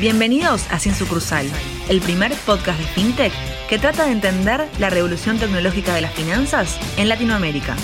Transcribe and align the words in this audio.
Bienvenidos 0.00 0.70
a 0.70 0.78
Sin 0.78 0.94
Sucursal, 0.94 1.44
el 1.90 2.00
primer 2.00 2.30
podcast 2.46 2.78
de 2.78 2.86
FinTech 2.86 3.32
que 3.68 3.80
trata 3.80 4.06
de 4.06 4.12
entender 4.12 4.60
la 4.78 4.90
revolución 4.90 5.40
tecnológica 5.40 5.92
de 5.92 6.02
las 6.02 6.14
finanzas 6.14 6.78
en 6.96 7.08
Latinoamérica. 7.08 7.74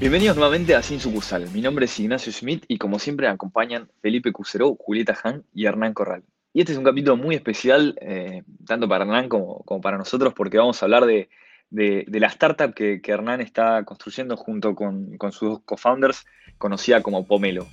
Bienvenidos 0.00 0.38
nuevamente 0.38 0.74
a 0.74 0.82
Sin 0.82 1.00
Sucursal. 1.00 1.50
Mi 1.50 1.60
nombre 1.60 1.84
es 1.84 2.00
Ignacio 2.00 2.32
Schmidt 2.32 2.64
y 2.66 2.78
como 2.78 2.98
siempre 2.98 3.28
acompañan 3.28 3.90
Felipe 4.00 4.32
Cuseró, 4.32 4.74
Julieta 4.76 5.18
Han 5.22 5.44
y 5.52 5.66
Hernán 5.66 5.92
Corral. 5.92 6.22
Y 6.54 6.60
este 6.60 6.72
es 6.72 6.78
un 6.78 6.84
capítulo 6.84 7.18
muy 7.18 7.34
especial, 7.34 7.94
eh, 8.00 8.42
tanto 8.66 8.88
para 8.88 9.04
Hernán 9.04 9.28
como, 9.28 9.62
para 9.82 9.98
nosotros, 9.98 10.32
porque 10.32 10.56
vamos 10.56 10.82
a 10.82 10.86
hablar 10.86 11.04
de, 11.04 11.28
la 11.70 12.28
startup 12.28 12.72
que, 12.72 13.02
Hernán 13.04 13.42
está 13.42 13.84
construyendo 13.84 14.38
junto 14.38 14.74
con, 14.74 15.18
sus 15.30 15.60
co-founders, 15.66 16.24
conocida 16.56 17.02
como 17.02 17.26
Pomelo. 17.26 17.68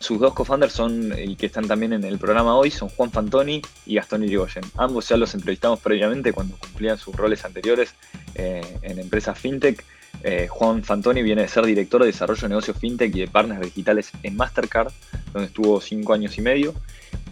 Sus 0.00 0.18
dos 0.18 0.32
co-founders 0.32 0.72
son, 0.72 1.14
y 1.18 1.36
que 1.36 1.44
están 1.44 1.68
también 1.68 1.92
en 1.92 2.04
el 2.04 2.18
programa 2.18 2.56
hoy, 2.56 2.70
son 2.70 2.88
Juan 2.88 3.10
Fantoni 3.10 3.60
y 3.84 3.96
Gastón 3.96 4.24
Irigoyen. 4.24 4.64
Ambos 4.78 5.06
ya 5.06 5.18
los 5.18 5.34
entrevistamos 5.34 5.78
previamente 5.80 6.32
cuando 6.32 6.56
cumplían 6.56 6.96
sus 6.96 7.14
roles 7.14 7.44
anteriores 7.44 7.94
eh, 8.34 8.78
en 8.80 8.98
empresas 8.98 9.38
fintech. 9.38 9.84
Eh, 10.22 10.48
Juan 10.48 10.82
Fantoni 10.84 11.22
viene 11.22 11.42
de 11.42 11.48
ser 11.48 11.66
director 11.66 12.00
de 12.00 12.06
desarrollo 12.06 12.40
de 12.40 12.48
negocios 12.48 12.78
fintech 12.78 13.14
y 13.14 13.20
de 13.20 13.28
partners 13.28 13.60
digitales 13.60 14.10
en 14.22 14.36
Mastercard, 14.36 14.90
donde 15.34 15.48
estuvo 15.48 15.78
cinco 15.82 16.14
años 16.14 16.38
y 16.38 16.40
medio. 16.40 16.74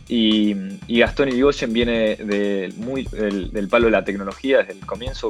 Y, 0.08 0.54
Gastón 0.88 1.28
Irigoyen 1.28 1.72
viene 1.72 2.16
del, 2.16 3.68
palo 3.68 3.86
de 3.86 3.90
la 3.90 4.04
tecnología 4.04 4.58
desde 4.58 4.72
el 4.72 4.86
comienzo, 4.86 5.28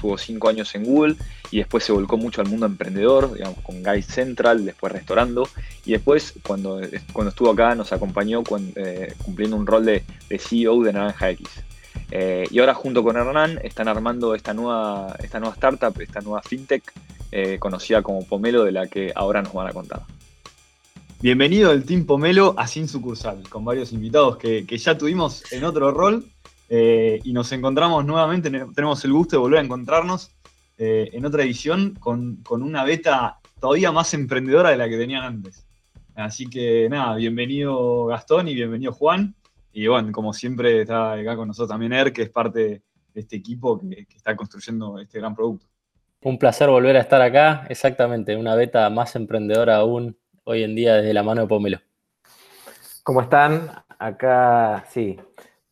tuvo 0.00 0.16
cinco 0.16 0.48
años 0.48 0.74
en 0.74 0.84
Google 0.84 1.16
y 1.50 1.58
después 1.58 1.84
se 1.84 1.92
volcó 1.92 2.16
mucho 2.16 2.40
al 2.40 2.48
mundo 2.48 2.66
emprendedor, 2.66 3.34
digamos, 3.34 3.58
con 3.62 3.82
Guide 3.82 4.02
Central, 4.02 4.64
después 4.64 4.92
restaurando. 4.92 5.48
Y 5.84 5.92
después, 5.92 6.34
cuando, 6.42 6.80
cuando 7.12 7.30
estuvo 7.30 7.50
acá, 7.50 7.74
nos 7.74 7.92
acompañó 7.92 8.42
eh, 8.76 9.14
cumpliendo 9.24 9.56
un 9.56 9.66
rol 9.66 9.84
de, 9.84 10.04
CEO 10.38 10.82
de 10.82 10.92
Naranja 10.92 11.30
X. 11.30 11.48
Eh, 12.10 12.46
y 12.50 12.58
ahora 12.58 12.74
junto 12.74 13.02
con 13.02 13.16
Hernán 13.16 13.58
están 13.62 13.88
armando 13.88 14.34
esta 14.34 14.54
nueva, 14.54 15.16
esta 15.22 15.40
nueva 15.40 15.54
startup, 15.54 16.00
esta 16.00 16.20
nueva 16.20 16.42
fintech, 16.42 16.84
eh, 17.30 17.58
conocida 17.58 18.02
como 18.02 18.24
Pomelo, 18.26 18.64
de 18.64 18.72
la 18.72 18.86
que 18.86 19.12
ahora 19.14 19.42
nos 19.42 19.52
van 19.52 19.68
a 19.68 19.72
contar. 19.72 20.02
Bienvenido 21.22 21.70
el 21.70 21.84
Team 21.84 22.04
Pomelo 22.04 22.52
a 22.58 22.66
Sin 22.66 22.88
Sucursal, 22.88 23.48
con 23.48 23.64
varios 23.64 23.92
invitados 23.92 24.38
que, 24.38 24.66
ya 24.66 24.98
tuvimos 24.98 25.52
en 25.52 25.62
otro 25.62 25.92
rol 25.92 26.24
eh, 26.68 27.20
y 27.22 27.32
nos 27.32 27.52
encontramos 27.52 28.04
nuevamente, 28.04 28.50
tenemos 28.74 29.04
el 29.04 29.12
gusto 29.12 29.36
de 29.36 29.40
volver 29.40 29.60
a 29.60 29.62
encontrarnos 29.62 30.32
eh, 30.78 31.10
en 31.12 31.24
otra 31.24 31.44
edición 31.44 31.94
con, 32.00 32.42
una 32.50 32.82
beta 32.82 33.38
todavía 33.60 33.92
más 33.92 34.12
emprendedora 34.14 34.70
de 34.70 34.76
la 34.76 34.88
que 34.88 34.98
tenían 34.98 35.22
antes. 35.22 35.64
Así 36.16 36.50
que 36.50 36.88
nada, 36.90 37.14
bienvenido 37.14 38.06
Gastón 38.06 38.48
y 38.48 38.56
bienvenido 38.56 38.90
Juan. 38.90 39.36
Y 39.72 39.86
bueno, 39.86 40.10
como 40.10 40.32
siempre 40.32 40.80
está 40.80 41.12
acá 41.12 41.36
con 41.36 41.46
nosotros 41.46 41.68
también 41.68 41.92
Er, 41.92 42.12
que 42.12 42.22
es 42.22 42.30
parte 42.30 42.82
de 43.14 43.20
este 43.20 43.36
equipo 43.36 43.78
que 43.78 44.16
está 44.16 44.34
construyendo 44.34 44.98
este 44.98 45.20
gran 45.20 45.36
producto. 45.36 45.66
Un 46.22 46.36
placer 46.36 46.68
volver 46.68 46.96
a 46.96 47.00
estar 47.00 47.22
acá, 47.22 47.64
exactamente, 47.68 48.34
una 48.34 48.56
beta 48.56 48.90
más 48.90 49.14
emprendedora 49.14 49.76
aún 49.76 50.16
hoy 50.44 50.62
en 50.62 50.74
día 50.74 50.96
desde 50.96 51.14
la 51.14 51.22
mano 51.22 51.42
de 51.42 51.46
Pomelo. 51.46 51.78
¿Cómo 53.02 53.22
están? 53.22 53.70
Acá, 53.98 54.84
sí, 54.90 55.16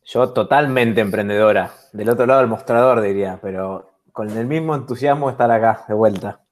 yo 0.05 0.29
totalmente 0.29 1.01
emprendedora, 1.01 1.73
del 1.93 2.09
otro 2.09 2.25
lado 2.25 2.39
del 2.39 2.49
mostrador 2.49 3.01
diría, 3.01 3.39
pero 3.41 3.99
con 4.11 4.29
el 4.29 4.47
mismo 4.47 4.75
entusiasmo 4.75 5.27
de 5.27 5.31
estar 5.33 5.51
acá, 5.51 5.85
de 5.87 5.93
vuelta. 5.93 6.43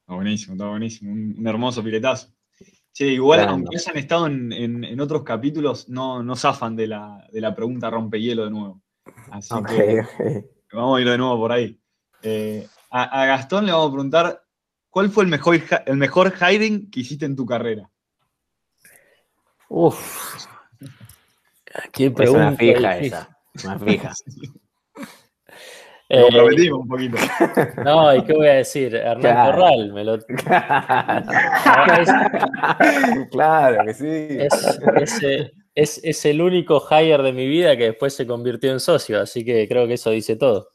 Está 0.00 0.14
buenísimo, 0.14 0.54
está 0.54 0.68
buenísimo, 0.68 1.12
un, 1.12 1.46
hermoso 1.46 1.82
piletazo. 1.82 2.28
Che, 2.92 3.06
igual, 3.06 3.40
aunque 3.48 3.76
hayan 3.76 3.96
estado 3.96 4.26
en, 4.26 5.00
otros 5.00 5.22
capítulos, 5.22 5.88
no, 5.88 6.22
no 6.22 6.34
zafan 6.34 6.74
de 6.74 6.88
la, 6.88 7.28
de 7.30 7.40
la 7.40 7.54
pregunta 7.54 7.90
rompehielo 7.90 8.44
de 8.44 8.50
nuevo. 8.50 8.82
Así 9.30 9.54
que 9.68 10.02
vamos 10.72 10.98
a 10.98 11.00
ir 11.00 11.08
de 11.08 11.18
nuevo 11.18 11.38
por 11.38 11.52
ahí. 11.52 11.80
Eh, 12.22 12.66
a, 12.90 13.22
a 13.22 13.26
Gastón 13.26 13.66
le 13.66 13.72
vamos 13.72 13.88
a 13.88 13.92
preguntar 13.92 14.47
¿Cuál 14.90 15.10
fue 15.10 15.24
el 15.24 15.30
mejor, 15.30 15.60
el 15.86 15.96
mejor 15.96 16.34
hiring 16.40 16.90
que 16.90 17.00
hiciste 17.00 17.26
en 17.26 17.36
tu 17.36 17.46
carrera? 17.46 17.88
Uf. 19.68 20.46
¿Quién 21.92 22.14
pregunta? 22.14 22.40
Es 22.40 22.48
una 22.48 22.56
fija 22.56 22.98
esa. 22.98 23.38
Una 23.64 23.78
fija. 23.78 24.12
Lo 26.10 26.28
prometimos 26.28 26.80
un 26.80 26.88
poquito. 26.88 27.18
No, 27.84 28.14
¿y 28.14 28.24
qué 28.24 28.32
voy 28.32 28.48
a 28.48 28.54
decir? 28.54 28.94
Hernán 28.94 29.50
Corral, 29.50 29.92
me 29.92 30.04
lo. 30.04 30.18
claro 33.30 33.84
que 33.84 33.94
sí. 33.94 34.38
Es, 35.74 36.00
es, 36.02 36.24
el 36.24 36.40
único 36.40 36.82
hire 36.90 37.22
de 37.22 37.32
mi 37.32 37.46
vida 37.46 37.76
que 37.76 37.84
después 37.84 38.14
se 38.14 38.26
convirtió 38.26 38.72
en 38.72 38.80
socio, 38.80 39.20
así 39.20 39.44
que 39.44 39.68
creo 39.68 39.86
que 39.86 39.94
eso 39.94 40.10
dice 40.10 40.36
todo. 40.36 40.70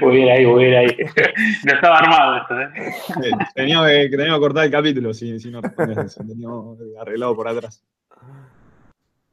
Muy 0.00 0.16
bien 0.16 0.28
ahí, 0.30 0.46
muy 0.46 0.64
bien 0.64 0.76
ahí. 0.76 0.96
No 1.64 1.74
estaba 1.74 1.98
armado 1.98 2.36
esto, 2.38 2.60
¿eh? 2.60 3.30
Tenía 3.54 3.86
que, 3.86 4.10
que 4.10 4.38
cortar 4.38 4.64
el 4.64 4.70
capítulo 4.70 5.12
si, 5.12 5.38
si 5.38 5.50
no 5.50 5.60
respondes 5.60 6.14
Teníamos 6.14 6.78
arreglado 7.00 7.36
por 7.36 7.48
atrás. 7.48 7.84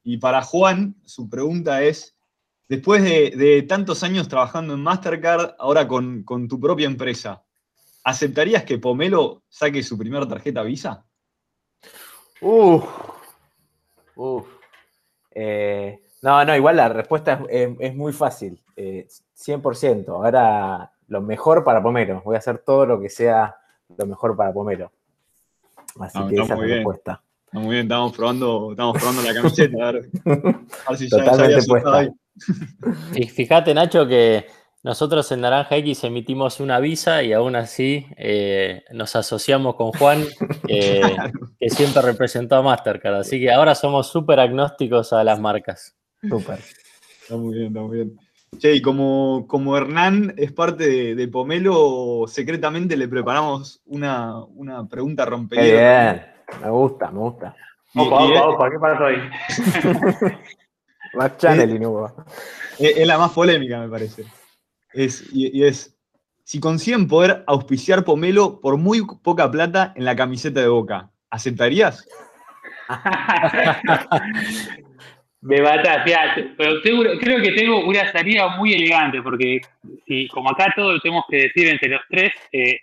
Y 0.03 0.17
para 0.17 0.41
Juan, 0.41 0.95
su 1.05 1.29
pregunta 1.29 1.83
es: 1.83 2.17
después 2.67 3.03
de, 3.03 3.65
tantos 3.67 4.03
años 4.03 4.27
trabajando 4.27 4.73
en 4.73 4.83
Mastercard, 4.83 5.55
ahora 5.59 5.87
con, 5.87 6.23
tu 6.25 6.59
propia 6.59 6.87
empresa, 6.87 7.43
¿aceptarías 8.03 8.63
que 8.63 8.77
Pomelo 8.77 9.43
saque 9.49 9.83
su 9.83 9.97
primera 9.97 10.27
tarjeta 10.27 10.63
Visa? 10.63 11.05
Uf. 12.41 12.85
Uf. 14.15 14.47
Eh, 15.31 16.01
no, 16.21 16.43
no, 16.43 16.55
igual 16.55 16.77
la 16.77 16.89
respuesta 16.89 17.43
es, 17.49 17.95
muy 17.95 18.13
fácil. 18.13 18.61
100%. 18.79 19.99
Eh, 19.99 20.05
Ahora 20.07 20.91
lo 21.07 21.21
mejor 21.21 21.63
para 21.63 21.81
Pomero. 21.81 22.21
Voy 22.23 22.35
a 22.35 22.39
hacer 22.39 22.59
todo 22.59 22.85
lo 22.85 22.99
que 22.99 23.09
sea 23.09 23.55
lo 23.97 24.05
mejor 24.05 24.35
para 24.35 24.53
Pomero. 24.53 24.91
Así 25.99 26.19
que 26.27 26.35
esa 26.35 26.53
es 26.53 26.59
la 26.59 26.65
respuesta. 26.65 27.23
Está 27.45 27.59
muy 27.59 27.73
bien, 27.73 27.87
estamos 27.87 28.15
probando, 28.15 28.71
estamos 28.71 28.97
probando 28.97 29.21
la 29.23 29.33
camiseta. 29.33 29.87
A 29.87 29.91
ver, 29.91 30.09
si 30.97 31.09
Totalmente 31.09 31.65
puesta. 31.65 32.09
Fíjate, 33.33 33.73
Nacho, 33.73 34.07
que 34.07 34.45
nosotros 34.83 35.31
en 35.31 35.41
Naranja 35.41 35.75
X 35.77 36.03
emitimos 36.03 36.59
una 36.59 36.79
visa 36.79 37.23
y 37.23 37.33
aún 37.33 37.55
así 37.55 38.05
eh, 38.17 38.83
nos 38.91 39.15
asociamos 39.15 39.75
con 39.75 39.91
Juan, 39.93 40.23
que 40.67 41.69
siempre 41.69 42.03
representó 42.03 42.57
a 42.57 42.61
Mastercard. 42.61 43.15
Así 43.15 43.39
que 43.39 43.51
ahora 43.51 43.73
somos 43.73 44.11
súper 44.11 44.39
agnósticos 44.39 45.11
a 45.11 45.23
las 45.23 45.39
marcas. 45.39 45.97
Súper. 46.21 46.59
Está 47.23 47.35
muy 47.35 47.55
bien, 47.55 47.67
está 47.67 47.81
muy 47.81 47.97
bien. 47.97 48.19
Che, 48.57 48.75
y 48.75 48.81
como, 48.81 49.45
como 49.47 49.77
Hernán 49.77 50.33
es 50.35 50.51
parte 50.51 51.15
de, 51.15 51.27
Pomelo, 51.27 52.25
secretamente 52.27 52.97
le 52.97 53.07
preparamos 53.07 53.81
una, 53.85 54.43
una 54.43 54.87
pregunta 54.87 55.25
rompedora. 55.25 56.43
bien, 56.51 56.61
me 56.63 56.69
gusta, 56.69 57.11
me 57.11 57.19
gusta. 57.19 57.55
opa, 57.95 58.23
opa, 58.23 58.47
opa, 58.47 58.69
¿qué 58.69 58.79
pasó 58.79 59.05
ahí? 59.05 59.17
más 61.13 61.37
channeling 61.37 61.85
hubo. 61.85 62.11
Es, 62.77 62.97
es, 62.97 63.07
la 63.07 63.17
más 63.17 63.31
polémica, 63.31 63.79
me 63.79 63.87
parece. 63.87 64.25
Es, 64.93 65.23
y, 65.31 65.63
es, 65.63 65.95
si 66.43 66.59
consiguen 66.59 67.07
poder 67.07 67.43
auspiciar 67.47 68.03
Pomelo 68.03 68.59
por 68.59 68.77
muy 68.77 69.05
poca 69.21 69.49
plata 69.49 69.93
en 69.95 70.03
la 70.03 70.15
camiseta 70.15 70.59
de 70.59 70.67
Boca, 70.67 71.11
¿aceptarías? 71.29 72.05
Me 75.41 75.61
matas, 75.61 76.03
pero 76.57 76.81
creo 76.81 77.41
que 77.41 77.51
tengo 77.53 77.85
una 77.85 78.11
salida 78.11 78.57
muy 78.57 78.73
elegante, 78.73 79.21
porque 79.21 79.61
si 80.05 80.27
como 80.27 80.49
acá 80.49 80.73
todo 80.75 80.93
lo 80.93 80.99
tenemos 80.99 81.23
que 81.29 81.43
decir 81.43 81.69
entre 81.69 81.89
los 81.89 82.01
tres, 82.09 82.33
eh, 82.51 82.79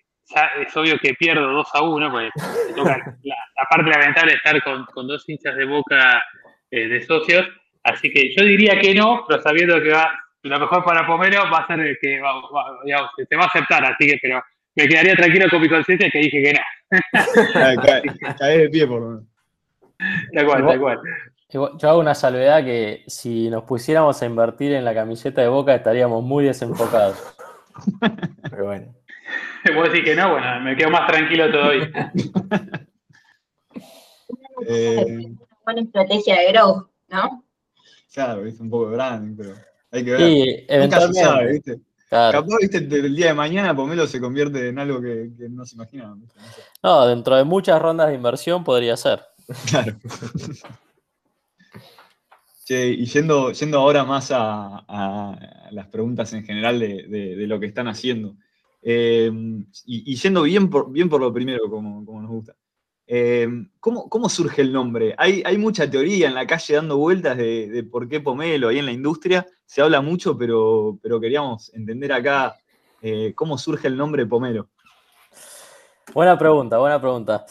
es 0.61 0.77
obvio 0.77 0.99
que 0.99 1.15
pierdo 1.15 1.53
2 1.53 1.69
a 1.75 1.83
1, 1.83 2.11
pues 2.11 2.31
toca 2.75 2.97
la, 3.23 3.37
parte 3.71 3.91
lamentable 3.91 4.33
de 4.33 4.37
estar 4.39 4.63
con, 4.63 5.07
dos 5.07 5.29
hinchas 5.29 5.55
de 5.55 5.67
boca 5.67 6.23
eh, 6.71 6.89
de 6.89 7.03
socios, 7.03 7.47
así 7.85 8.11
que 8.11 8.35
yo 8.35 8.45
diría 8.45 8.79
que 8.81 8.95
no, 8.95 9.25
pero 9.29 9.43
sabiendo 9.43 9.81
que 9.83 9.91
va 9.91 10.19
lo 10.49 10.61
mejor 10.61 10.85
para 10.85 11.07
Pomero 11.07 11.51
va 11.51 11.59
a 11.59 11.67
ser 11.67 11.99
que 12.01 12.09
digamos, 12.09 12.51
se 13.29 13.37
va 13.37 13.45
a 13.45 13.47
aceptar, 13.47 13.85
así 13.85 14.07
que 14.07 14.19
pero 14.21 14.43
me 14.75 14.89
quedaría 14.89 15.15
tranquilo 15.15 15.49
con 15.51 15.61
mi 15.61 15.69
conciencia 15.69 16.11
que 16.11 16.19
dije 16.19 16.43
que 16.43 16.53
no. 16.53 16.61
Cae 18.39 18.59
de 18.59 18.69
pie 18.69 18.87
por 18.87 19.01
lo 19.01 19.09
menos. 19.09 19.25
Da 20.33 20.45
cual, 20.45 20.67
da 20.67 20.79
cual. 20.79 21.01
Yo 21.49 21.71
hago 21.83 22.01
una 22.01 22.15
salvedad 22.15 22.65
que 22.65 23.05
si 23.07 23.49
nos 23.51 23.63
pusiéramos 23.65 24.21
a 24.21 24.27
invertir 24.27 24.73
en 24.73 24.85
la 24.85 24.95
camiseta 24.95 25.43
de 25.43 25.49
Boca 25.49 25.75
estaríamos 25.75 26.25
muy 26.25 26.45
desenfocados. 26.45 27.17
Pero 28.51 28.65
bueno. 28.65 28.95
puedo 29.65 29.85
decir 29.85 30.05
que 30.05 30.17
no, 30.17 30.33
bueno, 30.33 30.61
me 30.61 30.77
quedo 30.77 30.91
más 30.91 31.07
tranquilo 31.07 31.51
todavía. 31.51 32.13
eh, 34.69 35.29
buena 35.65 35.81
estrategia 35.83 36.41
de 36.41 36.53
growth, 36.53 36.89
¿no? 37.09 37.45
Claro, 38.13 38.45
es 38.45 38.59
un 38.59 38.71
poco 38.71 38.91
grande, 38.91 39.35
pero 39.37 39.55
hay 39.93 40.05
que 40.05 40.11
ver. 40.11 40.21
Sí, 40.21 40.65
eventualmente. 40.69 40.97
Nunca 40.97 41.13
se 41.13 41.25
sabe, 41.25 41.53
¿viste? 41.53 41.81
Capaz, 42.09 42.47
viste, 42.61 42.79
el 42.79 43.15
día 43.15 43.27
de 43.27 43.35
mañana 43.35 43.77
Pomelo 43.77 44.07
se 44.07 44.21
convierte 44.21 44.69
en 44.69 44.79
algo 44.79 45.01
que, 45.01 45.29
no 45.51 45.67
se 45.67 45.75
imaginaba. 45.75 46.17
No, 46.83 47.07
dentro 47.07 47.37
de 47.37 47.45
muchas 47.45 47.83
rondas 47.83 48.09
de 48.09 48.15
inversión 48.15 48.65
podría 48.65 48.97
ser. 48.97 49.23
Claro. 49.71 49.93
Che, 52.67 52.89
y 52.89 53.07
yendo, 53.07 53.53
yendo 53.53 53.79
ahora 53.79 54.05
más 54.05 54.33
a, 54.33 55.39
las 55.71 55.87
preguntas 55.87 56.33
en 56.33 56.45
general 56.45 56.81
de, 56.81 57.45
lo 57.47 57.61
que 57.61 57.67
están 57.67 57.87
haciendo. 57.87 58.35
Eh, 58.83 59.31
y, 59.85 60.17
yendo 60.17 60.43
bien 60.43 60.69
por, 60.69 60.91
bien 60.91 61.09
por 61.09 61.21
lo 61.21 61.33
primero, 61.33 61.71
como, 61.71 62.05
como 62.05 62.23
nos 62.23 62.31
gusta. 62.33 62.57
Eh, 63.07 63.49
¿cómo, 63.79 64.29
surge 64.29 64.63
el 64.63 64.73
nombre? 64.73 65.15
Hay, 65.17 65.45
hay, 65.47 65.57
mucha 65.59 65.89
teoría 65.89 66.27
en 66.27 66.35
la 66.35 66.45
calle 66.45 66.75
dando 66.75 66.97
vueltas 66.97 67.37
de, 67.37 67.87
por 67.89 68.09
qué 68.09 68.19
Pomelo 68.19 68.69
ahí 68.69 68.81
en 68.81 68.87
la 68.87 68.93
industria. 68.93 69.47
Se 69.65 69.81
habla 69.81 70.01
mucho, 70.01 70.37
pero, 70.37 70.99
pero 71.01 71.21
queríamos 71.21 71.73
entender 71.73 72.13
acá 72.13 72.57
eh, 73.01 73.33
cómo 73.37 73.59
surge 73.59 73.87
el 73.87 73.97
nombre 73.97 74.27
Pomelo. 74.27 74.71
Buena 76.13 76.37
pregunta, 76.37 76.79
buena 76.79 77.01
pregunta. 77.01 77.47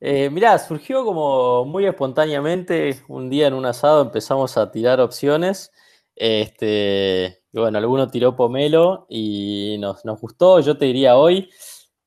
Eh, 0.00 0.30
mirá, 0.30 0.58
surgió 0.58 1.04
como 1.04 1.64
muy 1.64 1.86
espontáneamente. 1.86 3.02
Un 3.08 3.28
día 3.30 3.48
en 3.48 3.54
un 3.54 3.66
asado 3.66 4.02
empezamos 4.02 4.56
a 4.56 4.70
tirar 4.70 5.00
opciones. 5.00 5.72
Este, 6.14 7.42
bueno, 7.52 7.78
alguno 7.78 8.08
tiró 8.08 8.36
pomelo 8.36 9.06
y 9.08 9.76
nos, 9.80 10.04
nos 10.04 10.20
gustó. 10.20 10.60
Yo 10.60 10.76
te 10.78 10.86
diría 10.86 11.16
hoy 11.16 11.50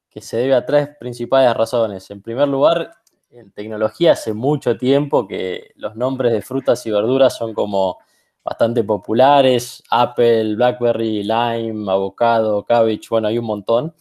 que 0.09 0.21
se 0.21 0.37
debe 0.37 0.55
a 0.55 0.65
tres 0.65 0.89
principales 0.99 1.55
razones. 1.55 2.09
En 2.11 2.21
primer 2.21 2.47
lugar, 2.47 2.91
en 3.29 3.51
tecnología 3.51 4.13
hace 4.13 4.33
mucho 4.33 4.77
tiempo 4.77 5.27
que 5.27 5.71
los 5.75 5.95
nombres 5.95 6.33
de 6.33 6.41
frutas 6.41 6.85
y 6.85 6.91
verduras 6.91 7.35
son 7.37 7.53
como 7.53 7.97
bastante 8.43 8.83
populares. 8.83 9.83
Apple, 9.89 10.55
Blackberry, 10.55 11.23
Lime, 11.23 11.91
avocado, 11.91 12.63
cabbage, 12.65 13.07
bueno, 13.09 13.27
hay 13.27 13.37
un 13.37 13.45
montón. 13.45 13.95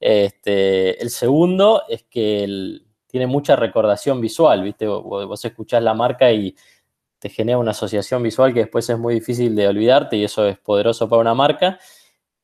Este, 0.00 1.00
el 1.00 1.10
segundo 1.10 1.82
es 1.88 2.04
que 2.04 2.44
el, 2.44 2.86
tiene 3.12 3.26
mucha 3.26 3.56
recordación 3.56 4.22
visual, 4.22 4.62
¿viste? 4.62 4.86
Vos, 4.86 5.44
escuchás 5.44 5.82
la 5.82 5.92
marca 5.92 6.32
y 6.32 6.56
te 7.18 7.28
genera 7.28 7.58
una 7.58 7.72
asociación 7.72 8.22
visual 8.22 8.54
que 8.54 8.60
después 8.60 8.88
es 8.88 8.98
muy 8.98 9.12
difícil 9.12 9.54
de 9.54 9.68
olvidarte 9.68 10.16
y 10.16 10.24
eso 10.24 10.46
es 10.46 10.58
poderoso 10.58 11.10
para 11.10 11.20
una 11.20 11.34
marca. 11.34 11.78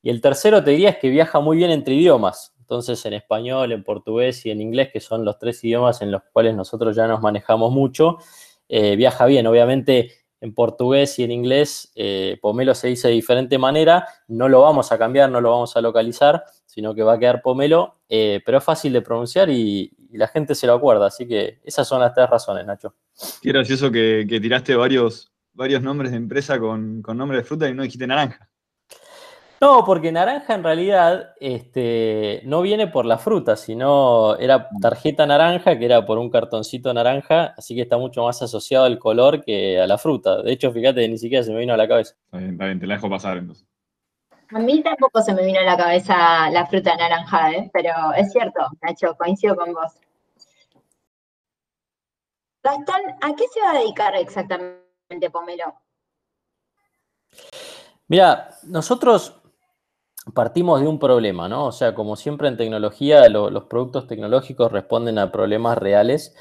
Y 0.03 0.11
el 0.11 0.21
tercero 0.21 0.63
te 0.63 0.69
diría 0.69 0.91
es 0.91 0.97
que 0.97 1.09
viaja 1.09 1.39
muy 1.39 1.57
bien 1.57 1.71
entre 1.71 1.95
idiomas. 1.95 2.53
Entonces 2.59 3.03
en 3.07 3.13
español, 3.13 3.71
en 3.71 3.83
portugués 3.83 4.45
y 4.45 4.51
en 4.51 4.61
inglés, 4.61 4.89
que 4.93 4.99
son 4.99 5.25
los 5.25 5.39
tres 5.39 5.63
idiomas 5.63 6.03
en 6.03 6.11
los 6.11 6.21
cuales 6.31 6.55
nosotros 6.55 6.95
ya 6.95 7.07
nos 7.07 7.19
manejamos 7.19 7.71
mucho, 7.71 8.19
eh, 8.67 8.95
viaja 8.95 9.25
bien. 9.25 9.47
Obviamente 9.47 10.11
en 10.39 10.53
portugués 10.53 11.17
y 11.17 11.23
en 11.23 11.31
inglés, 11.31 11.91
eh, 11.95 12.37
pomelo 12.43 12.75
se 12.75 12.89
dice 12.89 13.07
de 13.07 13.15
diferente 13.15 13.57
manera, 13.57 14.07
no 14.27 14.47
lo 14.47 14.61
vamos 14.61 14.91
a 14.91 14.99
cambiar, 14.99 15.31
no 15.31 15.41
lo 15.41 15.49
vamos 15.49 15.75
a 15.75 15.81
localizar, 15.81 16.43
sino 16.67 16.93
que 16.93 17.01
va 17.01 17.13
a 17.13 17.19
quedar 17.19 17.41
pomelo, 17.41 17.95
eh, 18.07 18.39
pero 18.45 18.59
es 18.59 18.63
fácil 18.63 18.93
de 18.93 19.01
pronunciar 19.01 19.49
y, 19.49 19.91
la 20.17 20.27
gente 20.27 20.55
se 20.55 20.67
lo 20.67 20.73
acuerda, 20.73 21.07
así 21.07 21.27
que 21.27 21.59
esas 21.63 21.87
son 21.87 22.01
las 22.01 22.13
tres 22.13 22.29
razones, 22.29 22.65
Nacho. 22.65 22.95
Qué 23.41 23.49
gracioso 23.49 23.91
que, 23.91 24.25
que 24.27 24.39
tiraste 24.39 24.75
varios, 24.75 25.31
varios 25.53 25.81
nombres 25.81 26.11
de 26.11 26.17
empresa 26.17 26.59
con, 26.59 27.01
con 27.01 27.17
nombre 27.17 27.37
de 27.37 27.43
fruta 27.43 27.69
y 27.69 27.73
no 27.73 27.83
dijiste 27.83 28.07
naranja. 28.07 28.49
No, 29.61 29.83
porque 29.85 30.11
naranja 30.11 30.55
en 30.55 30.63
realidad 30.63 31.33
este, 31.41 32.41
no 32.45 32.61
viene 32.61 32.87
por 32.87 33.05
la 33.05 33.17
fruta, 33.17 33.57
sino 33.57 34.37
era 34.37 34.69
tarjeta 34.81 35.25
naranja, 35.25 35.77
que 35.77 35.83
era 35.83 36.05
por 36.05 36.17
un 36.17 36.29
cartoncito 36.29 36.93
naranja, 36.93 37.55
así 37.57 37.75
que 37.75 37.81
está 37.81 37.97
mucho 37.97 38.23
más 38.23 38.41
asociado 38.41 38.85
al 38.85 38.97
color 38.97 39.43
que 39.43 39.81
a 39.81 39.85
la 39.85 39.97
fruta. 39.97 40.41
De 40.41 40.53
hecho, 40.53 40.71
fíjate, 40.71 41.05
ni 41.09 41.17
siquiera 41.17 41.43
se 41.43 41.51
me 41.51 41.59
vino 41.59 41.73
a 41.73 41.77
la 41.77 41.89
cabeza. 41.89 42.15
Está 42.25 42.37
bien, 42.37 42.51
está 42.51 42.65
bien, 42.65 42.79
te 42.79 42.87
la 42.87 42.93
dejo 42.93 43.09
pasar 43.09 43.37
entonces. 43.37 43.67
A 44.51 44.59
mí 44.59 44.81
tampoco 44.81 45.21
se 45.21 45.33
me 45.33 45.45
vino 45.45 45.59
a 45.59 45.63
la 45.63 45.77
cabeza 45.77 46.49
la 46.49 46.65
fruta 46.65 46.95
naranja, 46.95 47.51
¿eh? 47.51 47.69
pero 47.71 47.91
es 48.15 48.31
cierto, 48.31 48.59
Nacho, 48.81 49.15
coincido 49.15 49.55
con 49.55 49.73
vos. 49.73 49.93
Gastón, 52.63 53.01
¿a 53.21 53.35
qué 53.35 53.45
se 53.53 53.61
va 53.61 53.71
a 53.71 53.79
dedicar 53.79 54.15
exactamente 54.15 55.29
Pomelo? 55.31 55.75
Mira, 58.07 58.49
nosotros 58.63 59.39
partimos 60.33 60.81
de 60.81 60.87
un 60.87 60.99
problema, 60.99 61.47
¿no? 61.47 61.67
O 61.67 61.71
sea, 61.71 61.93
como 61.93 62.15
siempre 62.15 62.47
en 62.47 62.57
tecnología, 62.57 63.29
los 63.29 63.65
productos 63.65 64.07
tecnológicos 64.07 64.71
responden 64.71 65.19
a 65.19 65.31
problemas 65.31 65.77
reales. 65.77 66.35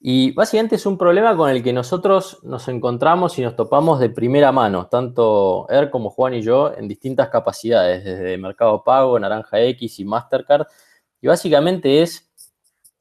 Y 0.00 0.30
básicamente 0.32 0.76
es 0.76 0.86
un 0.86 0.96
problema 0.96 1.36
con 1.36 1.50
el 1.50 1.62
que 1.62 1.72
nosotros 1.72 2.38
nos 2.44 2.68
encontramos 2.68 3.36
y 3.38 3.42
nos 3.42 3.56
topamos 3.56 3.98
de 3.98 4.10
primera 4.10 4.52
mano, 4.52 4.86
tanto 4.86 5.66
Er 5.68 5.90
como 5.90 6.10
Juan 6.10 6.34
y 6.34 6.42
yo, 6.42 6.72
en 6.76 6.86
distintas 6.86 7.30
capacidades, 7.30 8.04
desde 8.04 8.38
Mercado 8.38 8.84
Pago, 8.84 9.18
Naranja 9.18 9.60
X 9.60 9.98
y 9.98 10.04
Mastercard. 10.04 10.66
Y 11.20 11.26
básicamente 11.26 12.02
es 12.02 12.30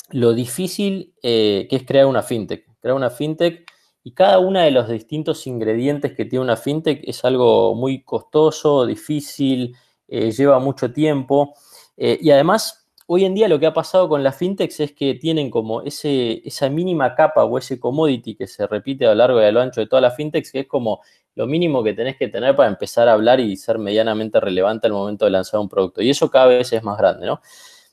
lo 0.10 0.34
difícil 0.34 1.14
eh, 1.22 1.68
que 1.70 1.76
es 1.76 1.86
crear 1.86 2.08
una 2.08 2.24
fintech. 2.24 2.66
Crear 2.80 2.96
una 2.96 3.12
fintech 3.12 3.70
y 4.04 4.14
cada 4.14 4.40
uno 4.40 4.60
de 4.60 4.72
los 4.72 4.88
distintos 4.88 5.46
ingredientes 5.48 6.14
que 6.14 6.26
tiene 6.26 6.44
una 6.44 6.56
fintech 6.56 7.02
es 7.08 7.24
algo 7.26 7.76
muy 7.76 8.04
costoso, 8.04 8.86
difícil, 8.86 9.76
eh, 10.08 10.32
lleva 10.32 10.60
mucho 10.60 10.92
tiempo. 10.92 11.54
Eh, 11.96 12.18
y 12.22 12.32
además, 12.32 12.87
hoy 13.07 13.25
en 13.25 13.33
día 13.33 13.48
lo 13.48 13.59
que 13.59 13.65
ha 13.65 13.74
pasado 13.74 14.07
con 14.07 14.24
las 14.24 14.36
fintechs 14.36 14.80
es 14.81 14.92
que 14.94 15.15
tienen 15.15 15.50
como 15.50 15.81
ese, 15.81 16.42
esa 16.45 16.69
mínima 16.69 17.15
capa 17.15 17.45
o 17.45 17.57
ese 17.57 17.80
commodity 17.80 18.36
que 18.36 18.48
se 18.48 18.68
repite 18.68 19.06
a 19.06 19.09
lo 19.09 19.15
largo 19.15 19.42
y 19.42 19.45
a 19.45 19.51
lo 19.51 19.62
ancho 19.62 19.81
de 19.81 19.88
todas 19.88 20.04
las 20.04 20.15
fintechs, 20.15 20.51
que 20.51 20.62
es 20.62 20.68
como 20.68 21.01
lo 21.36 21.48
mínimo 21.48 21.83
que 21.83 21.94
tenés 21.94 22.18
que 22.18 22.27
tener 22.27 22.56
para 22.56 22.69
empezar 22.69 23.07
a 23.07 23.13
hablar 23.13 23.39
y 23.39 23.56
ser 23.57 23.80
medianamente 23.80 24.39
relevante 24.39 24.88
al 24.88 24.94
momento 24.94 25.25
de 25.25 25.31
lanzar 25.31 25.59
un 25.59 25.69
producto. 25.69 26.01
Y 26.01 26.09
eso 26.09 26.30
cada 26.30 26.48
vez 26.48 26.71
es 26.74 26.83
más 26.83 26.98
grande, 26.98 27.27
¿no? 27.27 27.42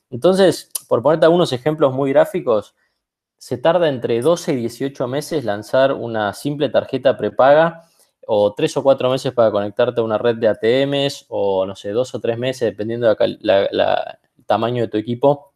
Entonces, 0.09 0.69
por 0.87 1.01
ponerte 1.01 1.25
algunos 1.25 1.53
ejemplos 1.53 1.93
muy 1.93 2.11
gráficos, 2.11 2.75
se 3.37 3.57
tarda 3.57 3.89
entre 3.89 4.21
12 4.21 4.53
y 4.53 4.55
18 4.57 5.07
meses 5.07 5.45
lanzar 5.45 5.93
una 5.93 6.33
simple 6.33 6.69
tarjeta 6.69 7.17
prepaga 7.17 7.83
o 8.27 8.53
tres 8.53 8.75
o 8.77 8.83
cuatro 8.83 9.09
meses 9.09 9.33
para 9.33 9.51
conectarte 9.51 10.01
a 10.01 10.03
una 10.03 10.17
red 10.17 10.37
de 10.37 10.47
ATMs, 10.47 11.25
o 11.29 11.65
no 11.65 11.75
sé, 11.75 11.91
dos 11.91 12.15
o 12.15 12.19
tres 12.19 12.37
meses, 12.37 12.61
dependiendo 12.61 13.13
del 13.13 13.39
tamaño 14.45 14.83
de 14.83 14.87
tu 14.89 14.97
equipo, 14.97 15.53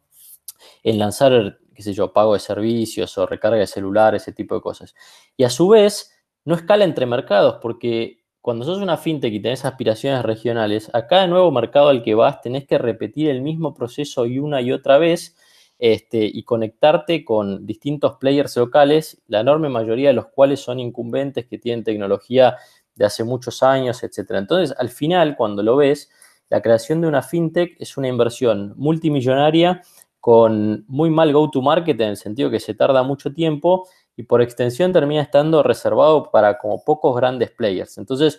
en 0.82 0.98
lanzar, 0.98 1.58
qué 1.74 1.82
sé 1.82 1.92
yo, 1.92 2.12
pago 2.12 2.34
de 2.34 2.40
servicios 2.40 3.16
o 3.18 3.26
recarga 3.26 3.58
de 3.58 3.66
celular, 3.66 4.14
ese 4.14 4.32
tipo 4.32 4.54
de 4.54 4.60
cosas. 4.60 4.94
Y 5.36 5.44
a 5.44 5.50
su 5.50 5.68
vez, 5.68 6.12
no 6.44 6.54
escala 6.54 6.84
entre 6.84 7.06
mercados, 7.06 7.58
porque 7.60 8.20
cuando 8.40 8.64
sos 8.64 8.78
una 8.78 8.96
fintech 8.96 9.32
y 9.32 9.40
tenés 9.40 9.64
aspiraciones 9.64 10.22
regionales, 10.24 10.90
a 10.94 11.06
cada 11.06 11.26
nuevo 11.26 11.50
mercado 11.50 11.88
al 11.88 12.02
que 12.02 12.14
vas 12.14 12.40
tenés 12.40 12.66
que 12.66 12.78
repetir 12.78 13.28
el 13.28 13.42
mismo 13.42 13.74
proceso 13.74 14.26
y 14.26 14.38
una 14.38 14.62
y 14.62 14.72
otra 14.72 14.98
vez 14.98 15.36
este, 15.78 16.24
y 16.24 16.42
conectarte 16.44 17.24
con 17.24 17.66
distintos 17.66 18.16
players 18.16 18.56
locales, 18.56 19.22
la 19.26 19.40
enorme 19.40 19.68
mayoría 19.68 20.08
de 20.08 20.14
los 20.14 20.26
cuales 20.28 20.60
son 20.60 20.78
incumbentes 20.78 21.46
que 21.46 21.58
tienen 21.58 21.84
tecnología 21.84 22.56
de 22.94 23.04
hace 23.06 23.24
muchos 23.24 23.62
años, 23.62 24.02
etc. 24.02 24.32
Entonces, 24.32 24.76
al 24.78 24.90
final, 24.90 25.36
cuando 25.36 25.62
lo 25.62 25.76
ves, 25.76 26.10
la 26.50 26.60
creación 26.60 27.00
de 27.00 27.08
una 27.08 27.22
fintech 27.22 27.76
es 27.80 27.96
una 27.96 28.08
inversión 28.08 28.74
multimillonaria 28.76 29.82
con 30.18 30.84
muy 30.88 31.08
mal 31.08 31.32
go-to-market 31.32 31.98
en 32.00 32.08
el 32.10 32.16
sentido 32.16 32.50
que 32.50 32.60
se 32.60 32.74
tarda 32.74 33.02
mucho 33.02 33.32
tiempo 33.32 33.88
y 34.16 34.24
por 34.24 34.42
extensión 34.42 34.92
termina 34.92 35.22
estando 35.22 35.62
reservado 35.62 36.30
para 36.30 36.58
como 36.58 36.84
pocos 36.84 37.16
grandes 37.16 37.52
players. 37.52 37.96
Entonces, 37.96 38.38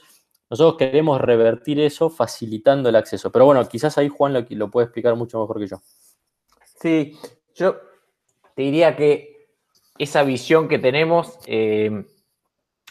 nosotros 0.50 0.78
queremos 0.78 1.20
revertir 1.22 1.80
eso 1.80 2.10
facilitando 2.10 2.90
el 2.90 2.98
acceso. 2.98 3.32
Pero 3.32 3.46
bueno, 3.46 3.68
quizás 3.68 3.98
ahí 3.98 4.10
Juan 4.10 4.46
lo, 4.50 4.70
puede 4.70 4.86
explicar 4.86 5.16
mucho 5.16 5.40
mejor 5.40 5.60
que 5.60 5.68
yo. 5.68 5.82
Sí, 6.80 7.18
yo 7.56 7.78
te 8.54 8.64
diría 8.64 8.96
que 8.96 9.48
esa 9.98 10.24
visión 10.24 10.68
que 10.68 10.78
tenemos 10.78 11.40
eh, 11.48 12.06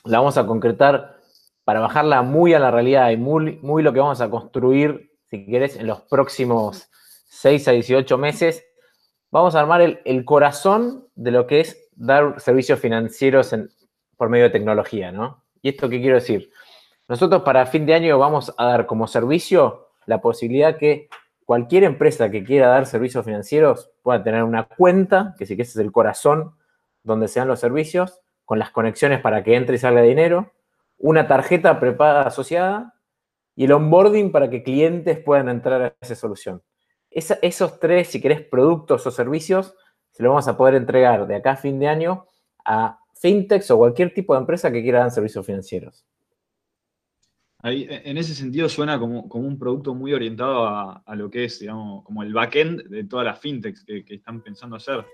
la 0.05 0.19
vamos 0.19 0.39
a 0.39 0.47
concretar 0.47 1.19
para 1.65 1.81
bajarla 1.81 2.23
muy 2.23 2.55
a 2.55 2.59
la 2.59 2.71
realidad 2.71 3.11
y 3.11 3.17
muy, 3.17 3.59
muy 3.63 3.83
lo 3.83 3.93
que 3.93 4.01
vamos 4.01 4.21
a 4.21 4.31
construir, 4.31 5.10
si 5.31 5.47
quieres, 5.47 5.77
en 5.77 5.87
los 5.87 6.01
próximos 6.03 6.91
6 7.29 7.69
a 7.69 7.71
18 7.73 8.19
meses. 8.19 8.65
Vamos 9.31 9.55
a 9.55 9.61
armar 9.61 9.81
el, 9.81 10.25
corazón 10.25 11.09
de 11.15 11.31
lo 11.31 11.47
que 11.47 11.61
es 11.61 11.89
dar 11.95 12.41
servicios 12.41 12.81
financieros 12.81 13.55
por 14.17 14.29
medio 14.29 14.45
de 14.45 14.51
tecnología, 14.51 15.13
¿no? 15.13 15.45
¿Y 15.63 15.69
esto 15.69 15.89
qué 15.89 16.01
quiero 16.01 16.17
decir? 16.17 16.51
Nosotros 17.07 17.43
para 17.43 17.67
fin 17.67 17.87
de 17.87 17.95
año 17.95 18.19
vamos 18.19 18.53
a 18.59 18.65
dar 18.65 18.87
como 18.87 19.07
servicio 19.07 19.89
la 20.07 20.21
posibilidad 20.21 20.77
que 20.77 21.09
cualquier 21.45 21.85
empresa 21.85 22.31
que 22.31 22.43
quiera 22.43 22.69
dar 22.69 22.87
servicios 22.87 23.25
financieros 23.25 23.93
pueda 24.03 24.23
tener 24.25 24.43
una 24.43 24.65
cuenta, 24.65 25.35
que 25.39 25.47
sí 25.47 25.55
que 25.55 25.63
ese 25.63 25.79
es 25.79 25.85
el 25.85 25.93
corazón 25.93 26.57
donde 27.05 27.29
se 27.29 27.39
dan 27.39 27.49
los 27.49 27.61
servicios, 27.61 28.21
con 28.45 28.59
las 28.59 28.71
conexiones 28.71 29.21
para 29.21 29.45
que 29.45 29.55
entre 29.55 29.77
y 29.77 29.79
salga 29.79 30.03
dinero, 30.03 30.53
una 30.99 31.29
tarjeta 31.29 31.79
prepaga 31.79 32.23
asociada 32.23 32.95
y 33.57 33.65
el 33.65 33.73
onboarding 33.73 34.33
para 34.33 34.49
que 34.49 34.63
clientes 34.63 35.19
puedan 35.19 35.49
entrar 35.49 35.83
a 35.83 35.97
esa 36.01 36.15
solución. 36.15 36.63
esos 37.11 37.81
tres, 37.81 38.09
si 38.09 38.21
querés, 38.21 38.43
productos 38.43 39.07
o 39.07 39.11
servicios, 39.11 39.75
se 40.11 40.23
los 40.23 40.31
vamos 40.31 40.49
a 40.49 40.57
poder 40.57 40.75
entregar 40.75 41.27
de 41.27 41.37
acá 41.37 41.53
a 41.53 41.57
fin 41.57 41.79
de 41.79 41.89
año 41.89 42.27
a 42.65 42.99
fintechs 43.15 43.71
o 43.71 43.79
cualquier 43.79 44.13
tipo 44.15 44.35
de 44.35 44.41
empresa 44.41 44.71
que 44.71 44.83
quiera 44.83 45.01
dar 45.01 45.11
servicios 45.11 45.45
financieros. 45.45 46.05
Ahí, 47.63 47.87
e, 47.89 48.09
en 48.09 48.17
ese 48.17 48.35
sentido 48.35 48.69
suena 48.69 48.99
como, 48.99 49.23
un 49.23 49.59
producto 49.59 49.95
muy 49.95 50.13
orientado 50.13 50.67
a, 50.67 51.15
lo 51.15 51.31
que 51.31 51.45
es, 51.45 51.61
digamos, 51.61 52.05
como 52.05 52.23
el 52.23 52.33
backend 52.33 52.85
de 52.89 53.05
todas 53.05 53.27
las 53.27 53.39
fintechs 53.39 53.85
que, 53.85 54.05
están 54.09 54.41
pensando 54.41 54.77
hacer. 54.77 55.05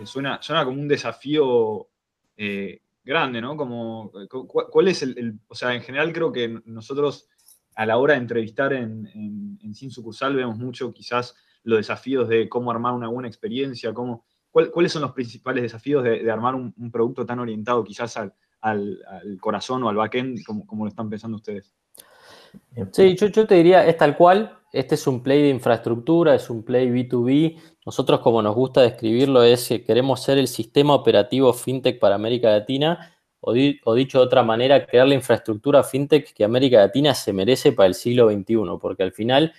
Eh, 0.00 0.06
suena, 0.06 0.40
suena 0.42 0.64
como 0.64 0.80
un 0.80 0.88
desafío 0.88 1.88
eh, 2.36 2.82
grande, 3.02 3.40
¿no? 3.40 3.56
Como, 3.56 4.12
¿Cuál 4.28 4.88
es 4.88 5.02
el, 5.02 5.38
O 5.48 5.54
sea, 5.54 5.74
en 5.74 5.80
general 5.80 6.12
creo 6.12 6.32
que 6.32 6.60
nosotros 6.66 7.28
a 7.76 7.86
la 7.86 7.98
hora 7.98 8.14
de 8.14 8.20
entrevistar 8.20 8.72
en, 8.72 9.58
Sin 9.74 9.90
Sucursal 9.90 10.34
vemos 10.34 10.56
mucho 10.56 10.92
quizás 10.92 11.36
los 11.62 11.78
desafíos 11.78 12.28
de 12.28 12.48
cómo 12.48 12.70
armar 12.70 12.94
una 12.94 13.08
buena 13.08 13.28
experiencia, 13.28 13.92
cómo, 13.92 14.24
¿cuáles 14.50 14.92
son 14.92 15.02
los 15.02 15.12
principales 15.12 15.62
desafíos 15.62 16.02
de, 16.02 16.28
armar 16.30 16.54
un, 16.54 16.90
producto 16.90 17.26
tan 17.26 17.38
orientado 17.38 17.84
quizás 17.84 18.16
al, 18.16 18.32
corazón 19.40 19.84
o 19.84 19.88
al 19.88 19.96
backend 19.96 20.42
como, 20.44 20.66
como 20.66 20.84
lo 20.84 20.88
están 20.88 21.10
pensando 21.10 21.36
ustedes? 21.36 21.74
Sí, 22.92 23.14
yo, 23.14 23.26
yo, 23.26 23.46
te 23.46 23.56
diría, 23.56 23.86
es 23.86 23.96
tal 23.98 24.16
cual, 24.16 24.58
este 24.72 24.94
es 24.94 25.06
un 25.06 25.22
play 25.22 25.42
de 25.42 25.50
infraestructura, 25.50 26.34
es 26.34 26.48
un 26.48 26.62
play 26.62 26.88
B2B. 26.88 27.58
Nosotros, 27.84 28.20
como 28.20 28.40
nos 28.42 28.54
gusta 28.54 28.80
describirlo, 28.80 29.42
es 29.42 29.68
que 29.68 29.84
queremos 29.84 30.22
ser 30.22 30.38
el 30.38 30.48
sistema 30.48 30.94
operativo 30.94 31.52
fintech 31.52 31.98
para 31.98 32.14
América 32.14 32.50
Latina, 32.50 33.15
o, 33.46 33.94
dicho 33.94 34.18
de 34.18 34.24
otra 34.24 34.42
manera, 34.42 34.84
crear 34.84 35.06
la 35.06 35.14
infraestructura 35.14 35.84
fintech 35.84 36.34
que 36.34 36.42
América 36.42 36.78
Latina 36.78 37.14
se 37.14 37.32
merece 37.32 37.70
para 37.70 37.86
el 37.86 37.94
siglo 37.94 38.28
XXI, 38.28 38.56
porque 38.80 39.04
al 39.04 39.12
final 39.12 39.52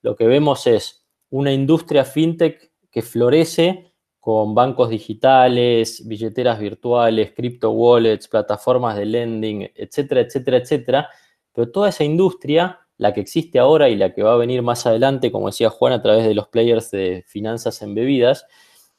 lo 0.00 0.14
que 0.14 0.28
vemos 0.28 0.66
es 0.68 1.04
una 1.30 1.52
industria 1.52 2.04
fintech 2.04 2.70
que 2.88 3.02
florece 3.02 3.92
con 4.20 4.54
bancos 4.54 4.90
digitales, 4.90 6.06
billeteras 6.06 6.60
virtuales, 6.60 7.32
crypto 7.32 7.72
wallets, 7.72 8.28
plataformas 8.28 8.96
de 8.96 9.06
lending, 9.06 9.68
etcétera, 9.74 10.20
etcétera, 10.20 10.58
etcétera. 10.58 11.08
Pero 11.52 11.72
toda 11.72 11.88
esa 11.88 12.04
industria 12.04 12.78
la 12.96 13.12
que 13.12 13.20
existe 13.20 13.58
ahora 13.58 13.88
y 13.88 13.96
la 13.96 14.14
que 14.14 14.22
va 14.22 14.34
a 14.34 14.36
venir 14.36 14.62
más 14.62 14.86
adelante, 14.86 15.32
como 15.32 15.48
decía 15.48 15.70
Juan, 15.70 15.92
a 15.92 16.00
través 16.00 16.24
de 16.24 16.34
los 16.34 16.46
players 16.46 16.92
de 16.92 17.24
finanzas 17.26 17.82
en 17.82 17.96
bebidas, 17.96 18.46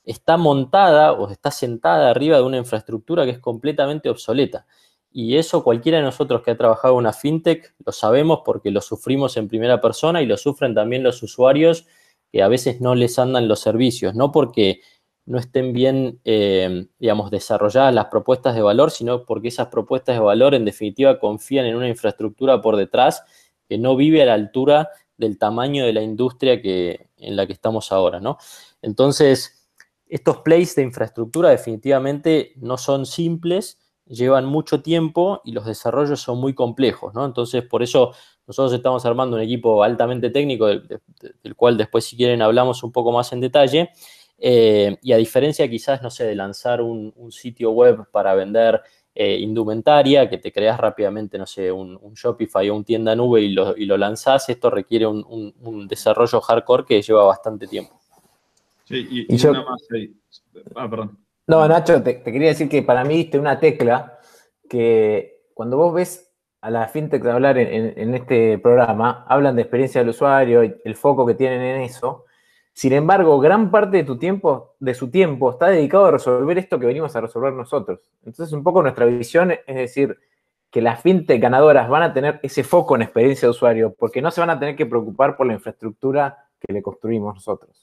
está 0.06 0.38
montada 0.38 1.14
o 1.14 1.30
está 1.30 1.52
sentada 1.52 2.10
arriba 2.10 2.38
de 2.38 2.44
una 2.44 2.58
infraestructura 2.58 3.26
que 3.26 3.32
es 3.32 3.40
completamente 3.40 4.10
obsoleta. 4.10 4.66
Y 5.12 5.38
eso 5.38 5.64
cualquiera 5.64 6.00
de 6.00 6.04
nosotros 6.04 6.42
que 6.42 6.52
ha 6.52 6.58
trabajado 6.58 6.96
en 6.96 7.00
una 7.00 7.14
fintech 7.14 7.76
lo 7.86 7.92
sabemos 7.92 8.40
porque 8.44 8.72
lo 8.72 8.82
sufrimos 8.82 9.38
en 9.38 9.48
primera 9.48 9.80
persona 9.80 10.22
y 10.22 10.26
lo 10.26 10.38
sufren 10.38 10.74
también 10.74 11.04
los 11.04 11.22
usuarios 11.22 11.86
que 12.32 12.42
a 12.42 12.48
veces 12.48 12.82
no 12.82 12.96
les 12.96 13.20
andan 13.20 13.48
los 13.48 13.60
servicios, 13.60 14.16
no 14.16 14.32
porque 14.32 14.82
no 15.26 15.38
estén 15.38 15.72
bien, 15.72 16.20
eh, 16.26 16.88
digamos, 17.00 17.32
desarrolladas 17.32 17.94
las 17.94 18.08
propuestas 18.08 18.56
de 18.56 18.62
valor, 18.62 18.92
sino 18.92 19.24
porque 19.24 19.50
esas 19.50 19.68
propuestas 19.68 20.16
de 20.16 20.20
valor 20.20 20.56
en 20.56 20.66
definitiva 20.66 21.20
confían 21.20 21.66
en 21.66 21.76
una 21.76 21.88
infraestructura 21.88 22.62
por 22.62 22.76
detrás 22.76 23.24
que 23.70 23.78
no 23.78 23.96
vive 23.96 24.24
a 24.24 24.26
la 24.26 24.34
altura 24.34 24.90
del 25.16 25.38
tamaño 25.38 25.86
de 25.86 25.94
la 25.94 26.02
industria 26.02 26.62
que, 26.62 27.08
en 27.18 27.36
la 27.36 27.46
que 27.46 27.54
estamos 27.54 27.92
ahora, 27.92 28.20
¿no? 28.20 28.38
Entonces, 28.82 29.63
estos 30.16 30.38
plays 30.40 30.76
de 30.76 30.84
infraestructura 30.84 31.50
definitivamente 31.50 32.54
no 32.58 32.78
son 32.78 33.06
simples, 33.06 33.80
llevan 34.06 34.46
mucho 34.46 34.82
tiempo 34.82 35.42
y 35.44 35.52
los 35.52 35.66
desarrollos 35.66 36.22
son 36.22 36.40
muy 36.40 36.54
complejos, 36.54 37.14
¿no? 37.14 37.26
Entonces, 37.26 37.64
por 37.64 37.84
eso 37.84 38.14
nosotros 38.46 38.74
estamos 38.74 39.06
armando 39.06 39.38
un 39.38 39.42
equipo 39.42 39.84
altamente 39.84 40.30
técnico, 40.30 40.68
del, 40.68 41.56
cual 41.56 41.78
después, 41.78 42.06
si 42.06 42.18
quieren, 42.18 42.42
hablamos 42.42 42.84
un 42.84 42.92
poco 42.92 43.12
más 43.12 43.32
en 43.34 43.40
detalle. 43.42 43.90
Eh, 44.38 44.98
y 45.02 45.14
a 45.14 45.18
diferencia 45.18 45.70
quizás, 45.70 46.02
no 46.02 46.10
sé, 46.10 46.26
de 46.26 46.36
lanzar 46.36 46.82
un 46.82 47.32
sitio 47.32 47.72
web 47.72 48.06
para 48.12 48.34
vender 48.36 48.82
eh, 49.16 49.38
indumentaria, 49.38 50.28
que 50.28 50.40
te 50.40 50.52
creas 50.52 50.80
rápidamente, 50.80 51.38
no 51.38 51.46
sé, 51.46 51.72
un, 51.72 52.00
Shopify 52.16 52.68
o 52.72 52.76
un 52.76 52.84
tienda 52.84 53.16
nube 53.16 53.42
y 53.42 53.50
lo, 53.50 53.78
y 53.78 53.86
lo 53.86 53.96
lanzás, 53.96 54.50
esto 54.50 54.72
requiere 54.72 55.06
un, 55.06 55.88
desarrollo 55.88 56.42
hardcore 56.42 56.86
que 56.86 57.02
lleva 57.02 57.24
bastante 57.24 57.68
tiempo. 57.68 58.02
Sí, 58.86 59.08
y, 59.10 59.38
yo, 59.38 59.54
más 59.54 59.88
Ah, 60.76 60.90
perdón. 60.90 61.18
No, 61.48 61.68
Nacho, 61.68 62.02
te, 62.04 62.22
quería 62.22 62.50
decir 62.50 62.70
que 62.70 62.84
para 62.84 63.04
mí 63.04 63.18
diste 63.18 63.40
una 63.40 63.60
tecla 63.60 64.20
que 64.70 65.48
cuando 65.54 65.78
vos 65.78 65.94
ves 65.94 66.34
a 66.62 66.70
la 66.70 66.88
fintech 66.88 67.26
hablar 67.26 67.58
en, 67.58 67.94
en, 67.98 68.14
este 68.14 68.58
programa, 68.60 69.26
hablan 69.28 69.56
de 69.56 69.64
experiencia 69.64 70.02
del 70.02 70.10
usuario, 70.10 70.62
el 70.62 70.96
foco 70.96 71.26
que 71.26 71.36
tienen 71.36 71.62
en 71.62 71.82
eso, 71.82 72.26
sin 72.74 72.94
embargo, 72.94 73.40
gran 73.40 73.70
parte 73.70 73.98
de 73.98 74.04
tu 74.04 74.18
tiempo, 74.18 74.76
de 74.80 74.96
su 74.96 75.12
tiempo, 75.12 75.52
está 75.52 75.68
dedicado 75.68 76.06
a 76.06 76.12
resolver 76.12 76.58
esto 76.58 76.80
que 76.80 76.88
venimos 76.88 77.16
a 77.16 77.22
resolver 77.22 77.54
nosotros. 77.54 78.00
Entonces, 78.26 78.52
un 78.52 78.64
poco 78.64 78.82
nuestra 78.82 79.06
visión 79.06 79.52
es 79.52 79.76
decir, 79.76 80.18
que 80.72 80.82
las 80.82 81.02
fintech 81.02 81.40
ganadoras 81.40 81.88
van 81.88 82.02
a 82.02 82.14
tener 82.14 82.40
ese 82.42 82.64
foco 82.64 82.96
en 82.96 83.04
experiencia 83.04 83.46
de 83.46 83.52
usuario, 83.52 83.94
porque 83.94 84.24
no 84.24 84.32
se 84.32 84.42
van 84.42 84.50
a 84.50 84.60
tener 84.60 84.76
que 84.76 84.88
preocupar 84.88 85.38
por 85.38 85.46
la 85.46 85.54
infraestructura 85.54 86.50
que 86.60 86.74
le 86.74 86.82
construimos 86.82 87.36
nosotros. 87.36 87.83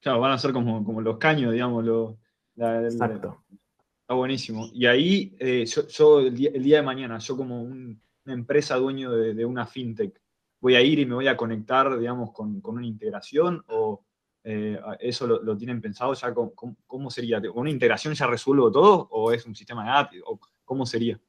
Claro, 0.00 0.20
van 0.20 0.32
a 0.32 0.38
ser 0.38 0.52
como, 0.52 1.00
los 1.00 1.18
caños, 1.18 1.52
digamos. 1.52 2.16
Exacto. 2.56 3.44
Está 4.02 4.14
buenísimo. 4.14 4.68
Y 4.72 4.86
ahí, 4.86 5.36
eh, 5.38 5.64
yo, 5.66 6.20
el, 6.20 6.34
día, 6.34 6.78
de 6.78 6.82
mañana, 6.82 7.18
yo 7.18 7.36
como 7.36 7.62
una 7.62 7.96
empresa 8.26 8.76
dueño 8.76 9.12
de, 9.12 9.44
una 9.44 9.66
fintech, 9.66 10.20
voy 10.60 10.74
a 10.74 10.80
ir 10.80 10.98
y 10.98 11.06
me 11.06 11.14
voy 11.14 11.28
a 11.28 11.36
conectar, 11.36 11.98
digamos, 11.98 12.32
con, 12.32 12.60
con 12.60 12.76
una 12.76 12.86
integración 12.86 13.62
o 13.68 14.04
eh, 14.42 14.80
¿Eso 14.98 15.26
lo, 15.26 15.56
tienen 15.56 15.80
pensado 15.80 16.14
ya? 16.14 16.32
¿Cómo, 16.32 17.10
sería? 17.10 17.40
¿Con 17.40 17.60
una 17.60 17.70
integración 17.70 18.14
ya 18.14 18.26
resuelvo 18.26 18.70
todo 18.70 19.08
o 19.10 19.32
es 19.32 19.44
un 19.46 19.54
sistema 19.54 19.84
de 19.84 19.90
API? 19.90 20.20
¿O 20.24 20.38
¿Cómo 20.64 20.86
sería? 20.86 21.20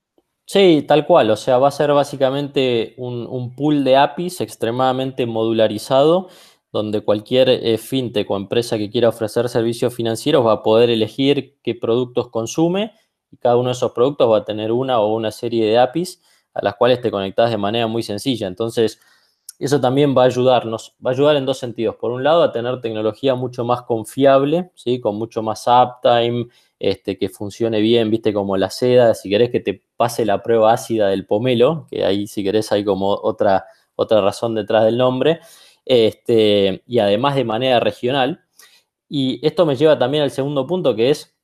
Sí, 0.45 0.85
tal 0.87 1.05
cual. 1.05 1.29
O 1.31 1.35
sea, 1.35 1.57
va 1.57 1.67
a 1.67 1.71
ser 1.71 1.91
básicamente 1.91 2.93
un, 2.97 3.53
pool 3.55 3.83
de 3.83 3.97
APIs 3.97 4.41
extremadamente 4.41 5.25
modularizado 5.25 6.29
donde 6.71 7.01
cualquier 7.01 7.49
eh, 7.49 7.77
fintech 7.77 8.29
o 8.29 8.37
empresa 8.37 8.77
que 8.77 8.89
quiera 8.89 9.09
ofrecer 9.09 9.49
servicios 9.49 9.93
financieros 9.93 10.45
va 10.45 10.53
a 10.53 10.63
poder 10.63 10.89
elegir 10.89 11.57
qué 11.61 11.75
productos 11.75 12.29
consume 12.29 12.93
y 13.31 13.37
cada 13.37 13.57
uno 13.57 13.69
de 13.69 13.73
esos 13.73 13.91
productos 13.91 14.29
va 14.29 14.37
a 14.37 14.45
tener 14.45 14.71
una 14.71 14.99
o 14.99 15.13
una 15.13 15.31
serie 15.31 15.65
de 15.65 15.77
APIs 15.77 16.21
a 16.53 16.63
las 16.63 16.75
cuales 16.75 17.01
te 17.01 17.11
conectas 17.11 17.49
de 17.49 17.57
manera 17.57 17.87
muy 17.87 18.03
sencilla. 18.03 18.47
Entonces, 18.47 18.99
eso 19.61 19.79
también 19.79 20.15
va 20.17 20.23
a 20.23 20.25
ayudarnos, 20.25 20.95
va 21.05 21.11
a 21.11 21.13
ayudar 21.13 21.35
en 21.35 21.45
dos 21.45 21.59
sentidos. 21.59 21.95
Por 21.95 22.11
un 22.11 22.23
lado, 22.23 22.41
a 22.41 22.51
tener 22.51 22.81
tecnología 22.81 23.35
mucho 23.35 23.63
más 23.63 23.83
confiable, 23.83 24.71
¿sí? 24.75 24.99
con 24.99 25.17
mucho 25.17 25.43
más 25.43 25.67
uptime, 25.67 26.47
este, 26.79 27.17
que 27.17 27.29
funcione 27.29 27.79
bien, 27.79 28.09
viste, 28.09 28.33
como 28.33 28.57
la 28.57 28.71
seda, 28.71 29.13
si 29.13 29.29
querés 29.29 29.51
que 29.51 29.59
te 29.59 29.83
pase 29.95 30.25
la 30.25 30.41
prueba 30.41 30.73
ácida 30.73 31.09
del 31.09 31.27
pomelo, 31.27 31.85
que 31.91 32.03
ahí 32.03 32.25
si 32.25 32.43
querés 32.43 32.71
hay 32.71 32.83
como 32.83 33.11
otra, 33.11 33.65
otra 33.95 34.19
razón 34.21 34.55
detrás 34.55 34.83
del 34.83 34.97
nombre, 34.97 35.39
este, 35.85 36.83
y 36.85 36.99
además 36.99 37.35
de 37.35 37.45
manera 37.45 37.79
regional. 37.79 38.41
Y 39.09 39.45
esto 39.45 39.65
me 39.65 39.75
lleva 39.75 39.99
también 39.99 40.23
al 40.23 40.31
segundo 40.31 40.65
punto, 40.67 40.95
que 40.95 41.09
es 41.09 41.35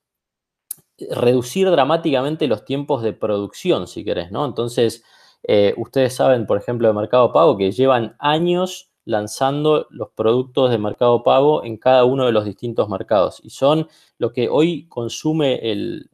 reducir 1.11 1.69
dramáticamente 1.69 2.47
los 2.47 2.65
tiempos 2.65 3.03
de 3.03 3.13
producción, 3.13 3.87
si 3.87 4.03
querés, 4.03 4.31
¿no? 4.31 4.45
Entonces, 4.45 5.03
eh, 5.43 5.73
ustedes 5.77 6.15
saben, 6.15 6.47
por 6.47 6.57
ejemplo, 6.57 6.87
de 6.87 6.93
Mercado 6.93 7.31
Pago, 7.31 7.57
que 7.57 7.71
llevan 7.71 8.15
años 8.19 8.91
lanzando 9.07 9.87
los 9.89 10.09
productos 10.09 10.69
de 10.69 10.77
Mercado 10.77 11.23
Pago 11.23 11.63
en 11.63 11.77
cada 11.77 12.03
uno 12.03 12.25
de 12.25 12.33
los 12.33 12.43
distintos 12.43 12.89
mercados. 12.89 13.39
Y 13.41 13.51
son 13.51 13.87
lo 14.17 14.33
que 14.33 14.49
hoy 14.49 14.85
consume 14.89 15.71
el, 15.71 16.09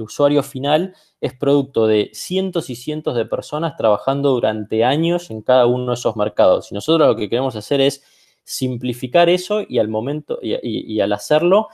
usuario 0.00 0.44
final, 0.44 0.94
es 1.20 1.34
producto 1.34 1.88
de 1.88 2.10
cientos 2.14 2.70
y 2.70 2.76
cientos 2.76 3.16
de 3.16 3.26
personas 3.26 3.76
trabajando 3.76 4.30
durante 4.30 4.84
años 4.84 5.30
en 5.30 5.42
cada 5.42 5.66
uno 5.66 5.88
de 5.88 5.94
esos 5.94 6.14
mercados. 6.14 6.70
Y 6.70 6.76
nosotros 6.76 7.08
lo 7.08 7.16
que 7.16 7.28
queremos 7.28 7.56
hacer 7.56 7.80
es 7.80 8.04
simplificar 8.44 9.28
eso 9.28 9.62
y 9.68 9.80
al 9.80 9.88
momento 9.88 10.38
y, 10.40 11.00
al 11.00 11.12
hacerlo, 11.12 11.66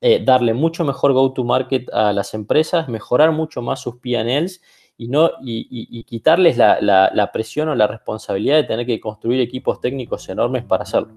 eh, 0.00 0.24
darle 0.24 0.54
mucho 0.54 0.84
mejor 0.84 1.14
go-to-market 1.14 1.92
a 1.92 2.12
las 2.12 2.32
empresas, 2.34 2.88
mejorar 2.88 3.32
mucho 3.32 3.60
más 3.60 3.80
sus 3.80 3.96
PNLs 3.96 4.60
y, 5.02 5.08
no, 5.08 5.30
y, 5.42 6.04
quitarles 6.04 6.56
la, 6.56 7.30
presión 7.32 7.68
o 7.68 7.74
la 7.74 7.88
responsabilidad 7.88 8.54
de 8.54 8.62
tener 8.62 8.86
que 8.86 9.00
construir 9.00 9.40
equipos 9.40 9.80
técnicos 9.80 10.28
enormes 10.28 10.62
para 10.62 10.84
hacerlo. 10.84 11.12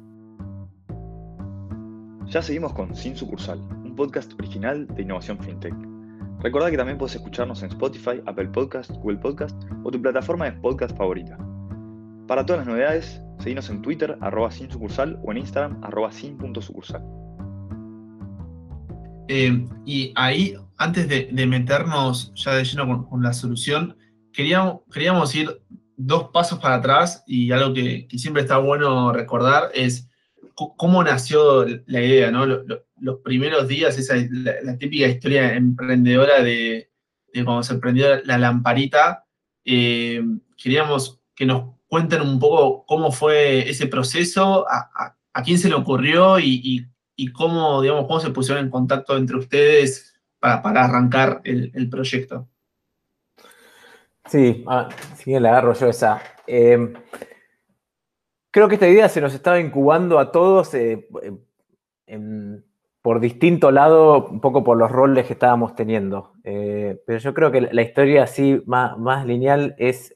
Ya 2.25 2.41
seguimos 2.41 2.73
con 2.73 2.95
Sin 2.95 3.15
Sucursal, 3.15 3.59
un 3.59 3.95
podcast 3.95 4.33
original 4.39 4.87
de 4.87 5.03
Innovación 5.03 5.37
FinTech. 5.37 5.75
Recordá 6.39 6.71
que 6.71 6.77
también 6.77 6.97
puedes 6.97 7.15
escucharnos 7.15 7.61
en 7.61 7.69
Spotify, 7.69 8.21
Apple 8.25 8.47
Podcast, 8.47 8.89
Google 8.89 9.17
Podcast 9.17 9.55
o 9.83 9.91
tu 9.91 10.01
plataforma 10.01 10.45
de 10.45 10.53
podcast 10.53 10.97
favorita. 10.97 11.37
Para 12.27 12.43
todas 12.43 12.65
las 12.65 12.67
novedades, 12.67 13.21
seguinos 13.37 13.69
en 13.69 13.83
Twitter, 13.83 14.17
arroba 14.21 14.49
sin 14.49 14.71
sucursal, 14.71 15.19
o 15.23 15.31
en 15.31 15.37
Instagram, 15.37 15.79
arroba 15.83 16.11
sin.sucursal. 16.11 17.03
Eh, 19.27 19.65
y 19.85 20.11
ahí, 20.15 20.55
antes 20.77 21.07
de, 21.07 21.31
meternos 21.47 22.31
ya 22.35 22.55
de 22.55 22.63
lleno 22.63 23.07
con, 23.09 23.23
la 23.23 23.33
solución, 23.33 23.97
queríamos, 24.31 24.81
queríamos, 24.91 25.33
ir 25.35 25.61
dos 25.97 26.29
pasos 26.33 26.59
para 26.59 26.75
atrás 26.75 27.23
y 27.25 27.51
algo 27.51 27.73
que, 27.73 28.07
siempre 28.17 28.43
está 28.43 28.57
bueno 28.57 29.11
recordar 29.13 29.71
es 29.73 30.09
cómo 30.53 31.03
nació 31.03 31.65
la 31.85 32.01
idea, 32.01 32.31
¿no? 32.31 32.45
Los, 32.45 33.19
primeros 33.23 33.67
días, 33.67 33.97
esa 33.97 34.15
la, 34.29 34.77
típica 34.77 35.07
historia 35.07 35.53
emprendedora 35.55 36.41
de, 36.41 36.89
cuando 37.33 37.63
se 37.63 37.75
prendió 37.75 38.23
la 38.23 38.37
lamparita. 38.37 39.25
Eh, 39.65 40.23
queríamos 40.57 41.19
que 41.35 41.45
nos 41.45 41.75
cuenten 41.87 42.21
un 42.21 42.39
poco 42.39 42.85
cómo 42.85 43.11
fue 43.11 43.69
ese 43.69 43.87
proceso, 43.87 44.65
a, 44.69 45.15
quién 45.43 45.59
se 45.59 45.67
le 45.67 45.75
ocurrió 45.75 46.39
y, 46.39 46.61
y 46.63 46.85
y 47.15 47.31
cómo, 47.31 47.81
digamos, 47.81 48.07
cómo 48.07 48.19
se 48.19 48.31
pusieron 48.31 48.65
en 48.65 48.69
contacto 48.69 49.15
entre 49.15 49.37
ustedes 49.37 50.19
para, 50.39 50.83
arrancar 50.83 51.41
el, 51.43 51.89
proyecto. 51.89 52.47
Sí, 54.25 54.63
ah, 54.67 54.89
bien 55.25 55.43
la 55.43 55.49
agarro 55.49 55.73
yo 55.73 55.87
esa. 55.87 56.21
Eh, 56.45 56.93
creo 58.51 58.67
que 58.67 58.75
esta 58.75 58.87
idea 58.87 59.09
se 59.09 59.21
nos 59.21 59.33
estaba 59.33 59.59
incubando 59.59 60.19
a 60.19 60.31
todos 60.31 60.73
eh, 60.73 61.07
en- 62.07 62.65
por 63.01 63.19
distinto 63.19 63.69
lado, 63.69 64.25
un 64.25 64.41
poco 64.41 64.63
por 64.63 64.77
los 64.77 64.91
roles 64.91 65.27
que 65.27 65.33
estábamos 65.33 65.75
teniendo. 65.75 66.33
Eh, 66.43 66.99
pero 67.05 67.19
yo 67.19 67.35
creo 67.35 67.51
que 67.51 67.61
la 67.61 67.81
historia 67.83 68.23
así 68.23 68.63
más, 68.65 68.97
más 68.97 69.27
lineal 69.27 69.75
es... 69.77 70.11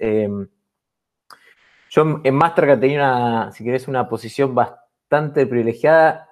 yo 1.92 2.22
en 2.24 2.36
Mastercard 2.36 2.80
tenía, 2.80 3.52
si 3.54 3.64
querés, 3.64 3.88
una 3.88 4.10
posición 4.10 4.56
bastante 4.56 5.46
privilegiada, 5.46 6.29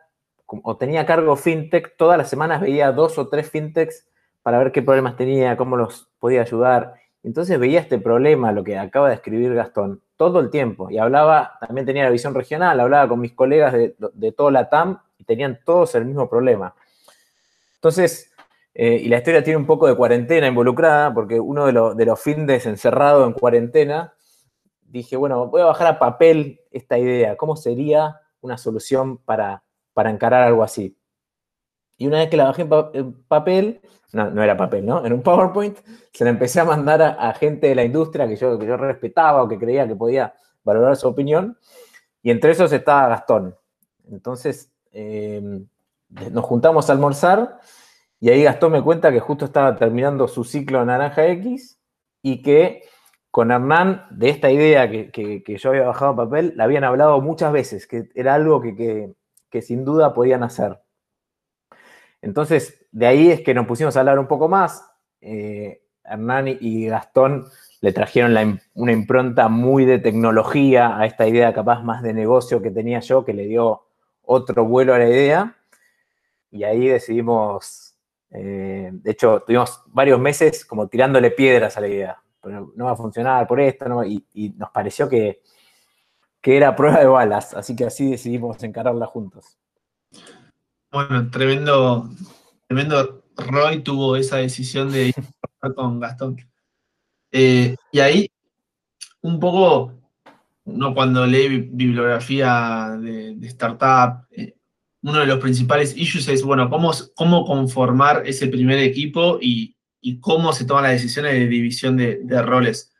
o 0.47 0.77
tenía 0.77 1.05
cargo 1.05 1.35
FinTech, 1.35 1.95
todas 1.97 2.17
las 2.17 2.29
semanas 2.29 2.61
veía 2.61 2.91
dos 2.91 3.17
o 3.17 3.27
tres 3.27 3.49
FinTechs 3.51 4.07
para 4.43 4.57
ver 4.59 4.71
qué 4.71 4.81
problemas 4.81 5.17
tenía, 5.17 5.57
cómo 5.57 5.75
los 5.75 6.09
podía 6.19 6.41
ayudar. 6.41 6.95
Entonces 7.23 7.59
veía 7.59 7.81
este 7.81 7.99
problema, 7.99 8.51
lo 8.51 8.63
que 8.63 8.77
acaba 8.77 9.09
de 9.09 9.15
escribir 9.15 9.53
Gastón, 9.53 10.01
todo 10.15 10.39
el 10.39 10.49
tiempo. 10.49 10.89
Y 10.89 10.97
hablaba, 10.97 11.57
también 11.59 11.85
tenía 11.85 12.05
la 12.05 12.09
visión 12.09 12.33
regional, 12.33 12.79
hablaba 12.79 13.09
con 13.09 13.19
mis 13.19 13.33
colegas 13.33 13.73
de, 13.73 13.95
de 13.97 14.31
toda 14.31 14.51
la 14.51 14.69
TAM 14.69 14.99
y 15.17 15.25
tenían 15.25 15.59
todos 15.65 15.93
el 15.95 16.05
mismo 16.05 16.29
problema. 16.29 16.73
Entonces, 17.75 18.31
eh, 18.73 19.01
y 19.03 19.09
la 19.09 19.17
historia 19.17 19.43
tiene 19.43 19.57
un 19.57 19.65
poco 19.65 19.87
de 19.87 19.95
cuarentena 19.95 20.47
involucrada, 20.47 21.13
porque 21.13 21.39
uno 21.39 21.65
de, 21.65 21.95
de 21.95 22.05
los 22.05 22.21
findes 22.21 22.65
encerrado 22.65 23.25
en 23.25 23.33
cuarentena, 23.33 24.13
dije, 24.83 25.17
bueno, 25.17 25.47
voy 25.47 25.61
a 25.61 25.65
bajar 25.65 25.87
a 25.87 25.99
papel 25.99 26.61
esta 26.71 26.97
idea, 26.97 27.35
¿cómo 27.35 27.55
sería 27.55 28.21
una 28.39 28.57
solución 28.57 29.17
para, 29.17 29.63
para 29.97 30.11
encarar 30.11 30.43
algo 30.43 30.61
así? 30.61 30.95
Y 31.97 32.05
una 32.05 32.19
vez 32.19 32.29
que 32.29 32.37
la 32.37 32.43
bajé 32.43 32.61
en, 32.61 32.69
pa- 32.69 32.91
en 32.93 33.13
papel, 33.23 33.81
no, 34.13 34.29
no 34.29 34.43
era 34.43 34.55
papel, 34.55 34.85
¿no? 34.85 35.03
En 35.03 35.11
un 35.11 35.23
PowerPoint, 35.23 35.75
se 36.13 36.23
la 36.23 36.29
empecé 36.29 36.59
a 36.59 36.65
mandar 36.65 37.01
a, 37.01 37.33
gente 37.33 37.65
de 37.67 37.73
la 37.73 37.83
industria 37.83 38.27
que 38.27 38.35
yo, 38.35 38.59
que 38.59 38.67
yo 38.67 38.77
respetaba 38.77 39.41
o 39.41 39.47
que 39.47 39.57
creía 39.57 39.87
que 39.87 39.95
podía 39.95 40.35
valorar 40.63 40.95
su 40.95 41.07
opinión, 41.07 41.57
y 42.21 42.29
entre 42.29 42.51
esos 42.51 42.71
estaba 42.71 43.07
Gastón. 43.07 43.55
Entonces, 44.11 44.71
eh, 44.91 45.41
nos 46.31 46.45
juntamos 46.45 46.89
a 46.89 46.93
almorzar 46.93 47.59
y 48.19 48.29
ahí 48.29 48.43
Gastón 48.43 48.73
me 48.73 48.83
cuenta 48.83 49.11
que 49.11 49.19
justo 49.19 49.45
estaba 49.45 49.75
terminando 49.75 50.27
su 50.27 50.43
ciclo 50.43 50.85
Naranja 50.85 51.25
X 51.27 51.79
y 52.21 52.43
que 52.43 52.83
con 53.31 53.51
Hernán 53.51 54.05
de 54.11 54.29
esta 54.29 54.51
idea 54.51 54.89
que, 54.89 55.11
que- 55.11 55.57
yo 55.57 55.69
había 55.71 55.85
bajado 55.87 56.11
a 56.11 56.15
papel, 56.15 56.53
la 56.55 56.65
habían 56.65 56.83
hablado 56.83 57.19
muchas 57.21 57.51
veces, 57.51 57.87
que 57.87 58.09
era 58.15 58.35
algo 58.35 58.61
que- 58.61 59.15
que 59.49 59.61
sin 59.61 59.85
duda 59.85 60.13
podían 60.13 60.43
hacer. 60.43 60.79
Entonces, 62.21 62.85
de 62.91 63.07
ahí 63.07 63.31
es 63.31 63.41
que 63.41 63.53
nos 63.53 63.67
pusimos 63.67 63.95
a 63.95 63.99
hablar 63.99 64.19
un 64.19 64.27
poco 64.27 64.47
más. 64.47 64.85
Eh, 65.21 65.83
Hernán 66.03 66.47
y- 66.47 66.87
Gastón 66.87 67.45
le 67.81 67.91
trajeron 67.91 68.59
una 68.73 68.91
impronta 68.91 69.49
muy 69.49 69.85
de 69.85 69.99
tecnología 69.99 70.97
a 70.97 71.05
esta 71.05 71.27
idea 71.27 71.53
capaz 71.53 71.83
más 71.83 72.01
de 72.01 72.13
negocio 72.13 72.61
que 72.61 72.71
tenía 72.71 72.99
yo, 73.01 73.23
que 73.23 73.33
le 73.33 73.45
dio 73.45 73.83
otro 74.23 74.65
vuelo 74.65 74.93
a 74.93 74.99
la 74.99 75.09
idea. 75.09 75.55
Y 76.49 76.63
ahí 76.63 76.87
decidimos, 76.87 77.97
eh, 78.31 78.89
de 78.91 79.11
hecho, 79.11 79.43
tuvimos 79.45 79.83
varios 79.87 80.19
meses 80.19 80.65
como 80.65 80.87
tirándole 80.87 81.31
piedras 81.31 81.77
a 81.77 81.81
la 81.81 81.87
idea. 81.87 82.23
Pero 82.41 82.71
no 82.75 82.85
va 82.85 82.91
a 82.91 82.95
funcionar 82.95 83.45
por 83.47 83.59
esto, 83.59 83.87
¿no? 83.89 84.03
y 84.03 84.23
nos 84.57 84.71
pareció 84.71 85.09
que, 85.09 85.41
que 86.41 86.57
era 86.57 86.75
prueba 86.75 86.99
de 86.99 87.07
balas, 87.07 87.53
así 87.53 87.75
que 87.75 87.85
así 87.85 88.09
decidimos 88.11 88.61
encararla 88.63 89.05
juntos. 89.05 89.57
Bueno, 90.91 91.29
tremendo, 91.29 92.09
tremendo 92.67 93.23
Roy 93.35 93.83
tuvo 93.83 94.15
esa 94.15 94.37
decisión 94.37 94.91
de 94.91 95.09
ir 95.09 95.15
con 95.75 95.99
Gastón. 95.99 96.37
Eh, 97.31 97.75
y 97.91 97.99
ahí, 97.99 98.31
un 99.21 99.39
poco, 99.39 99.93
uno 100.65 100.93
cuando 100.93 101.25
bi- 101.49 101.69
bibliografía 101.71 102.97
de, 102.99 103.35
startup, 103.47 104.25
eh, 104.31 104.55
uno 105.03 105.19
de 105.19 105.25
los 105.25 105.39
principales 105.39 105.95
issues 105.95 106.27
es, 106.29 106.43
bueno, 106.43 106.69
cómo, 106.69 106.91
cómo 107.15 107.45
conformar 107.45 108.23
ese 108.25 108.47
primer 108.47 108.79
equipo 108.79 109.37
y, 109.41 109.75
y 110.01 110.19
cómo 110.19 110.53
se 110.53 110.65
toman 110.65 110.83
las 110.83 110.93
decisiones 110.93 111.33
de 111.33 111.47
división 111.47 111.97
de, 111.97 112.19
de 112.23 112.41
roles. 112.41 112.93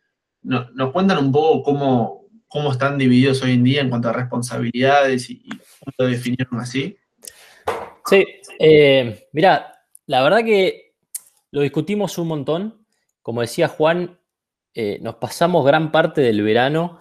No- 0.43 0.69
¿Nos 0.71 0.91
cuentan 0.91 1.17
un 1.17 1.31
poco 1.31 1.63
cómo, 1.63 2.16
cómo 2.47 2.71
están 2.71 2.97
divididos 2.97 3.41
hoy 3.41 3.51
en 3.51 3.63
día 3.63 3.81
en 3.81 3.89
cuanto 3.89 4.09
a 4.09 4.13
responsabilidades 4.13 5.29
y, 5.29 5.47
cómo 5.49 5.93
lo 5.97 6.07
definieron 6.07 6.59
así? 6.59 6.97
Sí, 8.05 8.25
eh, 8.59 9.27
mira, 9.33 9.73
la 10.05 10.23
verdad 10.23 10.43
que 10.43 10.93
lo 11.51 11.61
discutimos 11.61 12.17
un 12.17 12.27
montón. 12.29 12.85
Como 13.21 13.41
decía 13.41 13.67
Juan, 13.67 14.19
eh, 14.73 14.99
nos 15.01 15.15
pasamos 15.15 15.65
gran 15.65 15.91
parte 15.91 16.21
del 16.21 16.41
verano 16.41 16.99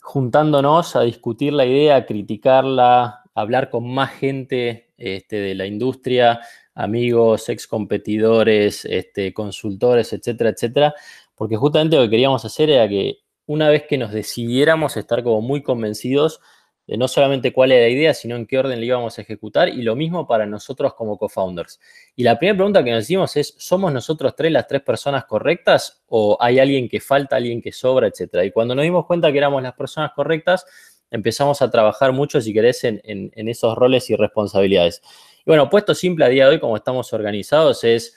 juntándonos 0.00 0.96
a 0.96 1.02
discutir 1.02 1.52
la 1.52 1.66
idea, 1.66 1.96
a 1.96 2.06
criticarla, 2.06 3.04
a 3.04 3.22
hablar 3.34 3.68
con 3.68 3.92
más 3.92 4.10
gente 4.12 4.94
este, 4.96 5.36
de 5.36 5.54
la 5.54 5.66
industria, 5.66 6.40
amigos, 6.74 7.50
ex 7.50 7.66
competidores, 7.66 8.86
este, 8.86 9.34
consultores, 9.34 10.14
etcétera, 10.14 10.50
etcétera, 10.50 10.94
porque 11.34 11.56
justamente 11.56 11.96
lo 11.96 12.04
que 12.04 12.10
queríamos 12.10 12.42
hacer 12.44 12.70
era 12.70 12.88
que 12.88 13.18
una 13.48 13.70
vez 13.70 13.84
que 13.88 13.96
nos 13.96 14.12
decidiéramos 14.12 14.96
estar 14.96 15.24
como 15.24 15.40
muy 15.40 15.62
convencidos 15.62 16.40
de 16.86 16.96
no 16.98 17.08
solamente 17.08 17.52
cuál 17.52 17.72
era 17.72 17.82
la 17.82 17.88
idea, 17.88 18.14
sino 18.14 18.36
en 18.36 18.46
qué 18.46 18.58
orden 18.58 18.78
la 18.78 18.84
íbamos 18.84 19.18
a 19.18 19.22
ejecutar, 19.22 19.68
y 19.68 19.82
lo 19.82 19.96
mismo 19.96 20.26
para 20.26 20.46
nosotros 20.46 20.94
como 20.94 21.18
co-founders. 21.18 21.80
Y 22.14 22.22
la 22.24 22.38
primera 22.38 22.56
pregunta 22.56 22.84
que 22.84 22.90
nos 22.92 23.04
hicimos 23.04 23.36
es, 23.36 23.54
¿somos 23.58 23.92
nosotros 23.92 24.34
tres 24.36 24.52
las 24.52 24.66
tres 24.66 24.82
personas 24.82 25.24
correctas 25.24 26.02
o 26.08 26.36
hay 26.40 26.58
alguien 26.58 26.88
que 26.88 27.00
falta, 27.00 27.36
alguien 27.36 27.60
que 27.60 27.72
sobra, 27.72 28.06
etcétera? 28.06 28.44
Y 28.44 28.52
cuando 28.52 28.74
nos 28.74 28.84
dimos 28.84 29.06
cuenta 29.06 29.32
que 29.32 29.38
éramos 29.38 29.62
las 29.62 29.74
personas 29.74 30.12
correctas, 30.14 30.64
empezamos 31.10 31.62
a 31.62 31.70
trabajar 31.70 32.12
mucho, 32.12 32.40
si 32.40 32.52
querés, 32.52 32.84
en, 32.84 33.32
esos 33.34 33.76
roles 33.76 34.08
y 34.10 34.16
responsabilidades. 34.16 35.02
Y 35.40 35.44
bueno, 35.50 35.70
puesto 35.70 35.94
simple 35.94 36.24
a 36.24 36.28
día 36.28 36.44
de 36.44 36.52
hoy, 36.52 36.60
como 36.60 36.76
estamos 36.76 37.12
organizados, 37.12 37.84
es 37.84 38.14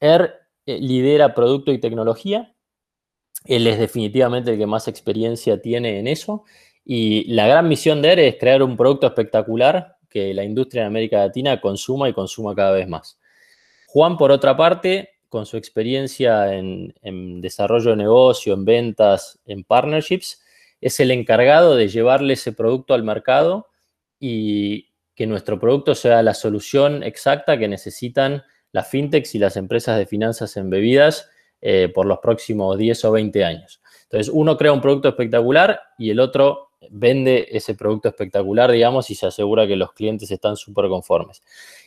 Er 0.00 0.34
eh, 0.66 0.78
lidera 0.78 1.34
producto 1.34 1.72
y 1.72 1.78
tecnología. 1.78 2.54
Él 3.44 3.66
es 3.66 3.78
definitivamente 3.78 4.52
el 4.52 4.58
que 4.58 4.66
más 4.66 4.88
experiencia 4.88 5.60
tiene 5.60 5.98
en 5.98 6.06
eso. 6.06 6.44
Y 6.84 7.32
la 7.32 7.46
gran 7.46 7.68
misión 7.68 8.02
de 8.02 8.12
ER 8.12 8.20
es 8.20 8.36
crear 8.38 8.62
un 8.62 8.76
producto 8.76 9.06
espectacular 9.06 9.96
que 10.08 10.34
la 10.34 10.44
industria 10.44 10.82
en 10.82 10.88
América 10.88 11.18
Latina 11.18 11.60
consuma 11.60 12.08
y 12.08 12.12
consuma 12.12 12.54
cada 12.54 12.72
vez 12.72 12.86
más. 12.88 13.18
Juan, 13.86 14.16
por 14.16 14.30
otra 14.30 14.56
parte, 14.56 15.10
con 15.28 15.46
su 15.46 15.56
experiencia 15.56 16.54
en, 16.54 17.40
desarrollo 17.40 17.90
de 17.90 17.96
negocio, 17.96 18.52
en 18.52 18.64
ventas, 18.64 19.40
en 19.46 19.64
partnerships, 19.64 20.42
es 20.80 21.00
el 21.00 21.10
encargado 21.10 21.74
de 21.76 21.88
llevarle 21.88 22.34
ese 22.34 22.52
producto 22.52 22.92
al 22.92 23.02
mercado 23.02 23.68
y 24.18 24.90
que 25.14 25.26
nuestro 25.26 25.58
producto 25.58 25.94
sea 25.94 26.22
la 26.22 26.34
solución 26.34 27.02
exacta 27.02 27.58
que 27.58 27.68
necesitan 27.68 28.42
las 28.72 28.88
fintechs 28.88 29.34
y 29.34 29.38
las 29.38 29.56
empresas 29.56 29.96
de 29.98 30.06
finanzas 30.06 30.56
en 30.56 30.70
bebidas 30.70 31.30
eh, 31.64 31.88
por 31.94 32.06
los 32.06 32.18
próximos 32.18 32.76
10 32.76 33.04
o 33.04 33.12
20 33.12 33.44
años. 33.44 33.80
Entonces, 34.02 34.28
uno 34.34 34.56
crea 34.56 34.72
un 34.72 34.80
producto 34.80 35.08
espectacular 35.08 35.80
y 35.96 36.10
el 36.10 36.18
otro 36.18 36.72
vende 36.90 37.46
ese 37.52 37.76
producto 37.76 38.08
espectacular, 38.08 38.70
digamos, 38.72 39.08
y 39.10 39.14
se 39.14 39.26
asegura 39.26 39.66
que 39.66 39.76
los 39.76 39.92
clientes 39.92 40.30
están 40.30 40.56
súper 40.56 40.88
conformes. 40.88 41.40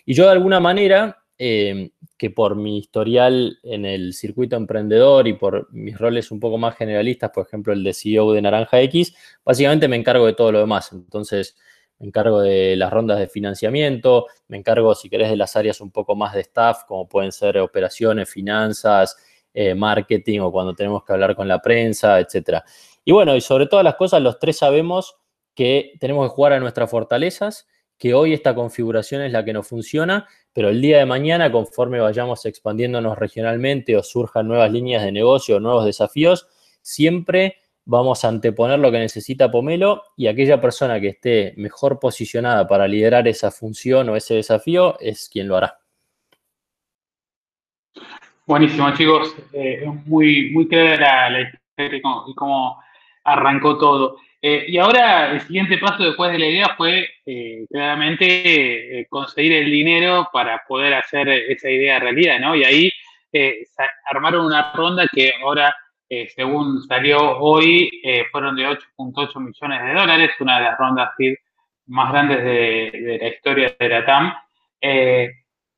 Y 0.05 0.13
yo 0.13 0.25
de 0.25 0.31
alguna 0.31 0.61
manera, 0.61 1.23
eh, 1.37 1.91
que 2.17 2.29
por 2.29 2.55
mi 2.55 2.77
historial 2.77 3.59
en 3.63 3.85
el 3.85 4.13
circuito 4.13 4.55
emprendedor 4.55 5.27
y 5.27 5.33
por 5.33 5.67
mis 5.73 5.97
roles 5.97 6.31
un 6.31 6.39
poco 6.39 6.57
más 6.57 6.77
generalistas, 6.77 7.31
por 7.31 7.45
ejemplo, 7.45 7.73
el 7.73 7.83
de 7.83 7.93
CEO 7.93 8.31
de 8.31 8.41
Naranja 8.41 8.79
X, 8.81 9.13
básicamente 9.43 9.89
me 9.89 9.97
encargo 9.97 10.25
de 10.25 10.33
todo 10.33 10.53
lo 10.53 10.59
demás. 10.59 10.93
Entonces, 10.93 11.57
me 11.99 12.07
encargo 12.07 12.41
de 12.41 12.75
las 12.75 12.91
rondas 12.91 13.19
de 13.19 13.27
financiamiento, 13.27 14.27
me 14.47 14.57
encargo, 14.57 14.95
si 14.95 15.09
querés, 15.09 15.29
de 15.29 15.37
las 15.37 15.55
áreas 15.55 15.81
un 15.81 15.91
poco 15.91 16.15
más 16.15 16.33
de 16.33 16.41
staff, 16.41 16.83
como 16.87 17.07
pueden 17.07 17.31
ser 17.31 17.57
operaciones, 17.57 18.29
finanzas, 18.29 19.17
eh, 19.55 19.73
marketing 19.73 20.41
o 20.41 20.51
cuando 20.51 20.75
tenemos 20.75 21.05
que 21.05 21.13
hablar 21.13 21.33
con 21.33 21.47
la 21.47 21.61
prensa, 21.61 22.19
etcétera. 22.19 22.65
Y 23.05 23.13
bueno, 23.13 23.35
y 23.35 23.41
sobre 23.41 23.67
todas 23.67 23.85
las 23.85 23.95
cosas, 23.95 24.21
los 24.21 24.37
tres 24.37 24.57
sabemos 24.57 25.15
que 25.55 25.93
tenemos 25.99 26.29
que 26.29 26.35
jugar 26.35 26.51
a 26.53 26.59
nuestras 26.59 26.91
fortalezas, 26.91 27.65
que 27.97 28.13
hoy 28.13 28.33
esta 28.33 28.53
configuración 28.53 29.21
es 29.21 29.31
la 29.31 29.45
que 29.45 29.53
nos 29.53 29.65
funciona, 29.65 30.27
pero 30.51 30.67
el 30.67 30.81
día 30.81 30.97
de 30.97 31.05
mañana, 31.05 31.49
conforme 31.51 32.01
vayamos 32.01 32.45
expandiéndonos 32.45 33.17
regionalmente 33.17 33.95
o 33.95 34.03
surjan 34.03 34.49
nuevas 34.49 34.71
líneas 34.71 35.03
de 35.03 35.13
negocio 35.13 35.55
o 35.55 35.59
nuevos 35.61 35.85
desafíos, 35.85 36.47
siempre 36.81 37.55
vamos 37.85 38.25
a 38.25 38.27
anteponer 38.27 38.79
lo 38.79 38.91
que 38.91 38.99
necesita 38.99 39.49
Pomelo 39.49 40.03
y 40.17 40.27
aquella 40.27 40.59
persona 40.59 40.99
que 40.99 41.09
esté 41.09 41.53
mejor 41.55 41.99
posicionada 41.99 42.67
para 42.67 42.87
liderar 42.87 43.27
esa 43.29 43.51
función 43.51 44.09
o 44.09 44.17
ese 44.17 44.33
desafío 44.33 44.99
es 44.99 45.29
quien 45.29 45.47
lo 45.47 45.55
hará. 45.55 45.84
Buenísimo, 48.47 48.93
chicos. 48.93 49.35
Eh, 49.53 49.83
muy, 50.05 50.51
muy 50.51 50.67
clara 50.67 51.31
la 51.31 51.41
historia 51.41 51.97
y 51.97 52.01
cómo, 52.35 52.79
arrancó 53.23 53.77
todo. 53.77 54.17
Eh, 54.39 54.65
y 54.67 54.77
ahora 54.77 55.31
el 55.31 55.41
siguiente 55.41 55.79
paso 55.79 56.03
después 56.03 56.31
de 56.31 56.37
la 56.37 56.45
idea 56.45 56.75
fue 56.77 57.09
eh, 57.25 57.65
claramente 57.71 58.99
eh, 58.99 59.07
conseguir 59.09 59.53
el 59.53 59.71
dinero 59.71 60.29
para 60.31 60.63
poder 60.67 60.93
hacer 60.93 61.27
esa 61.27 61.71
idea 61.71 61.97
realidad, 61.97 62.39
¿no? 62.39 62.55
Y 62.55 62.63
ahí 62.63 62.91
armaron 64.05 64.45
una 64.45 64.71
ronda 64.73 65.07
que 65.11 65.33
ahora 65.43 65.75
según 66.35 66.81
salió 66.83 67.39
hoy, 67.39 67.89
fueron 68.31 68.55
de 68.55 68.65
8.8 68.65 69.39
millones 69.41 69.83
de 69.83 69.93
dólares, 69.93 70.31
una 70.39 70.59
de 70.59 70.63
las 70.63 70.77
rondas 70.77 71.09
más 71.87 72.11
grandes 72.13 72.43
de, 72.43 73.17
la 73.19 73.27
historia 73.27 73.75
de 73.77 73.89
la 73.89 74.05
TAM. 74.05 74.33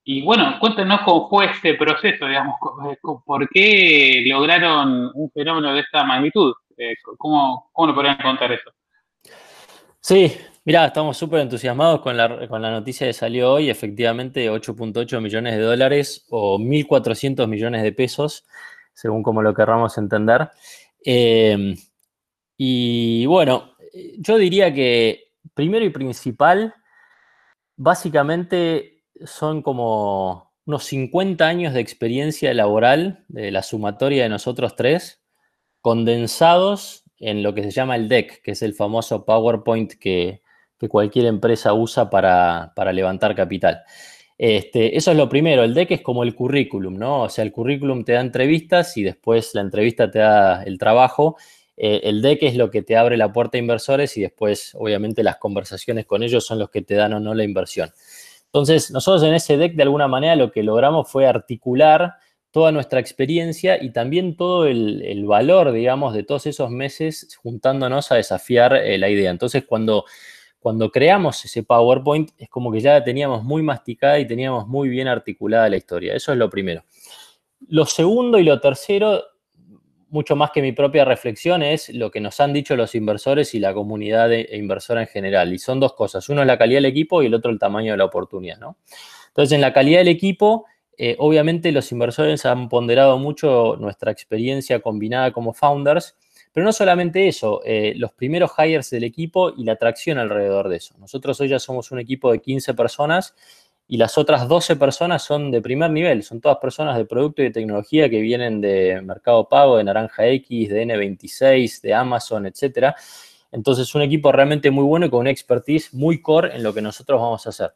Eh, 0.07 0.11
y 0.11 0.21
bueno, 0.23 0.57
cuéntenos 0.59 1.01
cómo 1.01 1.29
fue 1.29 1.45
este 1.45 1.73
proceso, 1.75 2.25
digamos, 2.25 2.55
por 3.25 3.49
qué 3.49 4.23
lograron 4.25 5.11
un 5.13 5.29
fenómeno 5.31 5.73
de 5.73 5.81
esta 5.81 6.03
magnitud. 6.03 6.53
¿cómo, 7.17 7.69
¿Cómo 7.73 7.87
lo 7.87 7.95
podrían 7.95 8.17
contar 8.17 8.51
eso? 8.51 8.71
Sí, 9.99 10.31
mira, 10.63 10.85
estamos 10.85 11.17
súper 11.17 11.41
entusiasmados 11.41 12.01
con 12.01 12.15
la, 12.15 12.47
con 12.47 12.61
la 12.61 12.71
noticia 12.71 13.07
que 13.07 13.13
salió 13.13 13.53
hoy. 13.53 13.69
Efectivamente, 13.69 14.49
8.8 14.49 15.19
millones 15.19 15.55
de 15.55 15.61
dólares 15.61 16.25
o 16.29 16.57
1.400 16.57 17.47
millones 17.47 17.83
de 17.83 17.91
pesos 17.91 18.45
según 18.97 19.21
como 19.21 19.43
lo 19.43 19.53
querramos 19.53 19.95
entender. 19.99 20.49
Em, 21.05 21.75
y 22.57 23.27
bueno, 23.27 23.75
yo 24.17 24.37
diría 24.39 24.73
que 24.73 25.33
primero 25.53 25.85
y 25.85 25.91
principal, 25.91 26.73
básicamente 27.75 28.96
son 29.25 29.61
como 29.61 30.53
unos 30.65 30.83
50 30.85 31.47
años 31.47 31.73
de 31.73 31.79
experiencia 31.79 32.53
laboral 32.53 33.25
de 33.29 33.51
la 33.51 33.63
sumatoria 33.63 34.23
de 34.23 34.29
nosotros 34.29 34.75
tres, 34.75 35.21
condensados 35.81 37.05
en 37.19 37.41
lo 37.43 37.53
que 37.53 37.63
se 37.63 37.71
llama 37.71 37.95
el 37.95 38.09
DEC, 38.09 38.41
que 38.41 38.51
es 38.51 38.61
el 38.61 38.73
famoso 38.73 39.25
PowerPoint 39.25 39.93
que, 39.93 40.41
cualquier 40.89 41.25
empresa 41.25 41.73
usa 41.73 42.07
para, 42.09 42.71
para 42.75 42.93
levantar 42.93 43.33
capital. 43.33 43.83
Este, 44.37 44.95
eso 44.95 45.11
es 45.11 45.17
lo 45.17 45.27
primero, 45.27 45.63
el 45.63 45.73
deck 45.73 45.91
es 45.91 46.01
como 46.01 46.23
el 46.23 46.35
currículum, 46.35 46.95
¿no? 46.95 47.23
O 47.23 47.29
sea, 47.29 47.43
el 47.43 47.51
currículum 47.51 48.03
te 48.03 48.13
da 48.13 48.21
entrevistas 48.21 48.95
y 48.97 49.03
después 49.03 49.55
la 49.55 49.61
entrevista 49.61 50.11
te 50.11 50.19
da 50.19 50.63
el 50.63 50.77
trabajo. 50.77 51.37
Eh, 51.75 52.01
el 52.03 52.21
deck 52.21 52.43
es 52.43 52.55
lo 52.55 52.69
que 52.69 52.83
te 52.83 52.97
abre 52.97 53.17
la 53.17 53.31
puerta 53.33 53.57
a 53.57 53.59
inversores 53.59 54.15
y 54.17 54.21
después, 54.21 54.75
obviamente, 54.75 55.23
las 55.23 55.37
conversaciones 55.37 56.05
con 56.05 56.21
ellos 56.21 56.45
son 56.45 56.59
los 56.59 56.69
que 56.69 56.83
te 56.83 56.93
dan 56.93 57.13
o 57.13 57.19
no 57.19 57.33
la 57.33 57.43
inversión. 57.43 57.91
Entonces, 58.47 58.91
nosotros 58.91 59.23
en 59.23 59.33
ese 59.33 59.57
deck, 59.57 59.75
de 59.75 59.83
alguna 59.83 60.07
manera, 60.07 60.35
lo 60.35 60.51
que 60.51 60.63
logramos 60.63 61.11
fue 61.11 61.27
articular 61.27 62.15
toda 62.51 62.71
nuestra 62.71 62.99
experiencia 62.99 63.81
y 63.81 63.91
también 63.91 64.35
todo 64.35 64.65
el, 64.65 65.25
valor, 65.25 65.71
digamos, 65.71 66.13
de 66.13 66.23
todos 66.23 66.45
esos 66.47 66.71
meses 66.71 67.37
juntándonos 67.41 68.11
a 68.11 68.15
desafiar 68.15 68.75
eh, 68.75 68.97
la 68.97 69.09
idea. 69.09 69.31
Entonces, 69.31 69.65
cuando 69.65 70.05
cuando 70.59 70.91
creamos 70.91 71.45
ese 71.45 71.63
PowerPoint 71.63 72.31
es 72.37 72.49
como 72.49 72.71
que 72.73 72.81
ya 72.81 72.93
la 72.93 73.03
teníamos 73.03 73.41
muy 73.41 73.61
masticada 73.61 74.19
y 74.19 74.27
teníamos 74.27 74.67
muy 74.67 74.89
bien 74.89 75.07
articulada 75.07 75.69
la 75.69 75.77
historia. 75.77 76.13
Eso 76.13 76.33
es 76.33 76.37
lo 76.37 76.49
primero. 76.49 76.83
Lo 77.69 77.85
segundo 77.85 78.37
y 78.37 78.43
lo 78.43 78.59
tercero, 78.59 79.23
mucho 80.09 80.35
más 80.35 80.51
que 80.51 80.61
mi 80.61 80.71
propia 80.71 81.05
reflexión, 81.05 81.63
es 81.63 81.89
lo 81.89 82.11
que 82.11 82.19
nos 82.19 82.39
han 82.39 82.53
dicho 82.53 82.75
los 82.75 82.95
inversores 82.95 83.53
y 83.53 83.59
la 83.59 83.73
comunidad 83.73 84.29
de, 84.29 84.49
inversora 84.53 85.01
en 85.01 85.07
general. 85.07 85.53
Y 85.53 85.59
son 85.59 85.79
dos 85.79 85.93
cosas. 85.93 86.27
Uno 86.29 86.41
es 86.41 86.47
la 86.47 86.57
calidad 86.57 86.77
del 86.77 86.85
equipo 86.85 87.21
y 87.21 87.27
el 87.27 87.33
otro 87.33 87.51
el 87.51 87.59
tamaño 87.59 87.91
de 87.91 87.97
la 87.97 88.05
oportunidad. 88.05 88.57
¿no? 88.59 88.77
Entonces, 89.27 89.53
en 89.53 89.61
la 89.61 89.73
calidad 89.73 89.99
del 89.99 90.07
equipo, 90.07 90.65
eh, 90.97 91.15
obviamente 91.19 91.71
los 91.71 91.91
inversores 91.91 92.45
han 92.45 92.69
ponderado 92.69 93.17
mucho 93.17 93.75
nuestra 93.79 94.11
experiencia 94.11 94.79
combinada 94.79 95.31
como 95.31 95.53
founders 95.53 96.15
pero 96.57 96.65
no 96.65 96.73
solamente 96.73 97.27
eso, 97.27 97.61
eh, 97.65 97.93
los 97.97 98.13
primeros 98.13 98.49
hires 98.57 98.89
del 98.89 99.03
equipo 99.03 99.51
y 99.55 99.63
la 99.63 99.73
atracción 99.73 100.17
alrededor 100.17 100.69
de 100.69 100.77
eso. 100.77 100.95
Nosotros 100.97 101.39
hoy 101.39 101.49
ya 101.49 101.59
somos 101.59 101.91
un 101.91 101.99
equipo 101.99 102.31
de 102.31 102.39
15 102.39 102.73
personas 102.73 103.35
y 103.87 103.97
las 103.97 104.17
otras 104.17 104.47
12 104.47 104.75
personas 104.75 105.23
son 105.23 105.49
de 105.49 105.61
primer 105.61 105.89
nivel, 105.91 106.23
son 106.23 106.41
todas 106.41 106.57
personas 106.57 106.97
de 106.97 107.05
producto 107.05 107.41
y 107.41 107.45
de 107.45 107.51
tecnología 107.51 108.09
que 108.09 108.19
vienen 108.19 108.59
de 108.59 109.01
Mercado 109.01 109.47
Pago, 109.47 109.77
de 109.77 109.85
Naranja 109.85 110.27
X, 110.27 110.69
de 110.69 110.85
N26, 110.85 111.81
de 111.81 111.93
Amazon, 111.93 112.45
etc. 112.45 112.93
Entonces, 113.51 113.93
un 113.95 114.01
equipo 114.01 114.31
realmente 114.31 114.71
muy 114.71 114.83
bueno 114.83 115.05
y 115.05 115.09
con 115.09 115.21
una 115.21 115.31
expertise 115.31 115.93
muy 115.93 116.21
core 116.21 116.55
en 116.55 116.63
lo 116.63 116.73
que 116.73 116.81
nosotros 116.81 117.21
vamos 117.21 117.45
a 117.45 117.49
hacer. 117.49 117.73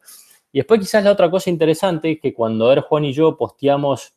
Y 0.52 0.58
después 0.58 0.80
quizás 0.80 1.02
la 1.02 1.12
otra 1.12 1.30
cosa 1.30 1.48
interesante 1.48 2.12
es 2.12 2.20
que 2.20 2.34
cuando 2.34 2.70
Er 2.70 2.80
Juan 2.80 3.06
y 3.06 3.14
yo 3.14 3.36
posteamos 3.38 4.12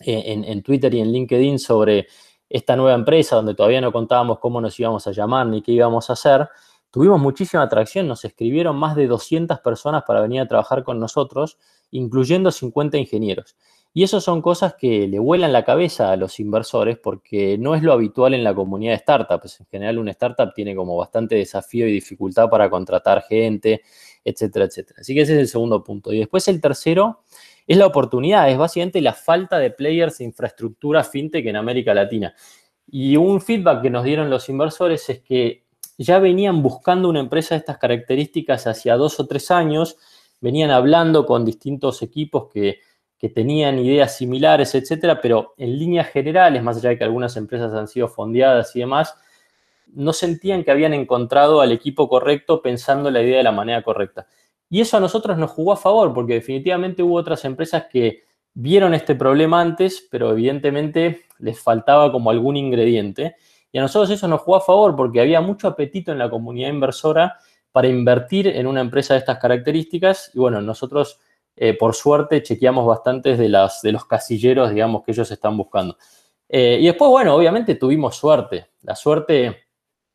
eh, 0.00 0.22
en 0.26 0.62
Twitter 0.62 0.94
y 0.94 1.00
en 1.00 1.10
LinkedIn 1.10 1.58
sobre 1.58 2.06
esta 2.48 2.76
nueva 2.76 2.94
empresa 2.94 3.36
donde 3.36 3.54
todavía 3.54 3.80
no 3.80 3.92
contábamos 3.92 4.38
cómo 4.38 4.60
nos 4.60 4.78
íbamos 4.78 5.06
a 5.06 5.12
llamar 5.12 5.46
ni 5.46 5.62
qué 5.62 5.72
íbamos 5.72 6.08
a 6.10 6.12
hacer, 6.12 6.48
tuvimos 6.90 7.20
muchísima 7.20 7.62
atracción, 7.62 8.08
nos 8.08 8.24
escribieron 8.24 8.76
más 8.76 8.96
de 8.96 9.06
200 9.06 9.60
personas 9.60 10.04
para 10.06 10.20
venir 10.20 10.40
a 10.40 10.48
trabajar 10.48 10.84
con 10.84 10.98
nosotros, 10.98 11.58
incluyendo 11.90 12.50
50 12.50 12.98
ingenieros. 12.98 13.56
Y 13.96 14.02
eso 14.02 14.20
son 14.20 14.42
cosas 14.42 14.74
que 14.74 15.08
le 15.08 15.18
vuelan 15.18 15.54
la 15.54 15.64
cabeza 15.64 16.12
a 16.12 16.16
los 16.16 16.38
inversores 16.38 16.98
porque 16.98 17.56
no 17.56 17.74
es 17.74 17.82
lo 17.82 17.94
habitual 17.94 18.34
en 18.34 18.44
la 18.44 18.54
comunidad 18.54 18.92
de 18.92 18.98
startups. 18.98 19.60
En 19.60 19.66
general, 19.68 19.98
una 19.98 20.10
startup 20.10 20.52
tiene 20.54 20.76
como 20.76 20.98
bastante 20.98 21.34
desafío 21.34 21.88
y 21.88 21.92
dificultad 21.92 22.50
para 22.50 22.68
contratar 22.68 23.22
gente, 23.22 23.80
etcétera, 24.22 24.66
etcétera. 24.66 25.00
Así 25.00 25.14
que 25.14 25.22
ese 25.22 25.32
es 25.32 25.40
el 25.40 25.48
segundo 25.48 25.82
punto. 25.82 26.12
Y 26.12 26.18
después 26.18 26.46
el 26.48 26.60
tercero 26.60 27.22
es 27.66 27.78
la 27.78 27.86
oportunidad, 27.86 28.50
es 28.50 28.58
básicamente 28.58 29.00
la 29.00 29.14
falta 29.14 29.58
de 29.58 29.70
players 29.70 30.18
de 30.18 30.24
infraestructura 30.24 31.02
fintech 31.02 31.46
en 31.46 31.56
América 31.56 31.94
Latina. 31.94 32.34
Y 32.86 33.16
un 33.16 33.40
feedback 33.40 33.80
que 33.80 33.88
nos 33.88 34.04
dieron 34.04 34.28
los 34.28 34.46
inversores 34.50 35.08
es 35.08 35.20
que 35.20 35.65
ya 35.98 36.18
venían 36.18 36.62
buscando 36.62 37.08
una 37.08 37.20
empresa 37.20 37.54
de 37.54 37.60
estas 37.60 37.78
características 37.78 38.66
hacia 38.66 38.96
dos 38.96 39.18
o 39.20 39.26
tres 39.26 39.50
años, 39.50 39.96
venían 40.40 40.70
hablando 40.70 41.26
con 41.26 41.44
distintos 41.44 42.02
equipos 42.02 42.50
que, 42.52 42.80
tenían 43.34 43.80
ideas 43.80 44.16
similares, 44.16 44.72
etcétera, 44.76 45.20
pero 45.20 45.54
en 45.56 45.76
líneas 45.76 46.06
generales, 46.10 46.62
más 46.62 46.76
allá 46.76 46.90
de 46.90 46.98
que 46.98 47.02
algunas 47.02 47.36
empresas 47.36 47.74
han 47.74 47.88
sido 47.88 48.06
fondeadas 48.06 48.76
y 48.76 48.78
demás, 48.78 49.16
no 49.88 50.12
sentían 50.12 50.62
que 50.62 50.70
habían 50.70 50.94
encontrado 50.94 51.60
al 51.60 51.72
equipo 51.72 52.08
correcto 52.08 52.62
pensando 52.62 53.10
la 53.10 53.20
idea 53.20 53.38
de 53.38 53.42
la 53.42 53.50
manera 53.50 53.82
correcta. 53.82 54.28
Y 54.70 54.80
eso 54.80 54.96
a 54.96 55.00
nosotros 55.00 55.36
nos 55.38 55.50
jugó 55.50 55.72
a 55.72 55.76
favor, 55.76 56.14
porque 56.14 56.34
definitivamente 56.34 57.02
hubo 57.02 57.16
otras 57.16 57.44
empresas 57.44 57.86
que 57.90 58.22
vieron 58.54 58.94
este 58.94 59.14
problema 59.14 59.60
antes, 59.60 60.06
pero 60.08 60.30
evidentemente 60.30 61.26
les 61.38 61.60
faltaba 61.60 62.12
como 62.12 62.30
algún 62.30 62.56
ingrediente. 62.56 63.34
Y 63.76 63.78
a 63.78 63.82
nosotros 63.82 64.08
eso 64.08 64.26
nos 64.26 64.40
jugó 64.40 64.56
a 64.56 64.62
favor, 64.62 64.96
porque 64.96 65.20
había 65.20 65.42
mucho 65.42 65.68
apetito 65.68 66.10
en 66.10 66.16
la 66.16 66.30
comunidad 66.30 66.70
inversora 66.70 67.36
para 67.70 67.88
invertir 67.88 68.46
en 68.48 68.66
una 68.66 68.80
empresa 68.80 69.12
de 69.12 69.20
estas 69.20 69.38
características. 69.38 70.30
Y 70.32 70.38
bueno, 70.38 70.62
nosotros, 70.62 71.20
eh, 71.54 71.74
por 71.74 71.94
suerte, 71.94 72.42
chequeamos 72.42 72.86
bastantes 72.86 73.38
de, 73.38 73.50
las, 73.50 73.82
de 73.82 73.92
los 73.92 74.06
casilleros, 74.06 74.70
digamos, 74.70 75.02
que 75.04 75.12
ellos 75.12 75.30
están 75.30 75.58
buscando. 75.58 75.98
Eh, 76.48 76.78
y 76.80 76.86
después, 76.86 77.10
bueno, 77.10 77.34
obviamente 77.34 77.74
tuvimos 77.74 78.16
suerte. 78.16 78.70
La 78.80 78.94
suerte 78.94 79.66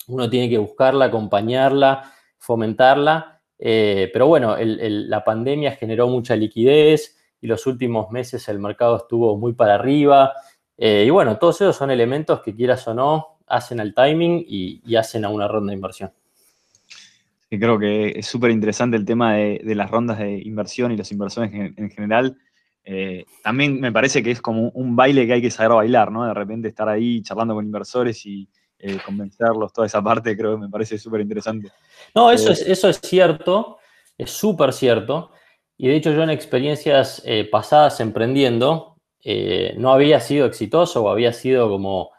uno 0.07 0.27
tiene 0.27 0.49
que 0.49 0.57
buscarla, 0.57 1.05
acompañarla, 1.05 2.11
fomentarla. 2.39 3.43
Eh, 3.59 4.09
pero 4.11 4.25
bueno, 4.25 4.55
la 4.57 5.23
pandemia 5.23 5.73
generó 5.73 6.07
mucha 6.07 6.35
liquidez 6.35 7.15
y 7.39 7.45
los 7.45 7.67
últimos 7.67 8.09
meses 8.09 8.49
el 8.49 8.57
mercado 8.57 8.97
estuvo 8.97 9.37
muy 9.37 9.53
para 9.53 9.75
arriba. 9.75 10.33
Y 10.75 11.11
bueno, 11.11 11.37
todos 11.37 11.61
esos 11.61 11.75
son 11.75 11.91
elementos 11.91 12.41
que 12.41 12.55
quieras 12.55 12.87
o 12.87 12.95
no, 12.95 13.31
hacen 13.51 13.79
al 13.79 13.93
timing 13.93 14.43
y, 14.47 14.95
hacen 14.95 15.25
a 15.25 15.29
una 15.29 15.47
ronda 15.47 15.71
de 15.71 15.75
inversión. 15.75 16.11
Y 17.49 17.59
creo 17.59 17.77
que 17.77 18.13
es 18.17 18.25
súper 18.25 18.51
interesante 18.51 18.97
el 18.97 19.05
tema 19.05 19.35
de, 19.35 19.75
las 19.75 19.91
rondas 19.91 20.19
de 20.19 20.39
inversión 20.39 20.91
y 20.91 20.97
los 20.97 21.11
inversores 21.11 21.51
en, 21.53 21.89
general. 21.89 22.37
Eh, 22.83 23.25
también 23.43 23.79
me 23.79 23.91
parece 23.91 24.23
que 24.23 24.31
es 24.31 24.41
como 24.41 24.69
un 24.69 24.95
baile 24.95 25.27
que 25.27 25.33
hay 25.33 25.41
que 25.41 25.51
saber 25.51 25.73
bailar, 25.73 26.11
¿no? 26.11 26.25
De 26.25 26.33
repente 26.33 26.69
estar 26.69 26.87
ahí 26.87 27.21
charlando 27.21 27.53
con 27.53 27.65
inversores 27.65 28.25
y, 28.25 28.47
eh, 28.83 28.97
convencerlos, 29.05 29.71
toda 29.71 29.85
esa 29.85 30.01
parte 30.01 30.35
creo 30.35 30.55
que 30.55 30.61
me 30.61 30.69
parece 30.69 30.97
súper 30.97 31.21
interesante. 31.21 31.69
No, 32.15 32.31
eso, 32.31 32.51
es, 32.51 32.61
eso 32.61 32.89
es 32.89 32.99
cierto, 32.99 33.77
es 34.17 34.31
súper 34.31 34.73
cierto. 34.73 35.31
Y 35.77 35.87
de 35.87 35.97
hecho 35.97 36.11
yo 36.11 36.23
en 36.23 36.31
experiencias 36.31 37.21
eh, 37.25 37.47
pasadas 37.51 37.99
emprendiendo 37.99 38.95
eh, 39.23 39.75
no 39.77 39.93
había 39.93 40.19
sido 40.19 40.47
exitoso 40.47 41.03
o 41.03 41.09
había 41.09 41.31
sido 41.31 41.69
como 41.69 42.09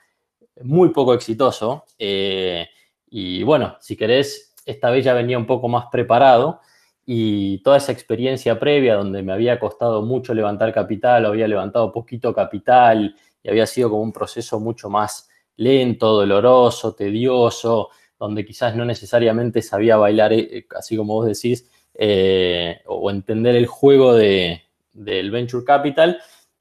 muy 0.62 0.90
poco 0.90 1.14
exitoso. 1.14 1.84
y 1.98 3.42
bueno, 3.42 3.76
si 3.80 3.96
querés, 3.96 4.54
esta 4.66 4.90
vez 4.90 5.04
ya 5.04 5.14
venía 5.14 5.38
un 5.38 5.46
poco 5.46 5.68
más 5.68 5.86
preparado 5.90 6.60
y 7.04 7.58
toda 7.58 7.78
esa 7.78 7.92
experiencia 7.92 8.58
previa 8.58 8.94
donde 8.94 9.22
me 9.22 9.32
había 9.32 9.58
costado 9.58 10.02
mucho 10.02 10.34
levantar 10.34 10.72
capital, 10.72 11.26
había 11.26 11.48
levantado 11.48 11.92
poquito 11.92 12.32
capital 12.32 13.16
y 13.42 13.48
había 13.48 13.66
sido 13.66 13.90
como 13.90 14.02
un 14.02 14.12
proceso 14.12 14.60
mucho 14.60 14.88
más 14.88 15.28
lento, 15.56 16.12
doloroso, 16.12 16.94
tedioso, 16.94 17.90
donde 18.18 18.44
quizás 18.44 18.76
no 18.76 18.84
necesariamente 18.84 19.62
sabía 19.62 19.96
bailar, 19.96 20.32
eh, 20.32 20.66
así 20.76 20.96
como 20.96 21.14
vos 21.14 21.26
decís, 21.26 21.68
eh, 21.94 22.80
o 22.86 23.10
entender 23.10 23.56
el 23.56 23.66
juego 23.66 24.14
de, 24.14 24.62
del 24.92 25.30
venture 25.30 25.64
capital. 25.64 26.18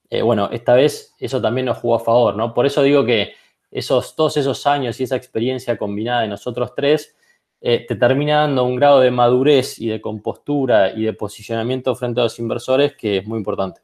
Eh, 0.10 0.24
bueno, 0.24 0.50
esta 0.52 0.74
vez 0.74 1.16
eso 1.20 1.40
también 1.40 1.68
nos 1.68 1.78
jugó 1.78 1.96
a 1.96 2.00
favor, 2.00 2.36
¿no? 2.36 2.54
Por 2.54 2.66
eso 2.66 2.82
digo 2.82 3.06
que 3.06 3.34
esos, 3.72 4.16
todos 4.16 4.38
esos 4.38 4.68
años 4.68 5.00
y 5.00 5.04
esa 5.04 5.16
experiencia 5.16 5.78
combinada 5.78 6.22
de 6.22 6.28
nosotros 6.28 6.74
tres 6.76 7.16
te 7.62 7.96
termina 7.96 8.38
dando 8.38 8.64
un 8.64 8.76
grado 8.76 9.00
de 9.02 9.12
madurez 9.12 9.80
y 9.80 9.88
de 9.88 10.02
compostura 10.02 10.94
y 10.94 11.04
de 11.04 11.14
posicionamiento 11.14 11.96
frente 11.96 12.20
a 12.20 12.24
los 12.24 12.40
inversores 12.40 12.96
que 12.96 13.18
es 13.18 13.28
muy 13.28 13.38
importante. 13.38 13.82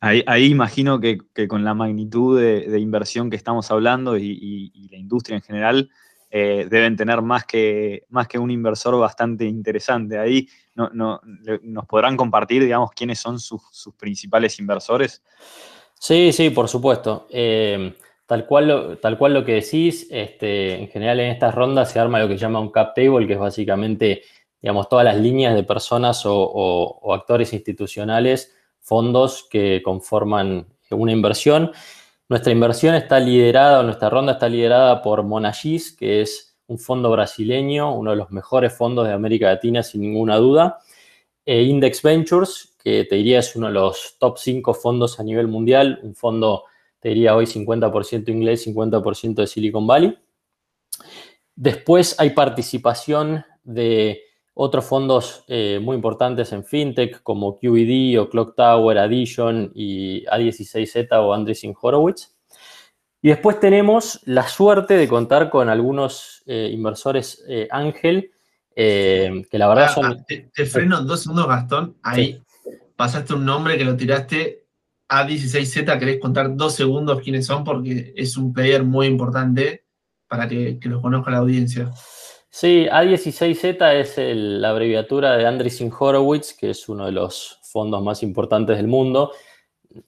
Ahí, 0.00 0.46
imagino 0.46 1.00
que, 1.00 1.18
con 1.48 1.64
la 1.64 1.74
magnitud 1.74 2.40
de, 2.40 2.78
inversión 2.78 3.30
que 3.30 3.36
estamos 3.36 3.68
hablando 3.70 4.16
y, 4.16 4.88
la 4.90 4.96
industria 4.96 5.36
en 5.36 5.42
general, 5.42 5.90
eh, 6.30 6.68
deben 6.70 6.96
tener 6.96 7.20
más 7.20 7.44
que, 7.44 8.04
más 8.08 8.28
que 8.28 8.38
un 8.38 8.50
inversor 8.50 8.96
bastante 8.98 9.44
interesante. 9.44 10.18
Ahí 10.18 10.48
no, 10.74 11.20
nos 11.62 11.86
podrán 11.86 12.16
compartir, 12.16 12.62
digamos, 12.62 12.90
quiénes 12.92 13.18
son 13.18 13.40
sus, 13.40 13.60
principales 13.98 14.58
inversores. 14.60 15.22
Sí, 15.98 16.32
sí, 16.32 16.50
por 16.50 16.68
supuesto. 16.68 17.26
Eh, 17.30 17.92
tal, 18.28 18.46
cual 18.46 18.68
lo, 18.68 18.98
tal 18.98 19.18
cual 19.18 19.34
lo 19.34 19.44
que 19.44 19.54
decís, 19.54 20.06
este, 20.12 20.80
en 20.80 20.86
general 20.86 21.18
en 21.18 21.32
estas 21.32 21.52
rondas 21.52 21.90
se 21.90 21.98
arma 21.98 22.20
lo 22.20 22.28
que 22.28 22.34
se 22.34 22.42
llama 22.42 22.60
un 22.60 22.70
cap 22.70 22.94
table, 22.94 23.26
que 23.26 23.32
es 23.32 23.40
básicamente, 23.40 24.22
digamos, 24.62 24.88
todas 24.88 25.04
las 25.04 25.16
líneas 25.16 25.56
de 25.56 25.64
personas 25.64 26.22
o 26.24 27.12
actores 27.12 27.52
institucionales 27.52 28.54
fondos 28.88 29.46
que 29.50 29.82
conforman 29.84 30.66
una 30.90 31.12
inversión. 31.12 31.72
Nuestra 32.28 32.52
inversión 32.52 32.94
está 32.94 33.20
liderada, 33.20 33.80
o 33.80 33.82
nuestra 33.82 34.08
ronda 34.08 34.32
está 34.32 34.48
liderada 34.48 35.02
por 35.02 35.22
Monagis, 35.22 35.94
que 35.94 36.22
es 36.22 36.56
un 36.66 36.78
fondo 36.78 37.10
brasileño, 37.10 37.94
uno 37.94 38.10
de 38.10 38.16
los 38.16 38.30
mejores 38.30 38.72
fondos 38.72 39.06
de 39.06 39.12
América 39.12 39.46
Latina, 39.46 39.82
sin 39.82 40.00
ninguna 40.00 40.36
duda. 40.36 40.78
E 41.44 41.62
Index 41.62 42.02
Ventures, 42.02 42.76
que 42.82 43.04
te 43.04 43.16
diría 43.16 43.40
es 43.40 43.54
uno 43.56 43.68
de 43.68 43.74
los 43.74 44.16
top 44.18 44.38
5 44.38 44.74
fondos 44.74 45.20
a 45.20 45.22
nivel 45.22 45.48
mundial, 45.48 46.00
un 46.02 46.14
fondo, 46.14 46.64
te 47.00 47.10
diría 47.10 47.36
hoy 47.36 47.46
50% 47.46 48.28
inglés, 48.28 48.66
50% 48.66 49.34
de 49.34 49.46
Silicon 49.46 49.86
Valley. 49.86 50.18
Después 51.54 52.18
hay 52.18 52.30
participación 52.30 53.44
de 53.64 54.22
otros 54.54 54.84
fondos 54.86 55.44
eh, 55.46 55.78
muy 55.80 55.94
importantes 55.94 56.52
en 56.52 56.64
fintech 56.64 57.22
como 57.22 57.56
QED 57.56 58.20
o 58.20 58.28
Clock 58.28 58.56
Tower, 58.56 58.98
Addition 58.98 59.70
y 59.74 60.24
A16Z 60.26 61.08
o 61.12 61.32
Andreessen 61.32 61.74
Horowitz. 61.80 62.34
Y 63.22 63.28
después 63.28 63.60
tenemos 63.60 64.20
la 64.24 64.46
suerte 64.48 64.94
de 64.94 65.08
contar 65.08 65.50
con 65.50 65.68
algunos 65.68 66.42
eh, 66.46 66.70
inversores 66.72 67.44
eh, 67.48 67.68
ángel, 67.70 68.32
que 68.74 69.48
la 69.52 69.68
verdad 69.68 69.86
ah, 69.88 69.94
son... 69.94 70.06
Ah, 70.06 70.24
te, 70.26 70.66
freno 70.66 71.02
dos 71.02 71.22
segundos, 71.22 71.48
Gastón. 71.48 71.96
Ahí 72.02 72.40
pasaste 72.98 73.34
un 73.34 73.44
nombre 73.44 73.78
que 73.78 73.84
lo 73.84 73.96
tiraste. 73.96 74.66
A16Z, 75.08 75.98
¿querés 75.98 76.20
contar 76.20 76.54
dos 76.54 76.74
segundos 76.74 77.20
quiénes 77.22 77.46
son? 77.46 77.64
Porque 77.64 78.12
es 78.16 78.36
un 78.36 78.52
player 78.52 78.84
muy 78.84 79.06
importante 79.06 79.84
para 80.28 80.48
que, 80.48 80.78
que 80.78 80.88
los 80.88 81.00
conozca 81.00 81.30
la 81.30 81.38
audiencia. 81.38 81.90
Sí, 82.50 82.86
A16Z 82.90 83.92
es 83.94 84.14
la 84.18 84.70
abreviatura 84.70 85.36
de 85.36 85.46
Andreessen 85.46 85.92
Horowitz, 85.96 86.54
que 86.54 86.70
es 86.70 86.88
uno 86.88 87.06
de 87.06 87.12
los 87.12 87.60
fondos 87.62 88.02
más 88.02 88.22
importantes 88.22 88.76
del 88.76 88.88
mundo. 88.88 89.32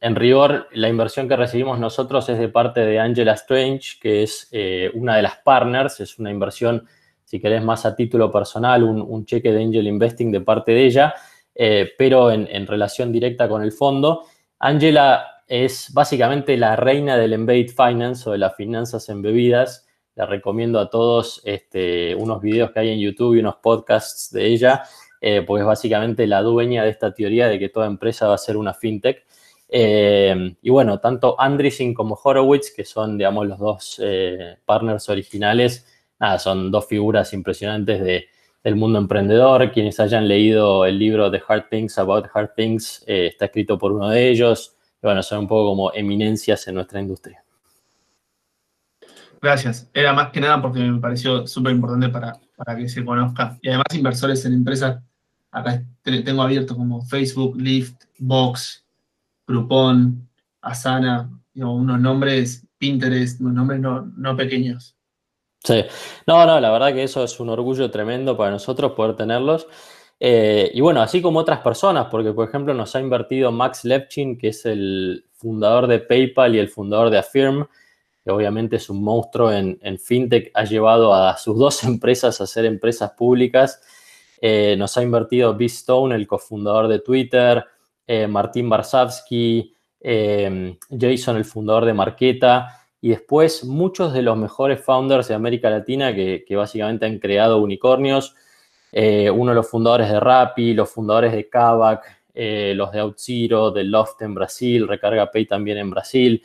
En 0.00 0.14
rigor, 0.14 0.68
la 0.72 0.88
inversión 0.88 1.28
que 1.28 1.36
recibimos 1.36 1.78
nosotros 1.78 2.28
es 2.28 2.38
de 2.38 2.48
parte 2.48 2.80
de 2.80 2.98
Angela 2.98 3.32
Strange, 3.32 3.98
que 4.00 4.22
es 4.22 4.48
eh, 4.52 4.90
una 4.94 5.16
de 5.16 5.22
las 5.22 5.36
partners, 5.38 6.00
es 6.00 6.18
una 6.18 6.30
inversión, 6.30 6.86
si 7.24 7.40
querés, 7.40 7.62
más 7.62 7.86
a 7.86 7.94
título 7.94 8.30
personal, 8.30 8.82
un, 8.82 9.24
cheque 9.24 9.52
de 9.52 9.62
Angel 9.62 9.86
Investing 9.86 10.32
de 10.32 10.40
parte 10.40 10.72
de 10.72 10.84
ella, 10.84 11.14
eh, 11.54 11.90
pero 11.96 12.30
en, 12.30 12.48
en 12.50 12.66
relación 12.66 13.12
directa 13.12 13.48
con 13.48 13.62
el 13.62 13.72
fondo. 13.72 14.24
Angela 14.60 15.42
es 15.48 15.92
básicamente 15.92 16.56
la 16.56 16.76
reina 16.76 17.16
del 17.16 17.32
embedded 17.32 17.70
finance 17.70 18.28
o 18.28 18.32
de 18.32 18.38
las 18.38 18.54
finanzas 18.54 19.08
embebidas 19.08 19.88
le 20.16 20.26
recomiendo 20.26 20.78
a 20.78 20.90
todos 20.90 21.40
este, 21.44 22.14
unos 22.14 22.42
videos 22.42 22.72
que 22.72 22.80
hay 22.80 22.90
en 22.90 23.00
YouTube 23.00 23.36
y 23.36 23.40
unos 23.40 23.56
podcasts 23.56 24.30
de 24.32 24.46
ella, 24.46 24.82
eh, 25.20 25.42
porque 25.46 25.62
es 25.62 25.66
básicamente 25.66 26.26
la 26.26 26.42
dueña 26.42 26.84
de 26.84 26.90
esta 26.90 27.14
teoría 27.14 27.48
de 27.48 27.58
que 27.58 27.68
toda 27.68 27.86
empresa 27.86 28.28
va 28.28 28.34
a 28.34 28.38
ser 28.38 28.56
una 28.56 28.74
fintech. 28.74 29.24
Eh, 29.68 30.56
y 30.60 30.70
bueno, 30.70 30.98
tanto 30.98 31.40
Andreessen 31.40 31.94
como 31.94 32.18
Horowitz, 32.22 32.72
que 32.74 32.84
son, 32.84 33.16
digamos, 33.16 33.46
los 33.46 33.58
dos 33.58 34.00
eh, 34.02 34.56
partners 34.64 35.08
originales, 35.08 35.86
son 36.38 36.70
dos 36.70 36.86
figuras 36.86 37.32
impresionantes 37.32 38.02
del 38.62 38.76
mundo 38.76 38.98
emprendedor. 38.98 39.72
Quienes 39.72 40.00
hayan 40.00 40.28
leído 40.28 40.84
el 40.84 40.98
libro 40.98 41.30
The 41.30 41.42
Hard 41.46 41.68
Things 41.70 41.98
About 41.98 42.26
Hard 42.32 42.50
Things, 42.56 43.02
está 43.06 43.46
escrito 43.46 43.78
por 43.78 43.92
uno 43.92 44.10
de 44.10 44.28
ellos. 44.28 44.76
Y 45.02 45.06
bueno, 45.06 45.22
son 45.22 45.40
un 45.40 45.48
poco 45.48 45.70
como 45.70 45.92
eminencias 45.94 46.66
en 46.68 46.74
nuestra 46.74 47.00
industria. 47.00 47.42
Gracias. 49.40 49.88
Era 49.94 50.12
más 50.12 50.30
que 50.30 50.40
nada 50.40 50.60
porque 50.60 50.80
me 50.80 51.00
pareció 51.00 51.46
súper 51.46 51.72
importante 51.72 52.10
para, 52.10 52.38
que 52.76 52.88
se 52.88 53.04
conozca. 53.04 53.58
Y 53.62 53.68
además 53.68 53.86
inversores 53.94 54.44
en 54.44 54.52
empresas, 54.52 55.02
acá 55.50 55.82
tengo 56.02 56.42
abierto 56.42 56.76
como 56.76 57.02
Facebook, 57.02 57.56
Lyft, 57.58 58.04
Box, 58.18 58.84
Groupon, 59.46 60.28
Asana, 60.60 61.30
unos 61.54 62.00
nombres 62.00 62.66
Pinterest, 62.78 63.40
unos 63.40 63.54
nombres 63.54 63.80
no, 63.80 64.36
pequeños. 64.36 64.96
Sí, 65.62 65.84
no, 66.26 66.46
no, 66.46 66.58
la 66.58 66.70
verdad 66.70 66.94
que 66.94 67.02
eso 67.02 67.22
es 67.22 67.38
un 67.38 67.50
orgullo 67.50 67.90
tremendo 67.90 68.36
para 68.36 68.50
nosotros 68.50 68.92
poder 68.92 69.14
tenerlos. 69.14 69.66
Eh, 70.18 70.70
y 70.74 70.80
bueno, 70.80 71.02
así 71.02 71.20
como 71.20 71.40
otras 71.40 71.60
personas, 71.60 72.08
porque 72.10 72.32
por 72.32 72.48
ejemplo 72.48 72.72
nos 72.74 72.94
ha 72.96 73.00
invertido 73.00 73.52
Max 73.52 73.84
Lepchin, 73.84 74.38
que 74.38 74.48
es 74.48 74.64
el 74.66 75.26
fundador 75.34 75.86
de 75.86 76.00
PayPal 76.00 76.54
y 76.54 76.58
el 76.58 76.68
fundador 76.68 77.10
de 77.10 77.18
Affirm, 77.18 77.66
que 78.24 78.30
obviamente 78.30 78.76
es 78.76 78.88
un 78.90 79.02
monstruo 79.02 79.52
en, 79.52 79.78
fintech, 79.98 80.50
ha 80.54 80.64
llevado 80.64 81.14
a 81.14 81.36
sus 81.36 81.58
dos 81.58 81.84
empresas 81.84 82.40
a 82.40 82.46
ser 82.46 82.64
empresas 82.64 83.12
públicas. 83.12 83.80
Eh, 84.40 84.76
nos 84.78 84.96
ha 84.96 85.02
invertido 85.02 85.54
B. 85.54 85.66
Stone, 85.66 86.14
el 86.14 86.26
cofundador 86.26 86.88
de 86.88 87.00
Twitter, 87.00 87.64
eh, 88.06 88.26
Martín 88.26 88.70
Barsavsky, 88.70 89.74
Jason, 90.02 91.36
el 91.36 91.44
fundador 91.44 91.84
de 91.84 91.92
Marqueta, 91.92 92.79
y 93.00 93.10
después 93.10 93.64
muchos 93.64 94.12
de 94.12 94.22
los 94.22 94.36
mejores 94.36 94.80
founders 94.80 95.28
de 95.28 95.34
América 95.34 95.70
Latina 95.70 96.14
que, 96.14 96.44
básicamente 96.50 97.06
han 97.06 97.18
creado 97.18 97.58
unicornios. 97.58 98.34
uno 98.92 99.50
de 99.50 99.54
los 99.54 99.68
fundadores 99.68 100.10
de 100.10 100.20
Rappi, 100.20 100.74
los 100.74 100.90
fundadores 100.90 101.32
de 101.32 101.48
Kavak, 101.48 102.04
los 102.34 102.92
de 102.92 103.00
OutZero, 103.00 103.70
de 103.70 103.84
Loft 103.84 104.22
en 104.22 104.34
Brasil, 104.34 104.86
Recarga 104.86 105.30
Pay 105.30 105.46
también 105.46 105.78
en 105.78 105.90
Brasil. 105.90 106.42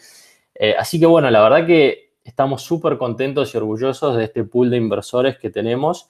Eh, 0.55 0.75
así 0.77 0.99
que 0.99 1.05
bueno, 1.05 1.29
la 1.29 1.41
verdad 1.41 1.67
que 1.67 2.13
estamos 2.23 2.63
súper 2.63 2.97
contentos 2.97 3.53
y 3.53 3.57
orgullosos 3.57 4.15
de 4.15 4.23
este 4.23 4.43
pool 4.45 4.69
de 4.69 4.77
inversores 4.77 5.37
que 5.37 5.49
tenemos, 5.49 6.09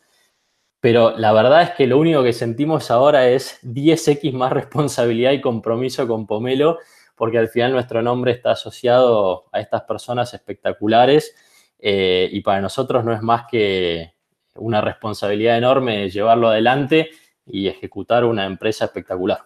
pero 0.80 1.18
la 1.18 1.34
verdad 1.34 1.64
es 1.64 1.72
que 1.72 1.88
lo 1.88 1.98
único 1.98 2.24
que 2.24 2.32
sentimos 2.32 2.92
ahora 2.92 3.28
es 3.28 3.60
10x 3.64 4.32
más 4.34 4.52
responsabilidad 4.54 5.32
y 5.32 5.42
compromiso 5.42 6.08
con 6.08 6.28
Pomelo, 6.28 6.78
porque 7.15 7.38
al 7.38 7.47
final 7.47 7.71
nuestro 7.71 8.01
nombre 8.01 8.32
está 8.32 8.51
asociado 8.51 9.45
a 9.51 9.60
estas 9.60 9.84
personas 9.84 10.34
espectaculares 10.34 11.36
eh, 11.80 12.30
y 12.32 12.41
para 12.41 12.62
nosotros 12.62 13.04
no 13.04 13.13
es 13.13 13.21
más 13.21 13.45
que 13.49 14.13
una 14.56 14.82
responsabilidad 14.82 15.58
enorme 15.58 16.10
llevarlo 16.10 16.49
adelante 16.49 17.10
y 17.45 17.67
ejecutar 17.67 18.25
una 18.25 18.45
empresa 18.45 18.86
espectacular. 18.86 19.39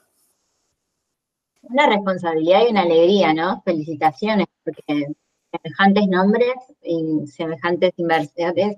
Una 1.62 1.88
responsabilidad 1.88 2.62
y 2.66 2.72
una 2.72 2.82
alegría, 2.82 3.34
¿no? 3.34 3.62
Felicitaciones, 3.64 4.48
porque 4.64 5.08
semejantes 5.52 6.08
nombres 6.08 6.54
y 6.82 7.28
semejantes 7.28 7.92
inversiones, 7.98 8.78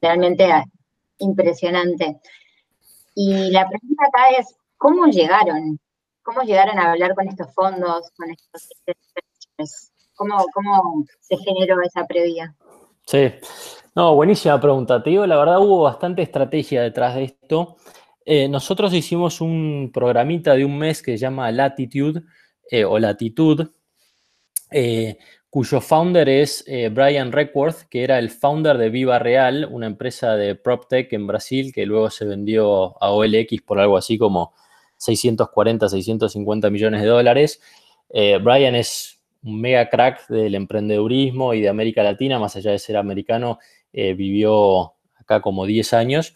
realmente 0.00 0.48
impresionante. 1.18 2.20
Y 3.14 3.50
la 3.50 3.68
pregunta 3.68 4.04
acá 4.06 4.38
es, 4.38 4.54
¿cómo 4.78 5.06
llegaron? 5.06 5.78
¿Cómo 6.22 6.42
llegaron 6.42 6.78
a 6.78 6.92
hablar 6.92 7.14
con 7.14 7.28
estos 7.28 7.52
fondos, 7.54 8.10
con 8.16 8.30
estos 8.30 8.68
¿Cómo, 10.14 10.44
¿Cómo 10.54 11.04
se 11.20 11.36
generó 11.36 11.80
esa 11.82 12.06
previa? 12.06 12.54
Sí, 13.06 13.32
no, 13.94 14.14
buenísima 14.14 14.60
pregunta. 14.60 15.02
Te 15.02 15.10
digo, 15.10 15.26
la 15.26 15.36
verdad 15.36 15.60
hubo 15.60 15.82
bastante 15.82 16.22
estrategia 16.22 16.82
detrás 16.82 17.14
de 17.14 17.24
esto. 17.24 17.76
Eh, 18.24 18.48
nosotros 18.48 18.94
hicimos 18.94 19.40
un 19.40 19.90
programita 19.92 20.54
de 20.54 20.64
un 20.64 20.78
mes 20.78 21.02
que 21.02 21.12
se 21.12 21.18
llama 21.18 21.50
Latitude 21.50 22.22
eh, 22.70 22.84
o 22.84 22.98
Latitud, 22.98 23.68
eh, 24.70 25.18
cuyo 25.50 25.80
founder 25.80 26.28
es 26.28 26.64
Brian 26.92 27.32
Reckworth, 27.32 27.82
que 27.90 28.04
era 28.04 28.18
el 28.18 28.30
founder 28.30 28.78
de 28.78 28.88
Viva 28.88 29.18
Real, 29.18 29.68
una 29.70 29.86
empresa 29.86 30.36
de 30.36 30.54
PropTech 30.54 31.12
en 31.12 31.26
Brasil 31.26 31.72
que 31.74 31.84
luego 31.84 32.08
se 32.08 32.24
vendió 32.24 32.96
a 33.02 33.10
OLX 33.10 33.60
por 33.60 33.78
algo 33.78 33.98
así 33.98 34.16
como 34.16 34.54
640, 35.02 35.88
650 35.88 36.70
millones 36.70 37.02
de 37.02 37.08
dólares. 37.08 37.60
Brian 38.42 38.74
es 38.74 39.20
un 39.42 39.60
mega 39.60 39.88
crack 39.88 40.28
del 40.28 40.54
emprendedurismo 40.54 41.54
y 41.54 41.62
de 41.62 41.68
América 41.68 42.02
Latina, 42.02 42.38
más 42.38 42.56
allá 42.56 42.72
de 42.72 42.78
ser 42.78 42.96
americano, 42.96 43.58
vivió 43.92 44.92
acá 45.16 45.40
como 45.40 45.64
10 45.64 45.94
años 45.94 46.34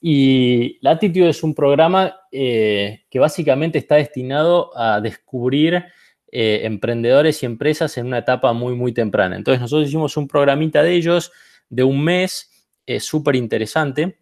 y 0.00 0.78
Latitude 0.80 1.30
es 1.30 1.42
un 1.42 1.54
programa 1.54 2.20
eh, 2.30 3.04
que 3.10 3.18
básicamente 3.18 3.78
está 3.78 3.96
destinado 3.96 4.76
a 4.76 5.00
descubrir 5.00 5.84
eh, 6.30 6.60
emprendedores 6.64 7.42
y 7.42 7.46
empresas 7.46 7.96
en 7.98 8.06
una 8.06 8.18
etapa 8.18 8.52
muy, 8.52 8.74
muy 8.74 8.92
temprana. 8.92 9.36
Entonces 9.36 9.60
nosotros 9.60 9.88
hicimos 9.88 10.16
un 10.16 10.28
programita 10.28 10.82
de 10.82 10.94
ellos 10.94 11.32
de 11.68 11.82
un 11.82 12.02
mes, 12.02 12.50
eh, 12.86 13.00
súper 13.00 13.34
interesante. 13.34 14.18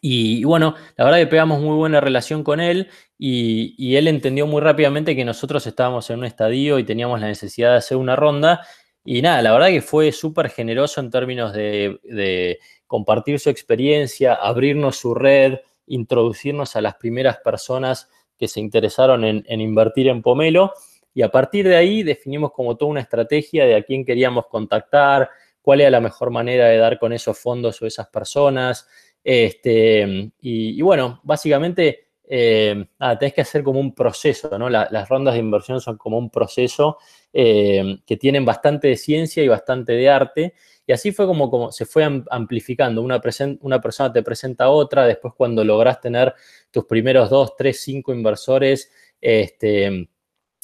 Y, 0.00 0.44
bueno, 0.44 0.74
la 0.96 1.04
verdad 1.04 1.18
que 1.18 1.26
pegamos 1.26 1.60
muy 1.60 1.74
buena 1.76 2.00
relación 2.00 2.44
con 2.44 2.60
él 2.60 2.88
y, 3.18 3.96
él 3.96 4.08
entendió 4.08 4.46
muy 4.46 4.60
rápidamente 4.60 5.16
que 5.16 5.24
nosotros 5.24 5.66
estábamos 5.66 6.10
en 6.10 6.18
un 6.18 6.24
estadio 6.26 6.78
y 6.78 6.84
teníamos 6.84 7.20
la 7.20 7.28
necesidad 7.28 7.72
de 7.72 7.78
hacer 7.78 7.96
una 7.96 8.16
ronda. 8.16 8.66
Y 9.04 9.22
nada, 9.22 9.40
la 9.42 9.52
verdad 9.52 9.68
que 9.68 9.82
fue 9.82 10.12
súper 10.12 10.50
generoso 10.50 11.00
en 11.00 11.10
términos 11.10 11.52
de, 11.52 12.58
compartir 12.86 13.40
su 13.40 13.50
experiencia, 13.50 14.34
abrirnos 14.34 14.96
su 14.96 15.14
red, 15.14 15.58
introducirnos 15.86 16.76
a 16.76 16.80
las 16.80 16.94
primeras 16.96 17.38
personas 17.38 18.08
que 18.38 18.46
se 18.46 18.60
interesaron 18.60 19.24
en, 19.24 19.44
en, 19.48 19.60
invertir 19.60 20.08
en 20.08 20.22
Pomelo. 20.22 20.72
Y 21.14 21.22
a 21.22 21.30
partir 21.30 21.66
de 21.66 21.76
ahí 21.76 22.02
definimos 22.02 22.52
como 22.52 22.76
toda 22.76 22.90
una 22.90 23.00
estrategia 23.00 23.64
de 23.64 23.74
a 23.74 23.82
quién 23.82 24.04
queríamos 24.04 24.46
contactar, 24.46 25.30
cuál 25.66 25.80
era 25.80 25.90
la 25.90 26.00
mejor 26.00 26.30
manera 26.30 26.66
de 26.66 26.76
dar 26.76 26.96
con 26.96 27.12
esos 27.12 27.36
fondos 27.38 27.82
o 27.82 27.86
esas 27.86 28.06
personas. 28.06 28.86
Este, 29.28 30.30
y, 30.40 30.80
bueno, 30.82 31.20
básicamente 31.24 32.10
eh, 32.28 32.86
tenés 33.18 33.34
que 33.34 33.40
hacer 33.40 33.64
como 33.64 33.80
un 33.80 33.92
proceso, 33.92 34.56
¿no? 34.56 34.70
las 34.70 35.08
rondas 35.08 35.34
de 35.34 35.40
inversión 35.40 35.80
son 35.80 35.96
como 35.96 36.16
un 36.16 36.30
proceso 36.30 36.98
eh, 37.32 37.98
que 38.06 38.16
tienen 38.16 38.44
bastante 38.44 38.86
de 38.86 38.96
ciencia 38.96 39.42
y 39.42 39.48
bastante 39.48 39.94
de 39.94 40.08
arte. 40.08 40.54
Y 40.86 40.92
así 40.92 41.10
fue 41.10 41.26
como, 41.26 41.50
como 41.50 41.72
se 41.72 41.86
fue 41.86 42.08
amplificando. 42.30 43.02
Una, 43.02 43.20
persona 43.20 44.12
te 44.12 44.22
presenta 44.22 44.66
a 44.66 44.70
otra, 44.70 45.04
después 45.04 45.34
cuando 45.36 45.64
lográs 45.64 46.00
tener 46.00 46.32
tus 46.70 46.84
primeros 46.84 47.28
dos, 47.28 47.56
tres, 47.56 47.80
cinco 47.80 48.14
inversores, 48.14 48.92
este, 49.20 50.08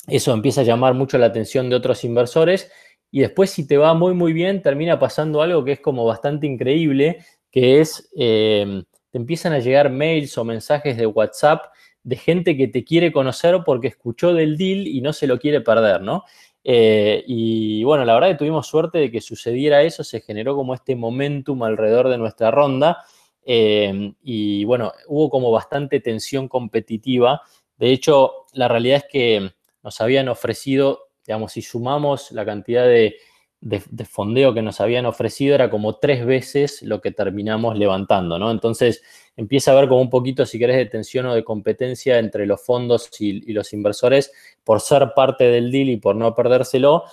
eso 0.07 0.33
empieza 0.33 0.61
a 0.61 0.64
llamar 0.64 0.94
mucho 0.94 1.18
la 1.18 1.27
atención 1.27 1.68
de 1.68 1.75
otros 1.75 2.05
inversores. 2.05 2.70
Y 3.11 3.22
después, 3.22 3.51
si 3.51 3.66
te 3.66 3.77
va 3.77 3.92
muy, 3.92 4.14
muy 4.14 4.33
bien, 4.33 4.62
termina 4.62 5.01
pasando 5.01 5.42
algo 5.42 5.64
que 5.64 5.72
es 5.72 5.81
como 5.81 6.07
bastante 6.07 6.46
increíble, 6.46 7.25
que 7.52 7.80
es, 7.80 8.10
eh, 8.16 8.82
te 9.10 9.18
empiezan 9.18 9.52
a 9.52 9.60
llegar 9.60 9.90
mails 9.90 10.36
o 10.38 10.44
mensajes 10.44 10.96
de 10.96 11.06
WhatsApp 11.06 11.66
de 12.02 12.16
gente 12.16 12.56
que 12.56 12.66
te 12.66 12.82
quiere 12.82 13.12
conocer 13.12 13.60
porque 13.64 13.88
escuchó 13.88 14.34
del 14.34 14.56
deal 14.56 14.88
y 14.88 15.00
no 15.02 15.12
se 15.12 15.28
lo 15.28 15.38
quiere 15.38 15.60
perder, 15.60 16.00
¿no? 16.00 16.24
Eh, 16.64 17.22
y 17.26 17.84
bueno, 17.84 18.04
la 18.04 18.14
verdad 18.14 18.30
que 18.30 18.36
tuvimos 18.36 18.66
suerte 18.66 18.98
de 18.98 19.10
que 19.10 19.20
sucediera 19.20 19.82
eso, 19.82 20.02
se 20.02 20.20
generó 20.20 20.56
como 20.56 20.74
este 20.74 20.96
momentum 20.96 21.62
alrededor 21.62 22.08
de 22.08 22.18
nuestra 22.18 22.50
ronda 22.50 23.04
eh, 23.44 24.12
y 24.22 24.64
bueno, 24.64 24.92
hubo 25.08 25.28
como 25.28 25.50
bastante 25.50 26.00
tensión 26.00 26.48
competitiva. 26.48 27.42
De 27.76 27.92
hecho, 27.92 28.46
la 28.52 28.68
realidad 28.68 28.98
es 28.98 29.04
que 29.10 29.50
nos 29.82 30.00
habían 30.00 30.28
ofrecido, 30.28 31.08
digamos, 31.26 31.52
si 31.52 31.62
sumamos 31.62 32.30
la 32.32 32.44
cantidad 32.44 32.86
de 32.86 33.16
de, 33.62 34.05
fondeo 34.05 34.53
que 34.53 34.61
nos 34.61 34.81
habían 34.81 35.07
ofrecido 35.07 35.55
era 35.55 35.70
como 35.70 35.96
tres 35.96 36.27
veces 36.27 36.83
lo 36.83 37.01
que 37.01 37.12
terminamos 37.12 37.79
levantando, 37.79 38.37
¿no? 38.38 38.51
Entonces 38.51 39.03
empieza 39.37 39.70
a 39.70 39.77
haber 39.77 39.88
como 39.88 40.01
un 40.01 40.11
poquito, 40.11 40.44
si 40.44 40.59
querés, 40.59 40.77
de 40.77 40.87
tensión 40.87 41.27
o 41.27 41.35
de 41.35 41.44
competencia 41.44 42.18
entre 42.18 42.44
los 42.44 42.61
fondos 42.61 43.09
y, 43.20 43.53
los 43.53 43.72
inversores 43.72 44.33
por 44.64 44.81
ser 44.81 45.12
parte 45.14 45.44
del 45.44 45.70
deal 45.70 45.90
y 45.90 45.96
por 45.96 46.16
no 46.16 46.35
perdérselo. 46.35 47.05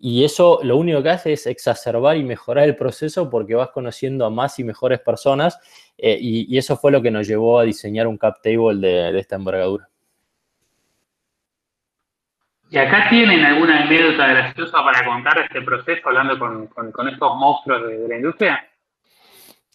Y 0.00 0.24
eso 0.24 0.60
lo 0.62 0.78
único 0.78 1.02
que 1.02 1.10
hace 1.10 1.32
es 1.34 1.46
exacerbar 1.46 2.16
y 2.16 2.24
mejorar 2.24 2.64
el 2.64 2.76
proceso 2.76 3.28
porque 3.28 3.54
vas 3.54 3.70
conociendo 3.70 4.24
a 4.24 4.30
más 4.30 4.58
y 4.58 4.64
mejores 4.64 5.00
personas 5.00 5.58
eh, 5.98 6.16
y, 6.20 6.56
eso 6.56 6.76
fue 6.76 6.90
lo 6.90 7.02
que 7.02 7.10
nos 7.10 7.26
llevó 7.26 7.58
a 7.58 7.64
diseñar 7.64 8.06
un 8.06 8.16
cap 8.16 8.36
table 8.42 8.80
de 8.80 9.18
esta 9.18 9.36
envergadura. 9.36 9.90
¿Y 12.70 12.76
acá 12.76 13.08
tienen 13.08 13.44
alguna 13.44 13.84
anécdota 13.84 14.26
graciosa 14.26 14.78
para 14.84 15.04
contar 15.04 15.38
este 15.38 15.62
proceso 15.62 16.06
hablando 16.06 16.38
con, 16.38 17.08
estos 17.08 17.36
monstruos 17.36 17.88
de, 17.88 18.08
la 18.08 18.16
industria? 18.16 18.68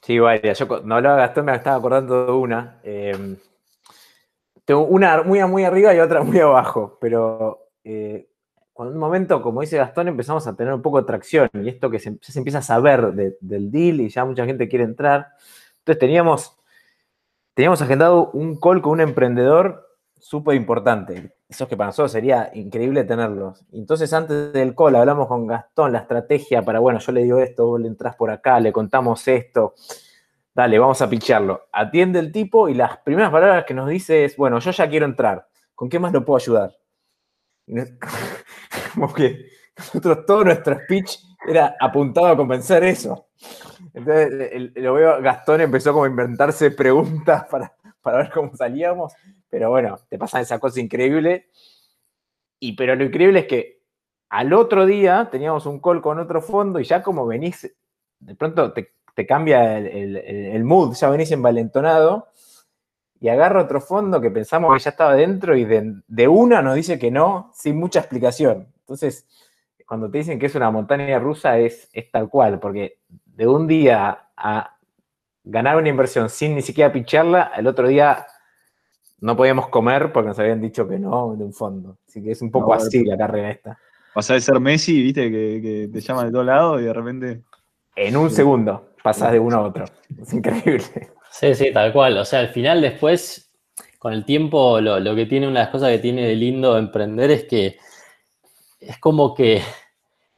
Sí, 0.01 0.19
vaya. 0.19 0.53
Yo 0.53 0.81
no 0.83 0.95
hablaba 0.95 1.17
Gastón, 1.17 1.45
me 1.45 1.55
estaba 1.55 1.77
acordando 1.77 2.25
de 2.25 2.31
una. 2.31 2.79
Eh, 2.83 3.35
tengo 4.63 4.85
una 4.85 5.23
muy, 5.23 5.43
muy 5.45 5.63
arriba 5.63 5.93
y 5.95 5.99
otra 5.99 6.21
muy 6.21 6.39
abajo, 6.39 6.97
pero 7.01 7.69
eh, 7.83 8.27
cuando 8.71 8.91
en 8.91 8.97
un 8.97 9.01
momento, 9.01 9.41
como 9.41 9.61
dice 9.61 9.77
Gastón, 9.77 10.09
empezamos 10.09 10.45
a 10.45 10.55
tener 10.55 10.73
un 10.73 10.81
poco 10.81 11.01
de 11.01 11.07
tracción 11.07 11.49
y 11.53 11.69
esto 11.69 11.89
que 11.89 11.99
se, 11.99 12.17
se 12.21 12.37
empieza 12.37 12.59
a 12.59 12.63
saber 12.63 13.11
del 13.13 13.71
deal 13.71 14.01
y 14.01 14.09
ya 14.09 14.23
mucha 14.23 14.45
gente 14.45 14.69
quiere 14.69 14.85
entrar. 14.85 15.29
Entonces 15.79 15.99
teníamos, 15.99 16.57
teníamos 17.55 17.81
agendado 17.81 18.29
un 18.31 18.59
call 18.59 18.83
con 18.83 18.93
un 18.93 19.01
emprendedor 19.01 19.92
súper 20.23 20.55
importante. 20.55 21.35
Eso 21.49 21.67
que 21.67 21.75
para 21.75 21.87
nosotros 21.87 22.11
sería 22.11 22.49
increíble 22.53 23.03
tenerlos. 23.03 23.65
Entonces, 23.73 24.11
antes 24.13 24.53
del 24.53 24.73
call 24.73 24.95
hablamos 24.95 25.27
con 25.27 25.45
Gastón 25.45 25.91
la 25.91 25.99
estrategia 25.99 26.61
para, 26.63 26.79
bueno, 26.79 26.99
yo 26.99 27.11
le 27.11 27.23
digo 27.23 27.39
esto, 27.39 27.67
vos 27.67 27.81
le 27.81 27.89
entras 27.89 28.15
por 28.15 28.31
acá, 28.31 28.59
le 28.59 28.71
contamos 28.71 29.27
esto. 29.27 29.75
Dale, 30.55 30.79
vamos 30.79 31.01
a 31.01 31.09
picharlo. 31.09 31.67
Atiende 31.71 32.19
el 32.19 32.31
tipo 32.31 32.69
y 32.69 32.73
las 32.73 32.97
primeras 32.99 33.31
palabras 33.31 33.65
que 33.65 33.73
nos 33.73 33.89
dice 33.89 34.23
es, 34.23 34.37
bueno, 34.37 34.59
yo 34.59 34.71
ya 34.71 34.89
quiero 34.89 35.05
entrar. 35.05 35.47
¿Con 35.75 35.89
qué 35.89 35.99
más 35.99 36.13
lo 36.13 36.23
puedo 36.23 36.37
ayudar? 36.37 36.71
Como 38.93 39.13
nosotros 39.77 40.25
todo 40.25 40.43
nuestro 40.45 40.79
speech 40.79 41.17
era 41.47 41.75
apuntado 41.79 42.27
a 42.27 42.37
convencer 42.37 42.83
eso. 42.83 43.27
Entonces, 43.93 44.71
lo 44.75 44.93
veo, 44.93 45.21
Gastón 45.21 45.61
empezó 45.61 45.91
como 45.91 46.05
a 46.05 46.07
inventarse 46.07 46.71
preguntas 46.71 47.45
para, 47.49 47.73
para 48.01 48.17
ver 48.19 48.31
cómo 48.31 48.55
salíamos 48.55 49.13
pero 49.53 49.69
bueno, 49.69 49.99
te 50.09 50.17
pasa 50.17 50.41
esa 50.41 50.57
cosa 50.57 50.81
increíble. 50.81 51.45
Y 52.59 52.75
pero 52.75 52.95
lo 52.95 53.03
increíble 53.03 53.41
es 53.41 53.45
que 53.45 53.83
al 54.29 54.51
otro 54.51 54.87
día 54.87 55.29
teníamos 55.31 55.67
un 55.67 55.79
call 55.79 56.01
con 56.01 56.17
otro 56.17 56.41
fondo 56.41 56.79
y 56.79 56.85
ya 56.85 57.03
como 57.03 57.27
venís, 57.27 57.71
de 58.19 58.35
pronto 58.35 58.73
te, 58.73 58.91
cambia 59.27 59.77
el, 59.77 60.63
mood, 60.63 60.95
ya 60.95 61.07
venís 61.11 61.31
envalentonado 61.31 62.29
y 63.19 63.29
agarra 63.29 63.61
otro 63.61 63.79
fondo 63.79 64.19
que 64.19 64.31
pensamos 64.31 64.73
que 64.73 64.79
ya 64.79 64.89
estaba 64.89 65.13
dentro 65.13 65.55
y 65.55 65.65
de, 65.65 66.27
una 66.27 66.63
nos 66.63 66.73
dice 66.73 66.97
que 66.97 67.11
no, 67.11 67.51
sin 67.53 67.77
mucha 67.77 67.99
explicación. 67.99 68.73
Entonces, 68.79 69.27
cuando 69.87 70.09
te 70.09 70.17
dicen 70.17 70.39
que 70.39 70.47
es 70.47 70.55
una 70.55 70.71
montaña 70.71 71.19
rusa 71.19 71.59
es, 71.59 71.89
es 71.93 72.09
tal 72.09 72.27
cual, 72.27 72.59
porque 72.59 73.01
de 73.07 73.47
un 73.47 73.67
día 73.67 74.29
a 74.35 74.77
ganar 75.43 75.77
una 75.77 75.89
inversión 75.89 76.27
sin 76.27 76.55
ni 76.55 76.63
siquiera 76.63 76.91
picharla, 76.91 77.51
el 77.55 77.67
otro 77.67 77.87
día 77.87 78.25
no 79.23 79.37
podíamos 79.37 79.69
comer 79.69 80.11
porque 80.11 80.27
nos 80.27 80.39
habían 80.39 80.59
dicho 80.59 80.85
que 80.85 80.99
no 80.99 81.33
de 81.37 81.45
un 81.45 81.53
fondo. 81.53 81.97
Así 82.05 82.21
que 82.21 82.31
es 82.31 82.41
un 82.41 82.51
poco 82.51 82.73
así 82.73 83.05
la 83.05 83.17
carrera 83.17 83.51
esta. 83.51 83.79
Pasás 84.13 84.35
de 84.35 84.41
ser 84.41 84.59
Messi, 84.59 85.01
viste, 85.01 85.31
que, 85.31 85.89
te 85.91 86.01
llaman 86.01 86.25
de 86.25 86.31
todos 86.33 86.45
lados 86.45 86.81
y 86.81 86.83
de 86.83 86.93
repente. 86.93 87.41
En 87.95 88.17
un 88.17 88.29
segundo 88.29 88.89
pasás 89.01 89.31
de 89.31 89.39
uno 89.39 89.57
a 89.57 89.61
otro. 89.61 89.85
Es 90.21 90.33
increíble. 90.33 90.83
Sí, 91.31 91.55
sí, 91.55 91.71
tal 91.71 91.93
cual. 91.93 92.17
O 92.17 92.25
sea, 92.25 92.41
al 92.41 92.49
final 92.49 92.81
después, 92.81 93.49
con 93.97 94.11
el 94.11 94.25
tiempo, 94.25 94.81
lo, 94.81 94.99
lo 94.99 95.15
que 95.15 95.25
tiene, 95.25 95.47
una 95.47 95.61
de 95.61 95.65
las 95.67 95.71
cosas 95.71 95.89
que 95.91 95.99
tiene 95.99 96.27
de 96.27 96.35
lindo 96.35 96.77
emprender 96.77 97.31
es 97.31 97.45
que 97.45 97.77
es 98.81 98.99
como 98.99 99.33
que 99.33 99.61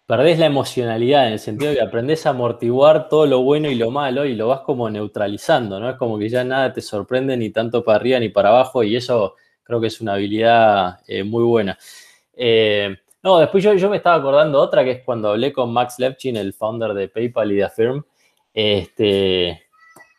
perdés 0.06 0.38
la 0.38 0.46
emocionalidad 0.46 1.28
en 1.28 1.34
el 1.34 1.40
sentido 1.40 1.72
de 1.72 1.78
que 1.78 1.84
aprendés 1.84 2.26
a 2.26 2.30
amortiguar 2.30 3.10
todo 3.10 3.26
lo 3.26 3.42
bueno 3.42 3.70
y 3.70 3.76
lo 3.76 3.92
malo 3.92 4.26
y 4.26 4.36
lo 4.36 4.48
vas 4.48 4.62
como 4.62 4.90
neutralizando, 4.90 5.80
¿no? 5.80 5.90
Es 5.90 5.96
como 5.98 6.20
que 6.20 6.30
ya 6.30 6.44
nada 6.44 6.74
te 6.74 6.82
sorprende 6.82 7.36
ni 7.38 7.50
tanto 7.50 7.84
para 7.84 7.98
arriba 7.98 8.20
ni 8.20 8.30
para 8.30 8.50
abajo 8.50 8.84
y 8.84 8.96
eso 8.96 9.36
creo 9.64 9.82
que 9.82 9.88
es 9.88 10.02
una 10.02 10.14
habilidad 10.14 11.00
eh, 11.08 11.24
muy 11.24 11.44
buena. 11.44 11.78
Eh, 12.34 12.96
no, 13.24 13.40
después 13.40 13.64
yo, 13.64 13.74
yo, 13.74 13.90
me 13.90 13.98
estaba 13.98 14.18
acordando 14.18 14.62
otra 14.62 14.84
que 14.84 14.92
es 14.92 15.04
cuando 15.04 15.30
hablé 15.30 15.52
con 15.52 15.74
Max 15.74 15.96
Levchin, 15.98 16.38
el 16.38 16.54
founder 16.54 16.94
de 16.94 17.08
PayPal 17.08 17.52
y 17.52 17.56
de 17.56 17.64
Affirm. 17.64 18.06
Este, 18.54 19.64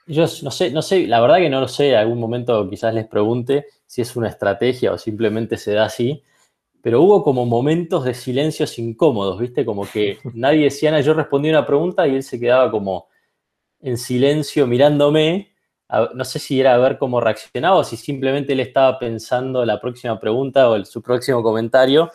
yo 0.06 0.22
no 0.42 0.50
sé, 0.50 0.70
no 0.72 0.82
sé, 0.82 1.06
la 1.06 1.20
verdad 1.20 1.36
que 1.36 1.48
no 1.48 1.60
lo 1.60 1.68
sé, 1.68 1.96
algún 1.96 2.18
momento 2.18 2.68
quizás 2.68 2.92
les 2.92 3.06
pregunte 3.06 3.66
si 3.86 4.02
es 4.02 4.16
una 4.16 4.28
estrategia 4.28 4.92
o 4.92 4.98
simplemente 4.98 5.56
se 5.56 5.74
da 5.74 5.84
así 5.84 6.24
pero 6.86 7.02
hubo 7.02 7.24
como 7.24 7.44
momentos 7.46 8.04
de 8.04 8.14
silencios 8.14 8.78
incómodos, 8.78 9.40
¿viste? 9.40 9.64
Como 9.64 9.90
que 9.90 10.20
nadie 10.34 10.62
decía 10.62 10.92
nada, 10.92 11.02
yo 11.02 11.14
respondí 11.14 11.50
una 11.50 11.66
pregunta 11.66 12.06
y 12.06 12.14
él 12.14 12.22
se 12.22 12.38
quedaba 12.38 12.70
como 12.70 13.08
en 13.80 13.98
silencio 13.98 14.68
mirándome. 14.68 15.52
no 16.14 16.24
sé 16.24 16.38
si 16.38 16.60
era 16.60 16.74
a 16.74 16.78
ver 16.78 16.96
cómo 16.96 17.20
reaccionaba 17.20 17.78
o 17.78 17.82
si 17.82 17.96
simplemente 17.96 18.52
él 18.52 18.60
estaba 18.60 19.00
pensando 19.00 19.64
la 19.64 19.80
próxima 19.80 20.20
pregunta 20.20 20.70
o 20.70 20.84
su 20.84 21.02
próximo 21.02 21.42
comentario, 21.42 22.08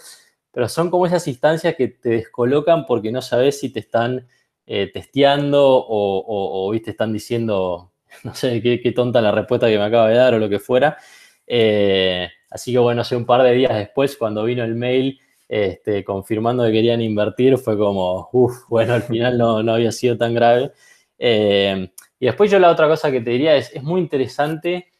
pero 0.51 0.69
son 0.69 0.89
como 0.89 1.05
esas 1.05 1.27
instancias 1.27 1.75
que 1.75 1.89
te 1.89 2.09
descolocan 2.11 2.85
porque 2.85 3.11
no 3.11 3.21
sabes 3.21 3.59
si 3.59 3.73
te 3.73 3.81
están 3.81 4.25
eh, 4.65 4.89
testeando 4.93 5.67
o, 5.67 6.65
o, 6.65 6.71
¿viste? 6.71 6.91
están 6.91 7.11
diciendo, 7.11 7.91
no 8.23 8.33
sé, 8.35 8.61
qué, 8.61 8.79
qué, 8.79 8.93
tonta 8.93 9.19
la 9.19 9.33
respuesta 9.33 9.67
que 9.67 9.77
me 9.77 9.83
acaba 9.83 10.07
de 10.07 10.15
dar 10.15 10.33
o 10.33 10.39
lo 10.39 10.47
que 10.47 10.59
fuera. 10.59 10.97
Eh, 11.45 12.29
Así 12.51 12.71
que 12.71 12.77
bueno, 12.77 13.01
hace 13.01 13.15
un 13.15 13.25
par 13.25 13.41
de 13.41 13.53
días 13.53 13.73
después, 13.75 14.15
cuando 14.17 14.43
vino 14.43 14.63
el 14.63 14.75
mail 14.75 15.19
este, 15.49 16.03
confirmando 16.03 16.63
que 16.65 16.71
querían 16.71 17.01
invertir, 17.01 17.57
fue 17.57 17.77
como, 17.77 18.29
uff, 18.31 18.67
bueno, 18.69 18.93
al 18.93 19.03
final 19.03 19.37
no, 19.37 19.57
había 19.73 19.91
sido 19.91 20.17
tan 20.17 20.35
grave. 20.35 20.71
Eh, 21.17 21.91
y 22.19 22.25
después 22.27 22.51
yo 22.51 22.59
la 22.59 22.69
otra 22.69 22.87
cosa 22.87 23.09
que 23.09 23.21
te 23.21 23.31
diría 23.31 23.55
es, 23.55 23.73
es 23.73 23.81
muy 23.81 23.99
interesante 23.99 24.91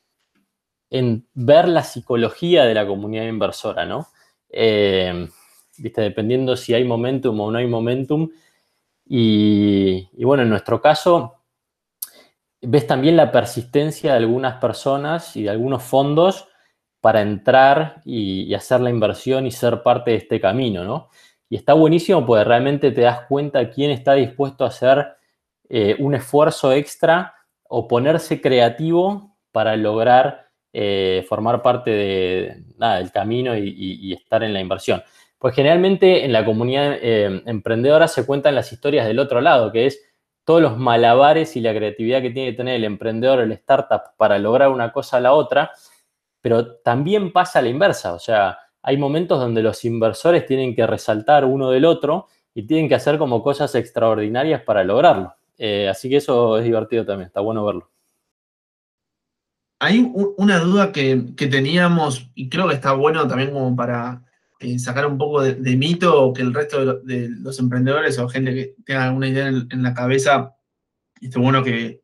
en 0.89 1.27
ver 1.33 1.67
la 1.67 1.83
psicología 1.83 2.65
de 2.65 2.73
la 2.73 2.87
comunidad 2.87 3.25
inversora, 3.25 3.85
¿no? 3.85 4.07
Eh, 4.49 5.27
¿viste? 5.77 6.01
Dependiendo 6.01 6.55
si 6.55 6.73
hay 6.73 6.83
momentum 6.83 7.39
o 7.39 7.51
no 7.51 7.57
hay 7.57 7.67
momentum. 7.67 8.29
Y, 9.05 10.23
bueno, 10.23 10.43
en 10.43 10.49
nuestro 10.49 10.81
caso, 10.81 11.35
ves 12.61 12.87
también 12.87 13.17
la 13.17 13.31
persistencia 13.31 14.11
de 14.11 14.17
algunas 14.17 14.59
personas 14.61 15.35
y 15.35 15.43
de 15.43 15.49
algunos 15.49 15.83
fondos 15.83 16.47
para 17.01 17.21
entrar 17.21 18.01
y, 18.05 18.53
hacer 18.53 18.79
la 18.79 18.89
inversión 18.89 19.45
y 19.45 19.51
ser 19.51 19.83
parte 19.83 20.11
de 20.11 20.17
este 20.17 20.39
camino, 20.39 20.83
¿no? 20.83 21.09
Y 21.49 21.57
está 21.57 21.73
buenísimo 21.73 22.25
porque 22.25 22.45
realmente 22.45 22.91
te 22.91 23.01
das 23.01 23.21
cuenta 23.27 23.69
quién 23.69 23.91
está 23.91 24.13
dispuesto 24.13 24.63
a 24.63 24.67
hacer 24.67 25.15
eh, 25.67 25.95
un 25.99 26.15
esfuerzo 26.15 26.71
extra 26.71 27.33
o 27.67 27.87
ponerse 27.87 28.39
creativo 28.39 29.35
para 29.51 29.75
lograr 29.75 30.51
eh, 30.73 31.25
formar 31.27 31.61
parte 31.61 31.91
de, 31.91 32.63
del 32.77 33.11
camino 33.11 33.57
y, 33.57 34.13
estar 34.13 34.43
en 34.43 34.53
la 34.53 34.61
inversión. 34.61 35.03
Pues 35.37 35.53
generalmente 35.53 36.23
en 36.23 36.31
la 36.31 36.45
comunidad 36.45 36.97
eh, 37.01 37.41
emprendedora 37.45 38.07
se 38.07 38.25
cuentan 38.25 38.55
las 38.55 38.71
historias 38.71 39.05
del 39.05 39.19
otro 39.19 39.41
lado, 39.41 39.71
que 39.71 39.87
es 39.87 40.01
todos 40.45 40.61
los 40.61 40.77
malabares 40.77 41.57
y 41.57 41.61
la 41.61 41.73
creatividad 41.73 42.21
que 42.21 42.29
tiene 42.29 42.51
que 42.51 42.57
tener 42.57 42.75
el 42.75 42.85
emprendedor, 42.85 43.39
el 43.39 43.51
startup, 43.53 44.15
para 44.17 44.39
lograr 44.39 44.69
una 44.69 44.93
cosa 44.93 45.17
a 45.17 45.19
la 45.19 45.33
otra, 45.33 45.71
pero 46.41 46.75
también 46.77 47.31
pasa 47.31 47.59
a 47.59 47.61
la 47.61 47.69
inversa, 47.69 48.13
o 48.13 48.19
sea, 48.19 48.57
hay 48.83 48.97
momentos 48.97 49.39
donde 49.39 49.61
los 49.61 49.85
inversores 49.85 50.45
tienen 50.45 50.75
que 50.75 50.87
resaltar 50.87 51.45
uno 51.45 51.69
del 51.69 51.85
otro 51.85 52.27
y 52.53 52.63
tienen 52.63 52.89
que 52.89 52.95
hacer 52.95 53.17
como 53.17 53.43
cosas 53.43 53.73
extraordinarias 53.75 54.61
para 54.63 54.83
lograrlo. 54.83 55.35
Eh, 55.57 55.87
así 55.87 56.09
que 56.09 56.17
eso 56.17 56.57
es 56.57 56.63
divertido 56.63 57.05
también, 57.05 57.27
está 57.27 57.39
bueno 57.41 57.63
verlo. 57.63 57.89
Hay 59.79 60.11
una 60.37 60.59
duda 60.59 60.91
que, 60.91 61.33
teníamos 61.37 62.29
y 62.35 62.49
creo 62.49 62.67
que 62.67 62.75
está 62.75 62.93
bueno 62.93 63.27
también 63.27 63.51
como 63.51 63.75
para 63.75 64.23
eh, 64.59 64.77
sacar 64.77 65.07
un 65.07 65.17
poco 65.17 65.41
de, 65.41 65.75
mito 65.75 66.33
que 66.33 66.43
el 66.43 66.53
resto 66.53 66.99
de, 67.01 67.29
los 67.29 67.57
emprendedores 67.59 68.19
o 68.19 68.27
gente 68.27 68.53
que 68.53 68.75
tenga 68.85 69.05
alguna 69.05 69.27
idea 69.27 69.47
en, 69.47 69.83
la 69.83 69.93
cabeza, 69.93 70.55
está 71.19 71.39
bueno 71.39 71.63
que, 71.63 72.00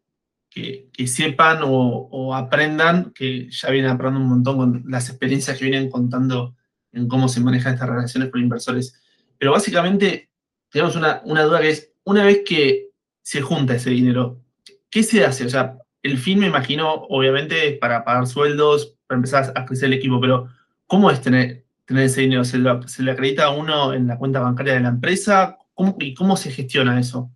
sepan 1.06 1.60
o, 1.64 2.36
aprendan, 2.36 3.12
que 3.14 3.50
ya 3.50 3.70
vienen 3.70 3.92
aprendiendo 3.92 4.26
un 4.26 4.30
montón 4.30 4.58
con 4.58 4.84
las 4.88 5.10
experiencias 5.10 5.58
que 5.58 5.66
vienen 5.66 5.90
contando 5.90 6.56
en 6.92 7.08
cómo 7.08 7.28
se 7.28 7.40
manejan 7.40 7.74
estas 7.74 7.90
relaciones 7.90 8.30
con 8.30 8.42
inversores. 8.42 9.00
Pero 9.38 9.52
básicamente 9.52 10.30
tenemos 10.70 10.96
una, 10.96 11.22
una 11.26 11.44
duda 11.44 11.62
que 11.62 11.70
es, 11.70 11.92
una 12.04 12.26
vez 12.26 12.42
que 12.46 12.88
se 13.22 13.42
junta 13.42 13.76
ese 13.76 13.90
dinero, 13.90 14.42
¿qué 14.90 15.04
se 15.04 15.26
hace? 15.26 15.46
O 15.46 15.50
sea, 15.50 15.78
el 16.04 16.18
fin 16.18 16.40
me 16.40 16.48
imagino, 16.48 16.94
obviamente, 16.94 17.74
para 17.74 18.04
pagar 18.04 18.28
sueldos, 18.28 18.96
para 19.08 19.18
empezar 19.18 19.52
a 19.56 19.66
crecer 19.66 19.88
el 19.88 19.94
equipo, 19.94 20.20
pero 20.22 20.48
¿cómo 20.86 21.12
es 21.12 21.22
tener, 21.22 21.66
tener 21.86 22.06
ese 22.06 22.22
dinero? 22.22 22.46
¿Se, 22.46 22.58
le 22.58 23.12
acredita 23.12 23.46
a 23.46 23.50
uno 23.50 23.94
en 23.94 24.08
la 24.08 24.18
cuenta 24.18 24.40
bancaria 24.40 24.74
de 24.74 24.80
la 24.82 24.90
empresa? 24.90 25.58
¿Y 26.00 26.14
cómo 26.14 26.38
se 26.38 26.52
gestiona 26.52 27.00
eso? 27.00 27.32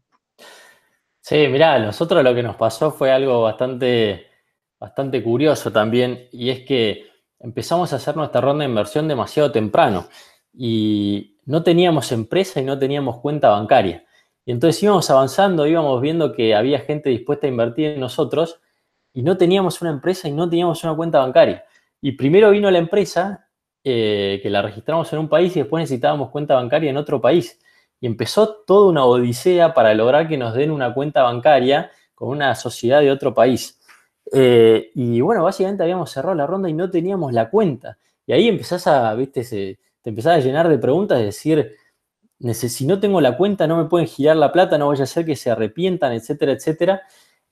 Sí, 1.21 1.47
mirá, 1.47 1.77
nosotros 1.79 2.23
lo 2.23 2.33
que 2.33 2.41
nos 2.43 2.55
pasó 2.55 2.91
fue 2.91 3.11
algo 3.11 3.43
bastante, 3.43 4.27
bastante 4.79 5.23
curioso 5.23 5.71
también, 5.71 6.27
y 6.31 6.49
es 6.49 6.61
que 6.65 7.05
empezamos 7.39 7.93
a 7.93 7.97
hacer 7.97 8.15
nuestra 8.17 8.41
ronda 8.41 8.63
de 8.63 8.69
inversión 8.69 9.07
demasiado 9.07 9.51
temprano 9.51 10.07
y 10.53 11.37
no 11.45 11.63
teníamos 11.63 12.11
empresa 12.11 12.59
y 12.59 12.63
no 12.65 12.77
teníamos 12.79 13.19
cuenta 13.21 13.49
bancaria. 13.49 14.03
Y 14.45 14.51
entonces 14.51 14.81
íbamos 14.81 15.09
avanzando, 15.11 15.67
íbamos 15.67 16.01
viendo 16.01 16.33
que 16.33 16.55
había 16.55 16.79
gente 16.79 17.09
dispuesta 17.11 17.45
a 17.47 17.49
invertir 17.49 17.91
en 17.91 17.99
nosotros 17.99 18.59
y 19.13 19.21
no 19.21 19.37
teníamos 19.37 19.81
una 19.81 19.91
empresa 19.91 20.27
y 20.27 20.31
no 20.31 20.49
teníamos 20.49 20.83
una 20.83 20.95
cuenta 20.95 21.19
bancaria. 21.19 21.65
Y 22.01 22.13
primero 22.13 22.49
vino 22.51 22.69
la 22.71 22.79
empresa, 22.79 23.47
eh, 23.83 24.39
que 24.41 24.49
la 24.49 24.61
registramos 24.63 25.11
en 25.13 25.19
un 25.19 25.29
país 25.29 25.55
y 25.55 25.59
después 25.59 25.81
necesitábamos 25.83 26.31
cuenta 26.31 26.55
bancaria 26.55 26.89
en 26.89 26.97
otro 26.97 27.21
país. 27.21 27.59
Y 28.01 28.07
empezó 28.07 28.63
toda 28.67 28.89
una 28.89 29.05
odisea 29.05 29.73
para 29.73 29.93
lograr 29.93 30.27
que 30.27 30.37
nos 30.37 30.53
den 30.53 30.71
una 30.71 30.93
cuenta 30.93 31.23
bancaria 31.23 31.91
con 32.13 32.29
una 32.29 32.53
sociedad 32.55 32.99
de 32.99 33.11
otro 33.11 33.33
país. 33.33 33.79
Eh, 34.33 34.91
y 34.95 35.21
bueno, 35.21 35.43
básicamente 35.43 35.83
habíamos 35.83 36.11
cerrado 36.11 36.35
la 36.35 36.45
ronda 36.45 36.69
y 36.69 36.73
no 36.73 36.89
teníamos 36.91 37.31
la 37.31 37.49
cuenta. 37.49 37.97
Y 38.25 38.33
ahí 38.33 38.47
empezás 38.49 38.87
a, 38.87 39.13
viste, 39.15 39.43
te 40.01 40.09
empezás 40.09 40.37
a 40.37 40.39
llenar 40.39 40.67
de 40.67 40.77
preguntas, 40.77 41.19
de 41.19 41.25
decir, 41.25 41.75
si 42.53 42.85
no 42.85 42.99
tengo 42.99 43.21
la 43.21 43.37
cuenta 43.37 43.67
no 43.67 43.77
me 43.77 43.85
pueden 43.85 44.07
girar 44.07 44.35
la 44.35 44.51
plata, 44.51 44.77
no 44.77 44.87
vaya 44.87 45.03
a 45.03 45.07
ser 45.07 45.25
que 45.25 45.35
se 45.35 45.51
arrepientan, 45.51 46.13
etcétera, 46.13 46.53
etcétera. 46.53 47.01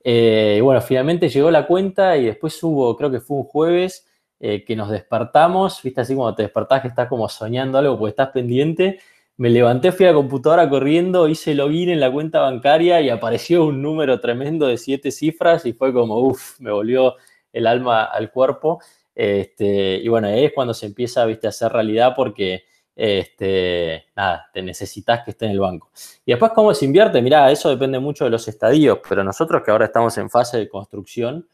Eh, 0.02 0.56
y 0.58 0.60
bueno, 0.60 0.80
finalmente 0.80 1.28
llegó 1.28 1.50
la 1.50 1.66
cuenta 1.66 2.16
y 2.16 2.26
después 2.26 2.60
hubo, 2.62 2.96
creo 2.96 3.10
que 3.10 3.20
fue 3.20 3.38
un 3.38 3.44
jueves, 3.44 4.06
eh, 4.40 4.64
que 4.64 4.74
nos 4.74 4.90
despertamos, 4.90 5.82
viste 5.82 6.00
así 6.00 6.14
como 6.14 6.34
te 6.34 6.42
despertás 6.44 6.80
que 6.80 6.88
estás 6.88 7.08
como 7.08 7.28
soñando 7.28 7.78
algo 7.78 7.98
porque 7.98 8.10
estás 8.10 8.30
pendiente. 8.30 8.98
Me 9.40 9.48
levanté, 9.48 9.90
fui 9.90 10.04
a 10.04 10.10
la 10.10 10.14
computadora 10.16 10.68
corriendo, 10.68 11.26
hice 11.26 11.54
login 11.54 11.88
en 11.88 11.98
la 11.98 12.12
cuenta 12.12 12.40
bancaria 12.40 13.00
y 13.00 13.08
apareció 13.08 13.64
un 13.64 13.80
número 13.80 14.20
tremendo 14.20 14.66
de 14.66 14.76
siete 14.76 15.10
cifras 15.10 15.64
y 15.64 15.72
fue 15.72 15.94
como, 15.94 16.18
uff, 16.18 16.60
me 16.60 16.70
volvió 16.70 17.14
el 17.50 17.66
alma 17.66 18.04
al 18.04 18.30
cuerpo. 18.30 18.82
Este, 19.14 19.96
y 19.96 20.06
bueno, 20.08 20.28
ahí 20.28 20.44
es 20.44 20.52
cuando 20.52 20.74
se 20.74 20.84
empieza 20.84 21.24
¿viste, 21.24 21.46
a 21.46 21.48
hacer 21.48 21.72
realidad 21.72 22.12
porque 22.14 22.64
este, 22.94 24.08
nada, 24.14 24.50
te 24.52 24.60
necesitas 24.60 25.24
que 25.24 25.30
esté 25.30 25.46
en 25.46 25.52
el 25.52 25.60
banco. 25.60 25.90
Y 26.26 26.32
después, 26.32 26.52
¿cómo 26.54 26.74
se 26.74 26.84
invierte? 26.84 27.22
Mirá, 27.22 27.50
eso 27.50 27.70
depende 27.70 27.98
mucho 27.98 28.24
de 28.24 28.30
los 28.30 28.46
estadios, 28.46 28.98
pero 29.08 29.24
nosotros 29.24 29.62
que 29.64 29.70
ahora 29.70 29.86
estamos 29.86 30.18
en 30.18 30.28
fase 30.28 30.58
de 30.58 30.68
construcción, 30.68 31.48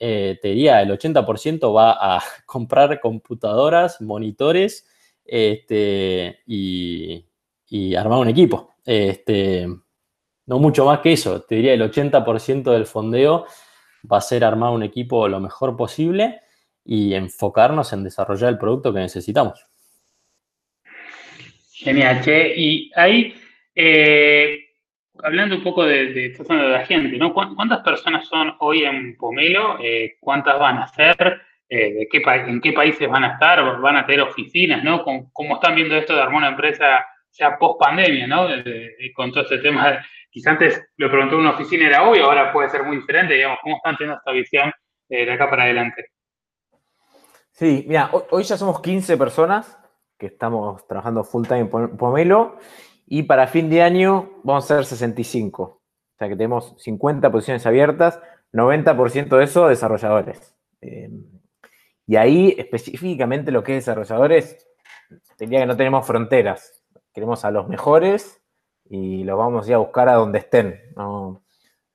eh, 0.00 0.36
te 0.42 0.48
diría, 0.48 0.82
el 0.82 0.90
80% 0.90 1.72
va 1.72 1.92
a 1.92 2.20
comprar 2.44 2.98
computadoras, 2.98 4.00
monitores 4.00 4.89
este, 5.30 6.40
y, 6.46 7.24
armar 7.94 8.18
un 8.18 8.28
equipo. 8.28 8.74
Este, 8.84 9.64
no 10.46 10.58
mucho 10.58 10.84
más 10.84 10.98
que 10.98 11.12
eso, 11.12 11.42
te 11.42 11.54
diría 11.54 11.74
el 11.74 11.82
80% 11.82 12.72
del 12.72 12.86
fondeo 12.86 13.46
va 14.10 14.18
a 14.18 14.22
ser 14.22 14.42
armar 14.42 14.72
un 14.72 14.82
equipo 14.82 15.28
lo 15.28 15.38
mejor 15.38 15.76
posible 15.76 16.40
y 16.84 17.14
enfocarnos 17.14 17.92
en 17.92 18.02
desarrollar 18.02 18.48
el 18.48 18.58
producto 18.58 18.92
que 18.92 19.00
necesitamos. 19.00 19.64
Genial, 21.72 22.20
Che. 22.22 22.54
Y 22.56 22.90
ahí, 22.96 23.34
eh, 23.74 24.58
hablando 25.22 25.54
un 25.56 25.62
poco 25.62 25.84
de, 25.84 26.06
de, 26.12 26.30
de 26.30 26.68
la 26.68 26.84
gente, 26.86 27.16
¿no? 27.18 27.32
¿Cuántas 27.32 27.80
personas 27.80 28.26
son 28.26 28.54
hoy 28.58 28.82
en 28.84 29.16
Pomelo? 29.16 29.78
Eh, 29.80 30.16
¿Cuántas 30.18 30.58
van 30.58 30.78
a 30.78 30.88
ser? 30.88 31.40
Eh, 31.72 31.92
de 31.94 32.08
qué, 32.08 32.20
¿En 32.24 32.60
qué 32.60 32.72
países 32.72 33.08
van 33.08 33.22
a 33.22 33.34
estar? 33.34 33.80
¿Van 33.80 33.96
a 33.96 34.04
tener 34.04 34.22
oficinas? 34.22 34.82
¿no? 34.82 35.04
¿Cómo, 35.04 35.54
están 35.54 35.76
viendo 35.76 35.94
esto 35.94 36.16
de 36.16 36.20
armar 36.20 36.38
una 36.38 36.48
empresa 36.48 37.06
ya 37.30 37.56
post 37.56 37.78
pandemia, 37.78 38.26
¿no? 38.26 38.48
con 39.14 39.30
todo 39.30 39.44
este 39.44 39.58
tema. 39.58 40.04
Quizás 40.28 40.52
antes 40.52 40.84
lo 40.96 41.08
preguntó 41.08 41.38
una 41.38 41.50
oficina 41.50 41.86
era 41.86 42.08
obvio, 42.08 42.24
ahora 42.24 42.52
puede 42.52 42.70
ser 42.70 42.82
muy 42.82 42.96
diferente, 42.96 43.34
digamos. 43.34 43.58
¿Cómo 43.62 43.76
están 43.76 43.96
teniendo 43.96 44.18
esta 44.18 44.32
visión 44.32 44.72
de 45.08 45.32
acá 45.32 45.48
para 45.48 45.62
adelante? 45.62 46.06
Sí, 47.52 47.84
mira, 47.86 48.10
hoy 48.30 48.42
ya 48.42 48.56
somos 48.56 48.80
15 48.80 49.16
personas 49.16 49.78
que 50.18 50.26
estamos 50.26 50.86
trabajando 50.86 51.24
full 51.24 51.46
time 51.46 51.60
en 51.60 51.96
Pomelo. 51.96 52.58
Y 53.06 53.24
para 53.24 53.46
fin 53.46 53.68
de 53.70 53.82
año 53.82 54.40
vamos 54.44 54.64
a 54.64 54.76
ser 54.76 54.84
65. 54.84 55.62
O 55.62 55.80
sea 56.18 56.28
que 56.28 56.36
tenemos 56.36 56.74
50 56.78 57.30
posiciones 57.32 57.66
abiertas, 57.66 58.20
90% 58.52 59.36
de 59.36 59.44
eso 59.44 59.68
desarrolladores. 59.68 60.54
Em, 60.80 61.39
y 62.10 62.16
ahí 62.16 62.56
específicamente 62.58 63.52
lo 63.52 63.62
que 63.62 63.76
es 63.76 63.84
desarrolladores, 63.84 64.66
diría 65.38 65.60
que 65.60 65.66
no 65.66 65.76
tenemos 65.76 66.04
fronteras. 66.04 66.82
Queremos 67.14 67.44
a 67.44 67.52
los 67.52 67.68
mejores 67.68 68.42
y 68.84 69.22
los 69.22 69.38
vamos 69.38 69.64
a 69.64 69.68
ir 69.68 69.74
a 69.76 69.78
buscar 69.78 70.08
a 70.08 70.14
donde 70.14 70.40
estén. 70.40 70.80
No, 70.96 71.40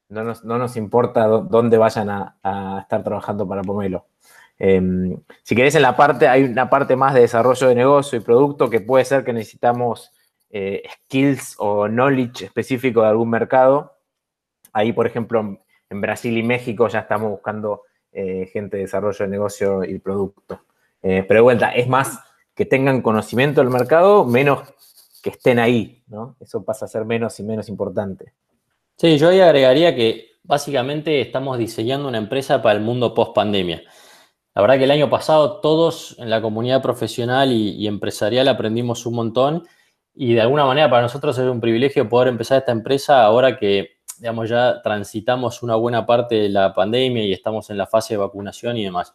nos, 0.08 0.78
importa 0.78 1.28
dónde 1.28 1.78
vayan 1.78 2.10
a 2.10 2.80
estar 2.80 3.04
trabajando 3.04 3.46
para 3.46 3.62
Pomelo. 3.62 4.06
Em, 4.58 5.22
si 5.44 5.54
querés, 5.54 5.76
en 5.76 5.82
la 5.82 5.98
parte, 5.98 6.30
hay 6.30 6.44
una 6.44 6.70
parte 6.70 6.96
más 6.96 7.14
de 7.14 7.20
desarrollo 7.22 7.68
de 7.68 7.76
negocio 7.76 8.18
y 8.18 8.22
producto 8.22 8.70
que 8.70 8.80
puede 8.80 9.04
ser 9.04 9.26
que 9.26 9.34
necesitamos 9.34 10.14
eh, 10.50 10.84
skills 10.94 11.56
o 11.60 11.90
knowledge 11.90 12.46
específico 12.46 13.02
de 13.02 13.08
algún 13.08 13.30
mercado. 13.30 13.98
Ahí, 14.72 14.94
por 14.94 15.08
ejemplo, 15.08 15.60
en 15.90 16.02
Brasil 16.02 16.38
y 16.38 16.44
México 16.44 16.88
ya 16.88 17.00
estamos 17.00 17.32
buscando 17.32 17.82
eh, 18.16 18.50
gente 18.52 18.78
de 18.78 18.84
desarrollo 18.84 19.26
de 19.26 19.28
negocio 19.28 19.84
y 19.84 20.00
producto. 20.00 20.62
Eh, 21.04 21.26
pero 21.28 21.40
de 21.40 21.44
vuelta, 21.44 21.72
es 21.72 21.88
más 21.88 22.18
que 22.56 22.66
tengan 22.66 23.02
conocimiento 23.02 23.60
del 23.60 23.70
mercado, 23.70 24.24
menos 24.24 24.74
que 25.22 25.32
estén 25.32 25.60
ahí, 25.60 26.02
¿no? 26.08 26.38
Eso 26.40 26.64
pasa 26.64 26.86
a 26.86 26.88
ser 26.88 27.04
menos 27.04 27.38
y 27.42 27.44
menos 27.44 27.68
importante. 27.68 28.34
Sí, 28.96 29.18
yo 29.18 29.28
ahí 29.28 29.42
agregaría 29.42 29.94
que 29.94 30.38
básicamente 30.44 31.20
estamos 31.20 31.58
diseñando 31.58 32.08
una 32.08 32.18
empresa 32.18 32.62
para 32.62 32.78
el 32.78 32.82
mundo 32.82 33.14
post 33.14 33.36
pandemia. 33.36 33.84
La 34.54 34.62
verdad 34.62 34.78
que 34.78 34.86
el 34.86 34.92
año 34.92 35.10
pasado 35.10 35.60
todos 35.60 36.16
en 36.18 36.30
la 36.30 36.42
comunidad 36.42 36.82
profesional 36.82 37.52
y, 37.52 37.86
empresarial 37.86 38.48
aprendimos 38.48 39.06
un 39.06 39.16
montón 39.16 39.68
y 40.14 40.36
de 40.36 40.42
alguna 40.42 40.64
manera 40.66 40.90
para 40.90 41.02
nosotros 41.02 41.38
es 41.38 41.46
un 41.50 41.60
privilegio 41.60 42.08
poder 42.08 42.30
empezar 42.30 42.60
esta 42.60 42.72
empresa 42.72 43.26
ahora 43.26 43.58
que, 43.58 43.95
digamos, 44.20 44.50
ya 44.50 44.82
transitamos 44.82 45.64
una 45.64 45.76
buena 45.76 46.06
parte 46.06 46.36
de 46.36 46.50
la 46.50 46.74
pandemia 46.74 47.24
y 47.24 47.34
estamos 47.34 47.70
en 47.70 47.78
la 47.78 47.88
fase 47.88 48.14
de 48.14 48.18
vacunación 48.18 48.78
y 48.78 48.84
demás. 48.84 49.14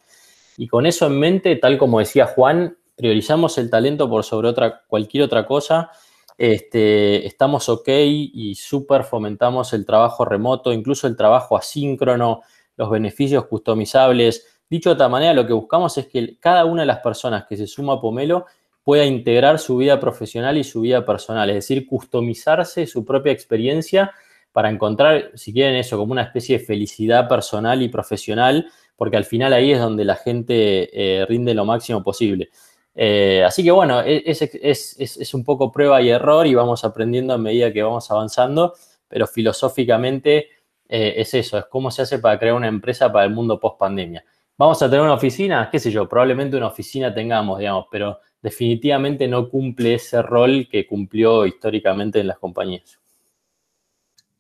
Y 0.57 0.69
con 0.69 0.87
eso 0.87 1.07
en 1.07 1.19
mente, 1.19 1.57
tal 1.57 1.79
como 1.79 1.99
decía 1.99 2.27
Juan, 2.27 2.77
priorizamos 2.97 3.57
el 3.59 3.71
talento 3.71 4.09
por 4.09 4.25
sobre 4.25 4.49
otra, 4.49 4.83
cualquier 4.87 5.25
otra 5.25 5.47
cosa. 5.47 5.91
este, 6.37 7.27
estamos 7.27 7.69
ok 7.69 7.89
y 7.89 8.55
súper 8.55 9.05
fomentamos 9.05 9.73
el 9.73 9.85
trabajo 9.85 10.25
remoto, 10.25 10.73
incluso 10.73 11.07
el 11.07 11.17
trabajo 11.17 11.57
asíncrono, 11.57 12.43
los 12.77 12.91
beneficios 12.91 13.47
customizables. 13.47 14.47
Dicho 14.69 14.91
de 14.91 14.95
otra 14.95 15.09
manera, 15.09 15.35
lo 15.35 15.47
que 15.47 15.53
buscamos 15.53 15.99
es 15.99 16.07
que 16.07 16.39
cada 16.39 16.65
una 16.65 16.83
de 16.83 16.87
las 16.87 17.01
personas 17.01 17.45
que 17.47 17.57
se 17.57 17.67
suma 17.67 17.95
a 17.95 18.01
Pomelo 18.01 18.47
pueda 18.83 19.05
integrar 19.05 19.59
su 19.59 19.77
vida 19.77 20.01
profesional 20.01 20.57
y 20.57 20.65
su 20.65 20.81
vida 20.81 21.05
personal, 21.05 21.51
es 21.51 21.57
decir, 21.57 21.87
customizarse 21.87 22.87
su 22.87 23.05
propia 23.05 23.33
experiencia 23.33 24.13
para 24.53 24.71
encontrar, 24.71 25.31
si 25.35 25.53
quieren 25.53 25.77
eso, 25.77 25.97
como 25.97 26.13
una 26.13 26.23
especie 26.23 26.59
de 26.59 26.65
felicidad 26.65 27.29
personal 27.29 27.83
y 27.83 27.89
profesional, 27.89 28.71
porque 28.97 29.17
al 29.17 29.25
final 29.25 29.53
ahí 29.53 29.73
es 29.73 29.81
donde 29.81 30.05
la 30.05 30.17
gente 30.17 30.91
eh, 30.93 31.25
rinde 31.27 31.55
lo 31.55 31.65
máximo 31.65 32.03
posible. 32.03 32.51
Eh, 32.95 33.43
así 33.47 33.63
que 33.63 33.71
bueno, 33.71 34.03
e, 34.03 34.23
es, 34.27 35.35
un 35.35 35.45
poco 35.45 35.71
prueba 35.73 36.03
y 36.03 36.11
error 36.11 36.47
y 36.47 36.55
vamos 36.55 36.85
aprendiendo 36.85 37.33
a 37.33 37.39
medida 37.39 37.73
que 37.73 37.83
vamos 37.83 38.11
avanzando, 38.11 38.75
pero 39.09 39.27
filosóficamente 39.27 40.49
eh, 40.89 41.15
es 41.17 41.33
eso, 41.35 41.59
es 41.59 41.65
cómo 41.67 41.91
se 41.91 42.03
hace 42.03 42.19
para 42.19 42.39
crear 42.39 42.55
una 42.55 42.69
empresa 42.69 43.11
para 43.11 43.25
el 43.25 43.31
mundo 43.33 43.59
post 43.59 43.79
pandemia. 43.79 44.25
¿Vamos 44.59 44.83
a 44.83 44.91
tener 44.91 45.03
una 45.03 45.15
oficina? 45.15 45.71
¿Qué 45.73 45.79
sé 45.79 45.91
yo? 45.91 46.07
Probablemente 46.07 46.57
una 46.59 46.67
oficina 46.67 47.15
tengamos, 47.15 47.59
digamos, 47.59 47.87
pero 47.91 48.21
definitivamente 48.43 49.27
no 49.27 49.49
cumple 49.49 49.95
ese 49.95 50.21
rol 50.21 50.69
que 50.71 50.87
cumplió 50.87 51.47
históricamente 51.47 52.21
en 52.21 52.27
las 52.27 52.39
compañías. 52.39 53.00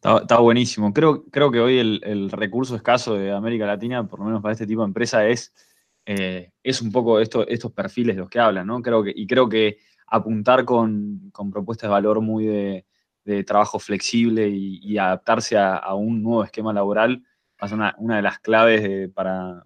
Está, 0.03 0.38
buenísimo. 0.38 0.94
Creo, 0.94 1.24
creo 1.26 1.51
que 1.51 1.61
hoy 1.61 1.78
el, 1.78 2.30
recurso 2.30 2.74
escaso 2.74 3.14
de 3.14 3.32
América 3.32 3.66
Latina, 3.66 4.07
por 4.07 4.20
lo 4.20 4.24
menos 4.24 4.40
para 4.40 4.53
este 4.53 4.66
tipo 4.66 4.80
de 4.80 4.86
empresa, 4.86 5.26
es, 5.28 5.53
eh, 6.07 6.53
es 6.62 6.80
un 6.80 6.90
poco 6.90 7.20
esto, 7.20 7.46
estos 7.46 7.72
perfiles 7.72 8.16
los 8.16 8.30
que 8.30 8.40
hablan, 8.40 8.66
¿no? 8.66 8.80
Creo 8.80 9.05
que, 9.05 9.12
y 9.14 9.26
creo 9.26 9.46
que 9.46 9.78
apuntar 10.07 10.64
con, 10.64 11.30
propuestas 11.53 11.88
de 11.88 11.92
valor 11.92 12.22
muy 12.22 12.46
de, 12.46 12.86
trabajo 13.44 13.78
flexible 13.78 14.48
y, 14.48 14.98
adaptarse 14.98 15.57
a, 15.59 15.94
un 15.94 16.22
nuevo 16.22 16.44
esquema 16.44 16.72
laboral 16.72 17.22
va 17.62 17.66
a 17.66 17.68
ser 17.68 17.78
una, 17.98 18.16
de 18.16 18.22
las 18.22 18.40
claves 18.40 19.09
para, 19.14 19.64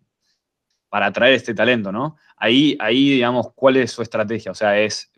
para 0.88 1.06
atraer 1.06 1.34
este 1.34 1.54
talento, 1.54 1.92
¿no? 1.92 2.16
Ahí, 2.36 2.76
ahí, 2.80 3.10
digamos, 3.10 3.52
¿cuál 3.54 3.76
es 3.76 3.92
su 3.92 4.02
estrategia? 4.02 4.50
O 4.50 4.54
sea, 4.54 4.78
es 4.78 5.10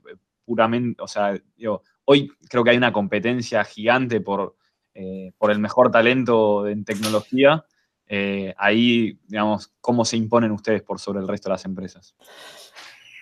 puramente, 0.45 1.03
o 1.03 1.09
sea, 1.09 1.35
digo, 1.57 1.83
hoy 2.05 2.31
creo 2.49 2.63
que 2.63 2.71
hay 2.71 2.77
una 2.77 2.93
competencia 2.93 3.65
gigante 3.65 4.21
por, 4.21 4.57
eh, 4.99 5.33
por 5.37 5.51
el 5.51 5.59
mejor 5.59 5.91
talento 5.91 6.67
en 6.67 6.85
tecnología. 6.85 7.67
Eh, 8.09 8.55
ahí, 8.57 9.19
digamos, 9.27 9.73
¿cómo 9.81 10.07
se 10.07 10.17
imponen 10.17 10.53
ustedes 10.53 10.83
por 10.83 10.99
sobre 10.99 11.21
el 11.21 11.29
resto 11.29 11.51
de 11.51 11.53
las 11.53 11.65
empresas? 11.67 12.17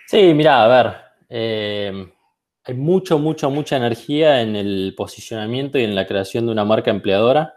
Sí, 0.07 0.33
mira, 0.33 0.63
a 0.63 0.67
ver, 0.67 0.95
eh, 1.27 2.13
hay 2.63 2.73
mucho, 2.75 3.19
mucho, 3.19 3.49
mucha 3.49 3.75
energía 3.75 4.41
en 4.41 4.55
el 4.55 4.93
posicionamiento 4.95 5.77
y 5.77 5.83
en 5.83 5.95
la 5.95 6.07
creación 6.07 6.45
de 6.45 6.53
una 6.53 6.63
marca 6.63 6.91
empleadora. 6.91 7.55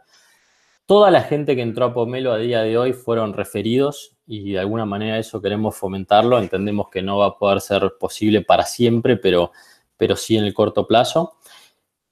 Toda 0.85 1.13
la 1.13 1.23
gente 1.23 1.55
que 1.55 1.63
entró 1.63 1.85
a 1.85 1.95
Pomelo 1.95 2.33
a 2.33 2.39
día 2.39 2.63
de 2.63 2.77
hoy 2.77 2.95
fueron 2.95 3.35
referidos 3.35 4.17
y 4.27 4.53
de 4.53 4.59
alguna 4.59 4.85
manera 4.85 5.19
eso 5.19 5.41
queremos 5.41 5.77
fomentarlo. 5.77 6.39
Entendemos 6.39 6.89
que 6.91 7.03
no 7.03 7.19
va 7.19 7.27
a 7.27 7.39
poder 7.39 7.61
ser 7.61 7.93
posible 8.01 8.41
para 8.41 8.65
siempre, 8.65 9.17
pero, 9.17 9.53
pero 9.97 10.17
sí 10.17 10.37
en 10.37 10.45
el 10.45 10.55
corto 10.55 10.87
plazo. 10.89 11.37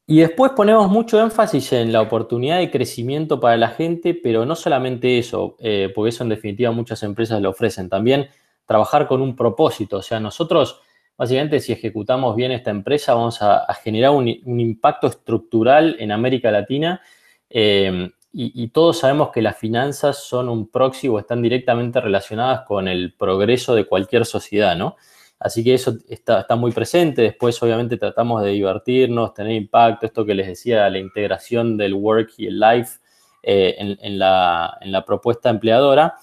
Y 0.09 0.21
después 0.21 0.53
ponemos 0.53 0.89
mucho 0.89 1.21
énfasis 1.21 1.73
en 1.73 1.93
la 1.93 2.01
oportunidad 2.01 2.59
de 2.59 2.71
crecimiento 2.71 3.41
para 3.41 3.57
la 3.57 3.69
gente, 3.69 4.15
pero 4.15 4.47
no 4.47 4.55
solamente 4.55 5.19
eso, 5.19 5.57
eh, 5.59 5.91
porque 5.93 6.11
eso 6.11 6.23
en 6.23 6.29
definitiva 6.29 6.71
muchas 6.71 7.03
empresas 7.03 7.43
lo 7.43 7.51
ofrecen, 7.51 7.89
también 7.89 8.29
trabajar 8.67 9.09
con 9.09 9.21
un 9.21 9.35
propósito. 9.35 9.97
O 9.99 10.03
sea, 10.03 10.21
nosotros 10.21 10.81
básicamente 11.17 11.61
si 11.61 11.73
ejecutamos 11.73 12.37
bien 12.37 12.53
esta 12.53 12.71
empresa 12.71 13.15
vamos 13.15 13.41
a, 13.41 13.67
generar 13.83 14.11
un, 14.13 14.29
impacto 14.29 15.09
estructural 15.09 15.97
en 15.99 16.13
América 16.13 16.51
Latina 16.51 17.01
eh, 17.49 18.11
y, 18.39 18.69
todos 18.69 18.99
sabemos 18.99 19.31
que 19.31 19.41
las 19.41 19.57
finanzas 19.57 20.23
son 20.23 20.51
un 20.51 20.69
proxy 20.69 21.09
o 21.09 21.19
están 21.19 21.41
directamente 21.41 22.03
relacionadas 22.03 22.67
con 22.67 22.87
el 22.87 23.15
progreso 23.15 23.75
de 23.75 23.87
cualquier 23.87 24.27
sociedad, 24.27 24.77
¿no? 24.77 24.97
Así 25.39 25.63
que 25.63 25.75
eso 25.75 25.97
está, 26.09 26.45
muy 26.57 26.73
presente. 26.73 27.23
Después, 27.23 27.63
obviamente, 27.63 27.99
tratamos 27.99 28.43
de 28.43 28.51
divertirnos, 28.51 29.35
tener 29.35 29.53
impacto, 29.53 30.07
esto 30.07 30.25
que 30.25 30.35
les 30.35 30.47
decía, 30.47 30.89
la 30.89 30.99
integración 30.99 31.77
del 31.77 31.95
work 31.95 32.33
y 32.39 32.47
el 32.47 32.59
life 32.59 32.99
eh, 33.43 33.77
en, 33.79 34.19
la, 34.19 35.05
propuesta 35.07 35.51
empleadora. 35.51 36.15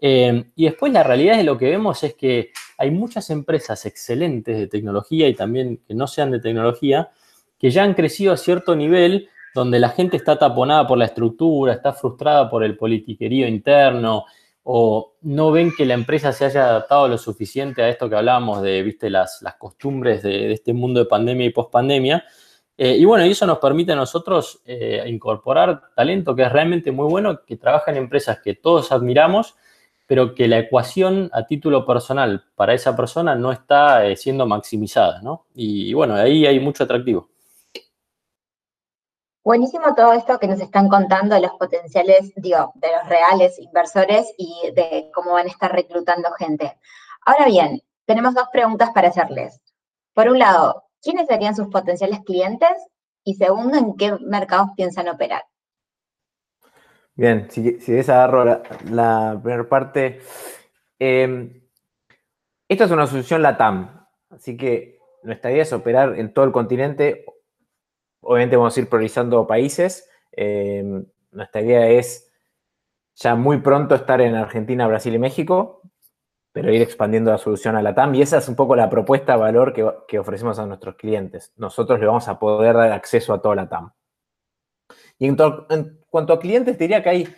Eh, 0.00 0.50
y 0.56 0.64
después 0.64 0.92
la 0.92 1.02
realidad 1.02 1.36
de 1.36 1.44
lo 1.44 1.58
que 1.58 1.70
vemos 1.70 2.02
es 2.04 2.14
que 2.14 2.50
hay 2.78 2.90
muchas 2.90 3.30
empresas 3.30 3.86
excelentes 3.86 4.58
de 4.58 4.66
tecnología 4.66 5.28
y 5.28 5.34
también 5.34 5.80
que 5.86 5.94
no 5.94 6.06
sean 6.06 6.30
de 6.30 6.40
tecnología, 6.40 7.10
que 7.58 7.70
ya 7.70 7.84
han 7.84 7.94
crecido 7.94 8.32
a 8.32 8.36
cierto 8.36 8.74
nivel 8.74 9.28
donde 9.54 9.78
la 9.78 9.90
gente 9.90 10.16
está 10.16 10.36
taponada 10.36 10.86
por 10.86 10.98
la 10.98 11.04
estructura, 11.04 11.74
está 11.74 11.92
frustrada 11.92 12.50
por 12.50 12.64
el 12.64 12.76
politiquerío 12.76 13.46
interno, 13.46 14.24
o 14.64 15.16
no 15.20 15.52
ven 15.52 15.72
que 15.76 15.84
la 15.84 15.94
empresa 15.94 16.32
se 16.32 16.46
haya 16.46 16.64
adaptado 16.64 17.06
lo 17.06 17.18
suficiente 17.18 17.82
a 17.82 17.88
esto 17.88 18.08
que 18.08 18.16
hablábamos 18.16 18.62
de, 18.62 18.82
viste, 18.82 19.10
las, 19.10 19.42
las 19.42 19.56
costumbres 19.56 20.22
de, 20.22 20.52
este 20.52 20.72
mundo 20.72 21.00
de 21.00 21.06
pandemia 21.06 21.46
y 21.46 21.50
pospandemia. 21.50 22.24
Eh, 22.76 22.96
y 22.96 23.04
bueno, 23.04 23.26
y 23.26 23.30
eso 23.30 23.46
nos 23.46 23.58
permite 23.58 23.92
a 23.92 23.96
nosotros 23.96 24.62
eh, 24.64 25.04
incorporar 25.06 25.82
talento 25.94 26.34
que 26.34 26.42
es 26.42 26.50
realmente 26.50 26.90
muy 26.92 27.08
bueno, 27.08 27.40
que 27.46 27.56
trabaja 27.56 27.90
en 27.90 27.98
empresas 27.98 28.40
que 28.42 28.54
todos 28.54 28.90
admiramos, 28.90 29.54
pero 30.06 30.34
que 30.34 30.48
la 30.48 30.58
ecuación 30.58 31.30
a 31.34 31.46
título 31.46 31.84
personal 31.86 32.44
para 32.56 32.74
esa 32.74 32.96
persona 32.96 33.34
no 33.34 33.52
está 33.52 34.06
eh, 34.06 34.16
siendo 34.16 34.46
maximizada, 34.46 35.20
¿no? 35.22 35.46
Y, 35.54 35.90
y 35.90 35.94
bueno, 35.94 36.14
ahí 36.14 36.46
hay 36.46 36.58
mucho 36.58 36.84
atractivo. 36.84 37.28
Buenísimo 39.44 39.94
todo 39.94 40.14
esto 40.14 40.38
que 40.38 40.48
nos 40.48 40.58
están 40.58 40.88
contando 40.88 41.34
de 41.34 41.42
los 41.42 41.52
potenciales, 41.58 42.32
digo, 42.36 42.72
de 42.76 42.88
los 42.92 43.06
reales 43.06 43.58
inversores 43.58 44.32
y 44.38 44.70
de 44.74 45.10
cómo 45.12 45.34
van 45.34 45.44
a 45.44 45.50
estar 45.50 45.70
reclutando 45.70 46.30
gente. 46.38 46.78
Ahora 47.26 47.44
bien, 47.44 47.82
tenemos 48.06 48.32
dos 48.32 48.48
preguntas 48.50 48.88
para 48.94 49.08
hacerles. 49.08 49.60
Por 50.14 50.30
un 50.30 50.38
lado, 50.38 50.84
¿quiénes 51.02 51.26
serían 51.26 51.54
sus 51.54 51.68
potenciales 51.68 52.20
clientes? 52.24 52.70
Y 53.22 53.34
segundo, 53.34 53.76
¿en 53.76 53.94
qué 53.96 54.16
mercados 54.20 54.70
piensan 54.76 55.10
operar? 55.10 55.42
Bien, 57.14 57.46
si, 57.50 57.78
si 57.80 57.98
agarro 57.98 58.46
la, 58.46 59.38
primera 59.42 59.68
parte. 59.68 60.22
Eh, 60.98 61.68
esta 62.66 62.84
es 62.84 62.90
una 62.90 63.06
solución 63.06 63.42
LATAM, 63.42 64.06
así 64.30 64.56
que 64.56 65.00
nuestra 65.22 65.52
idea 65.52 65.64
es 65.64 65.72
operar 65.74 66.18
en 66.18 66.32
todo 66.32 66.46
el 66.46 66.52
continente 66.52 67.26
Obviamente 68.24 68.56
vamos 68.56 68.76
a 68.76 68.80
ir 68.80 68.88
priorizando 68.88 69.46
países. 69.46 70.08
Em, 70.32 71.04
nuestra 71.30 71.60
idea 71.60 71.88
es 71.88 72.30
ya 73.14 73.34
muy 73.34 73.58
pronto 73.58 73.94
estar 73.94 74.20
en 74.20 74.34
Argentina, 74.34 74.86
Brasil 74.86 75.14
y 75.14 75.18
México, 75.18 75.82
pero 76.52 76.72
ir 76.72 76.82
expandiendo 76.82 77.30
la 77.30 77.38
solución 77.38 77.76
a 77.76 77.82
la 77.82 77.94
TAM. 77.94 78.14
Y 78.14 78.22
esa 78.22 78.38
es 78.38 78.48
un 78.48 78.56
poco 78.56 78.76
la 78.76 78.90
propuesta 78.90 79.32
de 79.32 79.38
valor 79.38 79.72
que, 79.72 80.18
ofrecemos 80.18 80.58
a 80.58 80.66
nuestros 80.66 80.96
clientes. 80.96 81.52
Nosotros 81.56 82.00
le 82.00 82.06
vamos 82.06 82.28
a 82.28 82.38
poder 82.38 82.74
dar 82.74 82.92
acceso 82.92 83.32
a 83.32 83.42
toda 83.42 83.56
la 83.56 83.68
TAM. 83.68 83.92
Y 85.18 85.26
en, 85.26 85.36
cuanto 86.08 86.32
a 86.32 86.40
clientes, 86.40 86.78
diría 86.78 87.02
que 87.02 87.08
hay 87.08 87.34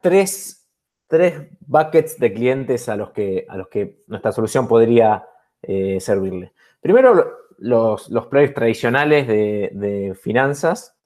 tres, 0.00 0.68
tres, 1.06 1.48
buckets 1.60 2.18
de 2.18 2.32
clientes 2.32 2.88
a 2.88 2.96
los 2.96 3.10
que, 3.10 3.46
a 3.48 3.56
los 3.56 3.68
que 3.68 4.02
nuestra 4.06 4.32
solución 4.32 4.68
podría 4.68 5.26
eh, 5.62 5.98
servirle. 6.00 6.52
Primero, 6.80 7.42
los, 7.62 8.10
los 8.10 8.28
tradicionales 8.28 9.26
de, 9.26 10.16
finanzas. 10.20 10.96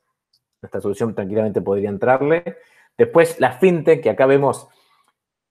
Esta 0.62 0.80
solución 0.80 1.14
tranquilamente 1.14 1.60
podría 1.60 1.90
entrarle. 1.90 2.56
Después 2.96 3.38
la 3.38 3.52
fintech, 3.52 4.02
que 4.02 4.10
acá 4.10 4.26
vemos 4.26 4.66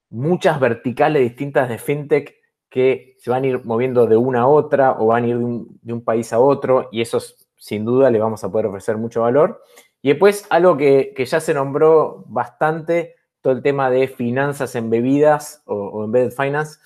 muchas 0.09 0.59
verticales 0.59 1.21
distintas 1.21 1.69
de 1.69 1.77
fintech 1.77 2.35
que 2.69 3.15
se 3.19 3.29
van 3.29 3.43
a 3.43 3.47
ir 3.47 3.63
moviendo 3.65 4.07
de 4.07 4.17
una 4.17 4.41
a 4.41 4.47
otra 4.47 4.93
o 4.99 5.07
van 5.07 5.23
a 5.23 5.27
ir 5.27 5.37
de 5.37 5.93
un, 5.93 6.03
país 6.03 6.33
a 6.33 6.39
otro 6.39 6.89
y 6.91 7.01
eso 7.01 7.21
sin 7.55 7.85
duda 7.85 8.09
le 8.09 8.19
vamos 8.19 8.43
a 8.43 8.51
poder 8.51 8.65
ofrecer 8.65 8.97
mucho 8.97 9.21
valor. 9.21 9.61
Y 10.01 10.09
después 10.09 10.45
algo 10.49 10.75
que, 10.75 11.13
ya 11.17 11.39
se 11.39 11.53
nombró 11.53 12.25
bastante, 12.27 13.15
todo 13.41 13.53
el 13.53 13.61
tema 13.61 13.91
de 13.91 14.07
finanzas 14.07 14.75
en 14.75 14.89
bebidas 14.89 15.61
o, 15.65 15.75
o 15.75 16.03
embedded 16.03 16.31
finance, 16.31 16.79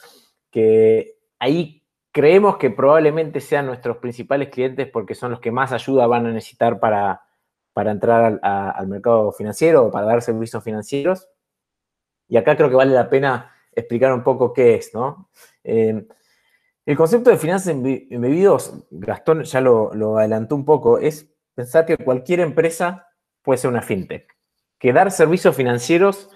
que 0.52 1.16
ahí 1.40 1.79
creemos 2.20 2.58
que 2.58 2.70
probablemente 2.70 3.40
sean 3.40 3.66
nuestros 3.66 3.96
principales 3.96 4.50
clientes 4.50 4.90
porque 4.92 5.16
son 5.16 5.32
los 5.32 5.40
que 5.40 5.52
más 5.52 5.72
ayuda 5.72 6.06
van 6.06 6.26
a 6.26 6.34
necesitar 6.34 6.78
para, 6.78 7.22
entrar 7.74 8.42
al, 8.44 8.88
mercado 8.90 9.32
financiero 9.32 9.86
o 9.86 9.92
para 9.92 10.06
dar 10.06 10.22
servicios 10.22 10.62
financieros. 10.62 11.30
Y 12.28 12.36
acá 12.36 12.58
creo 12.58 12.70
que 12.70 12.76
vale 12.76 12.94
la 12.94 13.10
pena 13.10 13.56
explicar 13.72 14.12
un 14.12 14.22
poco 14.22 14.52
qué 14.52 14.76
es, 14.76 14.94
¿no? 14.94 15.30
Eh, 15.64 16.06
el 16.86 16.98
concepto 16.98 17.30
de 17.30 17.38
finanzas 17.38 17.70
embebidos, 17.70 18.74
Gastón 18.92 19.44
ya 19.44 19.62
lo, 19.62 19.94
lo 19.94 20.18
adelantó 20.18 20.58
un 20.58 20.66
poco, 20.66 20.98
es 20.98 21.34
pensar 21.56 21.86
que 21.86 21.96
cualquier 21.96 22.42
empresa 22.42 23.08
puede 23.44 23.60
ser 23.60 23.70
una 23.70 23.82
fintech. 23.82 24.28
Que 24.78 24.92
dar 24.92 25.10
servicios 25.12 25.56
financieros 25.56 26.30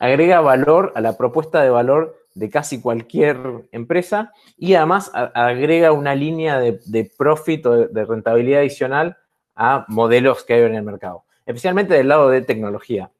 agrega 0.00 0.40
valor 0.40 0.90
a 0.96 1.00
la 1.00 1.16
propuesta 1.16 1.62
de 1.62 1.70
valor 1.70 2.16
de 2.38 2.50
casi 2.50 2.80
cualquier 2.80 3.36
empresa 3.72 4.32
y 4.56 4.74
además 4.74 5.10
agrega 5.12 5.90
una 5.92 6.14
línea 6.14 6.60
de, 6.60 7.12
profit 7.18 7.66
o 7.66 7.88
de, 7.88 8.04
rentabilidad 8.04 8.60
adicional 8.60 9.16
a 9.56 9.84
modelos 9.88 10.44
que 10.44 10.54
hay 10.54 10.62
en 10.62 10.76
el 10.76 10.84
mercado, 10.84 11.24
especialmente 11.44 11.94
del 11.94 12.08
lado 12.08 12.28
de 12.28 12.42
tecnología. 12.42 13.10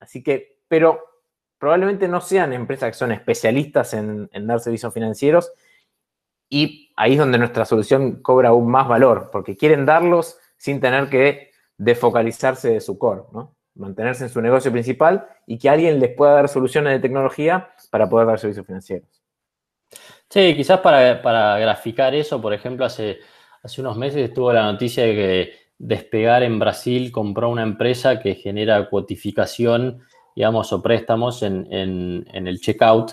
Así 0.00 0.22
que, 0.22 0.58
pero 0.66 0.98
probablemente 1.58 2.08
no 2.08 2.22
sean 2.22 2.54
empresas 2.54 2.90
que 2.90 2.98
son 2.98 3.12
especialistas 3.12 3.92
en, 3.92 4.30
en 4.32 4.46
dar 4.46 4.60
servicios 4.60 4.94
financieros 4.94 5.52
y 6.48 6.92
ahí 6.96 7.12
es 7.12 7.18
donde 7.18 7.38
nuestra 7.38 7.66
solución 7.66 8.22
cobra 8.22 8.50
aún 8.50 8.70
más 8.70 8.88
valor, 8.88 9.28
porque 9.30 9.56
quieren 9.56 9.84
darlos 9.84 10.38
sin 10.56 10.80
tener 10.80 11.10
que 11.10 11.50
defocalizarse 11.76 12.70
de 12.70 12.80
su 12.80 12.98
core, 12.98 13.22
¿no? 13.32 13.54
Mantenerse 13.74 14.24
en 14.24 14.30
su 14.30 14.40
negocio 14.40 14.70
principal 14.70 15.26
y 15.46 15.58
que 15.58 15.68
alguien 15.68 15.98
les 15.98 16.14
pueda 16.14 16.32
dar 16.34 16.48
soluciones 16.48 16.92
de 16.92 17.00
tecnología 17.00 17.70
para 17.90 18.08
poder 18.08 18.26
dar 18.26 18.38
servicios 18.38 18.66
financieros. 18.66 19.08
Sí, 20.28 20.54
quizás 20.56 20.80
para, 20.80 21.58
graficar 21.58 22.14
eso, 22.14 22.40
por 22.40 22.52
ejemplo, 22.52 22.84
hace, 22.84 23.18
hace 23.62 23.80
unos 23.80 23.96
meses 23.96 24.28
estuvo 24.28 24.52
la 24.52 24.70
noticia 24.70 25.04
de 25.04 25.14
que 25.14 25.64
Despegar 25.76 26.44
en 26.44 26.60
Brasil 26.60 27.10
compró 27.10 27.48
una 27.50 27.64
empresa 27.64 28.20
que 28.20 28.36
genera 28.36 28.88
cuotificación, 28.88 30.02
digamos, 30.36 30.72
o 30.72 30.80
préstamos 30.80 31.42
en, 31.42 31.66
en 31.70 32.46
el 32.46 32.60
checkout. 32.60 33.12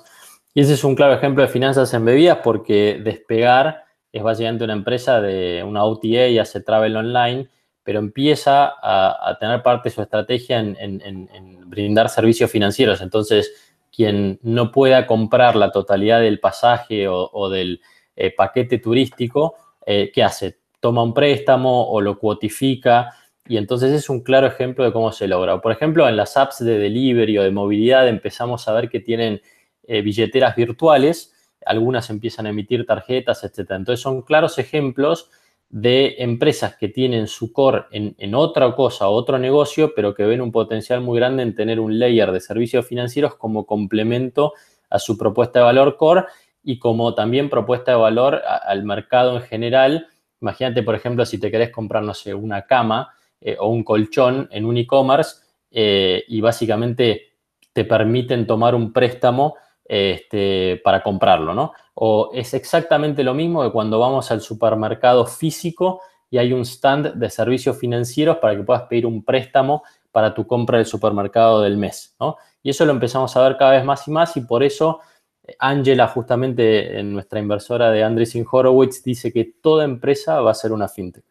Y 0.54 0.62
ese 0.62 0.76
es 0.76 0.84
un 0.84 0.96
claro 0.96 1.14
ejemplo 1.14 1.44
de 1.44 1.50
finanzas 1.50 1.94
embebidas 1.94 2.38
porque 2.44 3.02
Despegar 3.04 3.84
es 4.12 4.22
básicamente 4.22 4.64
una 4.64 4.74
empresa 4.74 5.22
de 5.22 5.64
una 5.64 5.84
OTA 5.84 6.28
y 6.28 6.38
hace 6.38 6.62
travel 6.62 6.96
online 6.96 7.50
pero 7.84 8.00
empieza 8.00 8.74
a, 8.82 9.38
tener 9.40 9.64
parte 9.64 9.90
de 9.90 9.96
su 9.96 10.02
estrategia 10.02 10.60
en, 10.60 11.60
brindar 11.66 12.10
servicios 12.10 12.52
financieros. 12.52 13.02
Entonces, 13.02 13.52
quien 13.96 14.40
no 14.44 14.72
pueda 14.72 15.08
comprar 15.08 15.56
la 15.56 15.72
totalidad 15.72 16.20
del 16.22 16.40
pasaje 16.40 17.08
o, 17.08 17.50
del 17.50 17.82
eh, 18.16 18.34
paquete 18.36 18.78
turístico, 18.78 19.56
eh, 19.86 20.12
¿qué 20.14 20.24
hace? 20.24 20.60
Toma 20.80 21.04
un 21.04 21.14
préstamo 21.14 21.90
o 21.90 22.02
lo 22.02 22.20
cuotifica 22.20 23.16
y 23.48 23.58
entonces 23.58 23.92
es 23.92 24.10
un 24.10 24.22
claro 24.22 24.48
ejemplo 24.48 24.86
de 24.86 24.94
cómo 24.94 25.12
se 25.12 25.28
logra. 25.28 25.60
Por 25.62 25.72
ejemplo, 25.72 26.08
en 26.08 26.16
las 26.16 26.38
apps 26.38 26.64
de 26.64 26.78
delivery 26.78 27.38
o 27.38 27.44
de 27.44 27.52
movilidad 27.52 28.08
empezamos 28.08 28.68
a 28.68 28.74
ver 28.74 28.90
que 28.90 29.00
tienen 29.00 29.42
eh, 29.84 30.02
billeteras 30.02 30.56
virtuales, 30.56 31.34
algunas 31.66 32.10
empiezan 32.10 32.46
a 32.46 32.50
emitir 32.50 32.86
tarjetas, 32.86 33.44
etc. 33.44 33.72
Entonces 33.72 34.00
son 34.00 34.22
claros 34.22 34.58
ejemplos 34.58 35.30
de 35.72 36.16
empresas 36.20 36.76
que 36.76 36.90
tienen 36.90 37.28
su 37.28 37.54
core 37.54 37.86
en, 37.92 38.36
otra 38.36 38.76
cosa, 38.76 39.08
otro 39.08 39.40
negocio, 39.40 39.94
pero 39.96 40.14
que 40.14 40.26
ven 40.26 40.42
un 40.42 40.52
potencial 40.52 41.00
muy 41.00 41.18
grande 41.18 41.44
en 41.44 41.56
tener 41.56 41.80
un 41.80 41.98
layer 41.98 42.34
de 42.34 42.42
servicios 42.42 42.86
financieros 42.86 43.36
como 43.36 43.66
complemento 43.66 44.54
a 44.90 45.00
su 45.00 45.18
propuesta 45.18 45.60
de 45.60 45.66
valor 45.66 45.96
core 45.96 46.26
y 46.62 46.78
como 46.78 47.16
también 47.16 47.50
propuesta 47.50 47.92
de 47.92 47.98
valor 47.98 48.42
al 48.46 48.84
mercado 48.84 49.38
en 49.38 49.44
general. 49.44 50.08
Imagínate, 50.42 50.84
por 50.84 50.94
ejemplo, 50.94 51.26
si 51.26 51.40
te 51.40 51.50
querés 51.50 51.70
comprar, 51.70 52.04
no 52.04 52.14
sé, 52.14 52.34
una 52.34 52.64
cama 52.64 53.14
eh, 53.40 53.56
o 53.58 53.70
un 53.70 53.86
colchón 53.86 54.50
en 54.52 54.66
un 54.66 54.76
e-commerce 54.76 55.38
eh, 55.72 56.26
y 56.28 56.42
básicamente 56.42 57.30
te 57.72 57.86
permiten 57.86 58.46
tomar 58.46 58.76
un 58.76 58.92
préstamo 58.92 59.56
este, 59.86 60.82
para 60.84 61.02
comprarlo, 61.02 61.54
¿no? 61.54 61.72
O 62.04 62.32
es 62.34 62.56
exactamente 62.56 63.24
lo 63.24 63.36
mismo 63.36 63.62
que 63.62 63.72
cuando 63.72 64.00
vamos 64.00 64.32
al 64.32 64.42
supermercado 64.42 65.24
físico 65.28 66.02
y 66.32 66.40
hay 66.40 66.52
un 66.52 66.62
stand 66.62 67.14
de 67.14 67.30
servicios 67.30 67.78
financieros 67.78 68.38
para 68.38 68.56
que 68.56 68.64
puedas 68.64 68.84
pedir 68.84 69.06
un 69.06 69.24
préstamo 69.24 69.84
para 70.12 70.34
tu 70.34 70.48
compra 70.48 70.80
del 70.80 70.88
supermercado 70.88 71.62
del 71.62 71.78
mes, 71.78 72.16
¿no? 72.20 72.38
Y 72.64 72.72
eso 72.72 72.86
lo 72.86 72.92
empezamos 72.92 73.38
a 73.38 73.44
ver 73.44 73.56
cada 73.56 73.74
vez 73.74 73.86
más 73.86 74.08
y 74.08 74.12
más 74.12 74.36
y 74.36 74.42
por 74.42 74.64
eso 74.64 75.02
eh, 75.44 75.56
Angela, 75.60 76.08
justamente 76.08 77.00
en 77.00 77.14
nuestra 77.14 77.40
inversora 77.40 77.92
de 77.92 78.04
Andreessen 78.04 78.48
Horowitz, 78.52 79.04
dice 79.04 79.32
que 79.32 79.46
toda 79.62 79.86
empresa 79.86 80.42
va 80.42 80.50
a 80.50 80.56
ser 80.56 80.72
una 80.72 80.88
fintech. 80.88 81.24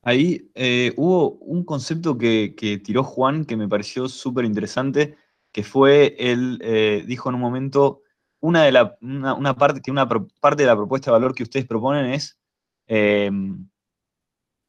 Ahí 0.00 0.50
eh, 0.54 0.94
hubo 0.96 1.32
un 1.32 1.62
concepto 1.62 2.16
que, 2.16 2.54
que, 2.56 2.78
tiró 2.78 3.04
Juan 3.04 3.44
que 3.44 3.58
me 3.58 3.68
pareció 3.68 4.08
súper 4.08 4.46
interesante, 4.46 5.18
que 5.52 5.62
fue, 5.62 6.16
él 6.18 6.58
eh, 6.62 7.04
dijo 7.06 7.28
en 7.28 7.36
un 7.36 7.40
momento, 7.40 8.02
una, 8.40 8.64
de 8.64 8.72
la, 8.72 8.96
una, 9.00 9.54
parte, 9.56 9.80
que 9.80 9.90
una 9.90 10.08
parte 10.08 10.62
de 10.62 10.68
la 10.68 10.76
propuesta 10.76 11.10
de 11.10 11.12
valor 11.12 11.34
que 11.34 11.42
ustedes 11.42 11.66
proponen 11.66 12.06
es, 12.06 12.38
em, 12.86 13.68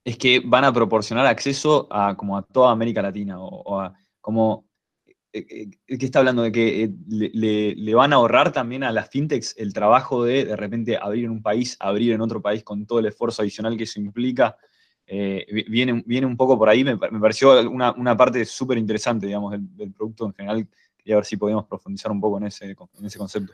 es 0.03 0.17
que 0.17 0.41
van 0.43 0.63
a 0.63 0.73
proporcionar 0.73 1.25
acceso 1.25 1.87
a, 1.91 2.15
como 2.15 2.37
a 2.37 2.43
toda 2.43 2.71
América 2.71 3.01
Latina, 3.01 3.39
o, 3.39 3.79
a, 3.79 3.93
como, 4.21 4.65
eh, 5.31 5.69
eh, 5.87 5.97
que 5.97 6.05
está 6.05 6.19
hablando 6.19 6.41
de 6.41 6.51
que 6.51 6.91
le, 7.07 7.93
van 7.93 8.13
a 8.13 8.15
ahorrar 8.15 8.51
también 8.51 8.83
a 8.83 8.91
las 8.91 9.09
fintechs 9.09 9.55
el 9.57 9.73
trabajo 9.73 10.23
de 10.23 10.45
de 10.45 10.55
repente 10.55 10.97
abrir 10.97 11.25
en 11.25 11.31
un 11.31 11.43
país, 11.43 11.77
abrir 11.79 12.13
en 12.13 12.21
otro 12.21 12.41
país 12.41 12.63
con 12.63 12.87
todo 12.87 12.99
el 12.99 13.05
esfuerzo 13.05 13.43
adicional 13.43 13.77
que 13.77 13.83
eso 13.83 13.99
implica. 13.99 14.57
Viene, 15.67 16.03
viene 16.05 16.27
un 16.27 16.37
poco 16.37 16.57
por 16.57 16.69
ahí, 16.69 16.83
me, 16.83 16.97
pareció 16.97 17.69
una, 17.69 18.17
parte 18.17 18.45
súper 18.45 18.77
interesante, 18.77 19.25
digamos, 19.25 19.51
del, 19.51 19.91
producto 19.91 20.25
en 20.25 20.33
general 20.33 20.67
y 21.03 21.11
a 21.11 21.15
ver 21.15 21.25
si 21.25 21.37
podemos 21.37 21.65
profundizar 21.65 22.11
un 22.11 22.21
poco 22.21 22.37
en 22.37 22.45
ese, 22.45 22.75
ese 23.03 23.17
concepto. 23.17 23.53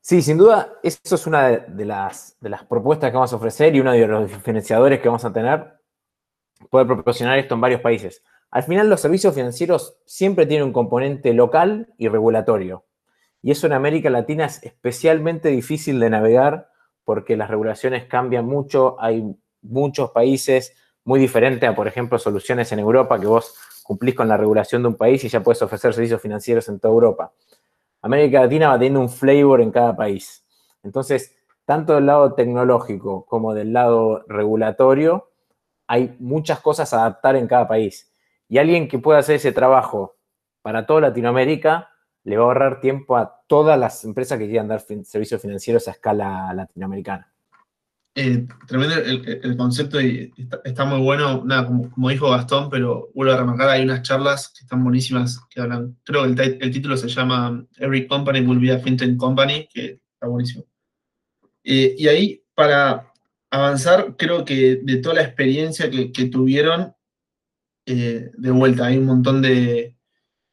Sí, 0.00 0.20
sin 0.20 0.36
duda, 0.36 0.74
eso 0.82 1.14
es 1.14 1.26
una 1.26 1.48
de, 1.48 1.84
las, 1.86 2.36
de 2.38 2.50
las 2.50 2.62
propuestas 2.64 3.10
que 3.10 3.16
vamos 3.16 3.32
a 3.32 3.36
ofrecer 3.36 3.74
y 3.74 3.80
uno 3.80 3.92
de 3.92 4.06
los 4.06 4.28
diferenciadores 4.28 5.00
que 5.00 5.08
vamos 5.08 5.24
a 5.24 5.32
tener, 5.32 5.80
poder 6.68 6.86
proporcionar 6.86 7.38
esto 7.38 7.54
en 7.54 7.62
varios 7.62 7.80
países. 7.80 8.22
Al 8.50 8.64
final, 8.64 8.90
los 8.90 9.00
servicios 9.00 9.34
financieros 9.34 9.96
siempre 10.04 10.44
tienen 10.44 10.66
un 10.66 10.74
componente 10.74 11.32
local 11.32 11.94
y 11.96 12.08
regulatorio. 12.08 12.84
Y 13.40 13.50
eso 13.50 13.66
en 13.66 13.72
América 13.72 14.10
Latina 14.10 14.44
es 14.44 14.62
especialmente 14.62 15.48
difícil 15.48 15.98
de 15.98 16.10
navegar 16.10 16.68
porque 17.04 17.36
las 17.36 17.48
regulaciones 17.48 18.04
cambian 18.04 18.44
mucho, 18.44 19.00
hay 19.00 19.34
muchos 19.64 20.10
países 20.10 20.74
muy 21.04 21.20
diferentes 21.20 21.68
a, 21.68 21.74
por 21.74 21.88
ejemplo, 21.88 22.18
soluciones 22.18 22.70
en 22.72 22.78
Europa 22.78 23.18
que 23.18 23.26
vos 23.26 23.54
cumplís 23.82 24.14
con 24.14 24.28
la 24.28 24.36
regulación 24.36 24.82
de 24.82 24.88
un 24.88 24.94
país 24.94 25.22
y 25.24 25.28
ya 25.28 25.42
puedes 25.42 25.60
ofrecer 25.62 25.92
servicios 25.92 26.20
financieros 26.20 26.68
en 26.68 26.80
toda 26.80 26.94
Europa. 26.94 27.32
América 28.02 28.40
Latina 28.40 28.68
va 28.68 28.74
teniendo 28.74 29.00
un 29.00 29.10
flavor 29.10 29.60
en 29.60 29.70
cada 29.70 29.96
país. 29.96 30.44
Entonces, 30.82 31.36
tanto 31.64 31.94
del 31.94 32.06
lado 32.06 32.34
tecnológico 32.34 33.24
como 33.26 33.54
del 33.54 33.72
lado 33.72 34.24
regulatorio, 34.28 35.30
hay 35.86 36.16
muchas 36.18 36.60
cosas 36.60 36.92
a 36.92 37.00
adaptar 37.00 37.36
en 37.36 37.46
cada 37.46 37.68
país. 37.68 38.10
Y 38.48 38.58
alguien 38.58 38.88
que 38.88 38.98
pueda 38.98 39.18
hacer 39.18 39.36
ese 39.36 39.52
trabajo 39.52 40.16
para 40.62 40.86
toda 40.86 41.02
Latinoamérica 41.02 41.90
le 42.24 42.36
va 42.36 42.44
a 42.44 42.46
ahorrar 42.46 42.80
tiempo 42.80 43.16
a 43.16 43.42
todas 43.46 43.78
las 43.78 44.02
empresas 44.04 44.38
que 44.38 44.46
quieran 44.46 44.68
dar 44.68 44.80
servicios 44.80 45.40
financieros 45.40 45.88
a 45.88 45.92
escala 45.92 46.52
latinoamericana. 46.54 47.33
Eh, 48.16 48.46
tremendo 48.68 48.94
el, 48.94 49.56
concepto 49.56 50.00
y 50.00 50.32
está, 50.62 50.84
muy 50.84 51.00
bueno, 51.00 51.42
nada, 51.44 51.66
como, 51.66 52.08
dijo 52.10 52.30
Gastón, 52.30 52.70
pero 52.70 53.10
vuelvo 53.12 53.32
a 53.32 53.38
remarcar, 53.38 53.70
hay 53.70 53.82
unas 53.82 54.02
charlas 54.02 54.52
que 54.56 54.60
están 54.60 54.84
buenísimas 54.84 55.40
que 55.50 55.60
hablan, 55.60 55.96
creo 56.04 56.22
que 56.32 56.42
el, 56.60 56.70
título 56.70 56.96
se 56.96 57.08
llama 57.08 57.66
Every 57.76 58.06
Company 58.06 58.40
Will 58.40 58.60
Be 58.60 58.70
a 58.70 58.78
FinTech 58.78 59.16
Company, 59.16 59.66
que 59.68 60.00
está 60.12 60.28
buenísimo. 60.28 60.64
Eh, 61.64 61.96
y 61.98 62.06
ahí, 62.06 62.44
para 62.54 63.12
avanzar, 63.50 64.14
creo 64.16 64.44
que 64.44 64.76
de 64.80 64.98
toda 64.98 65.16
la 65.16 65.22
experiencia 65.22 65.90
que, 65.90 66.26
tuvieron, 66.26 66.94
eh, 67.84 68.30
de 68.32 68.50
vuelta, 68.52 68.86
hay 68.86 68.98
un 68.98 69.06
montón 69.06 69.42
de, 69.42 69.96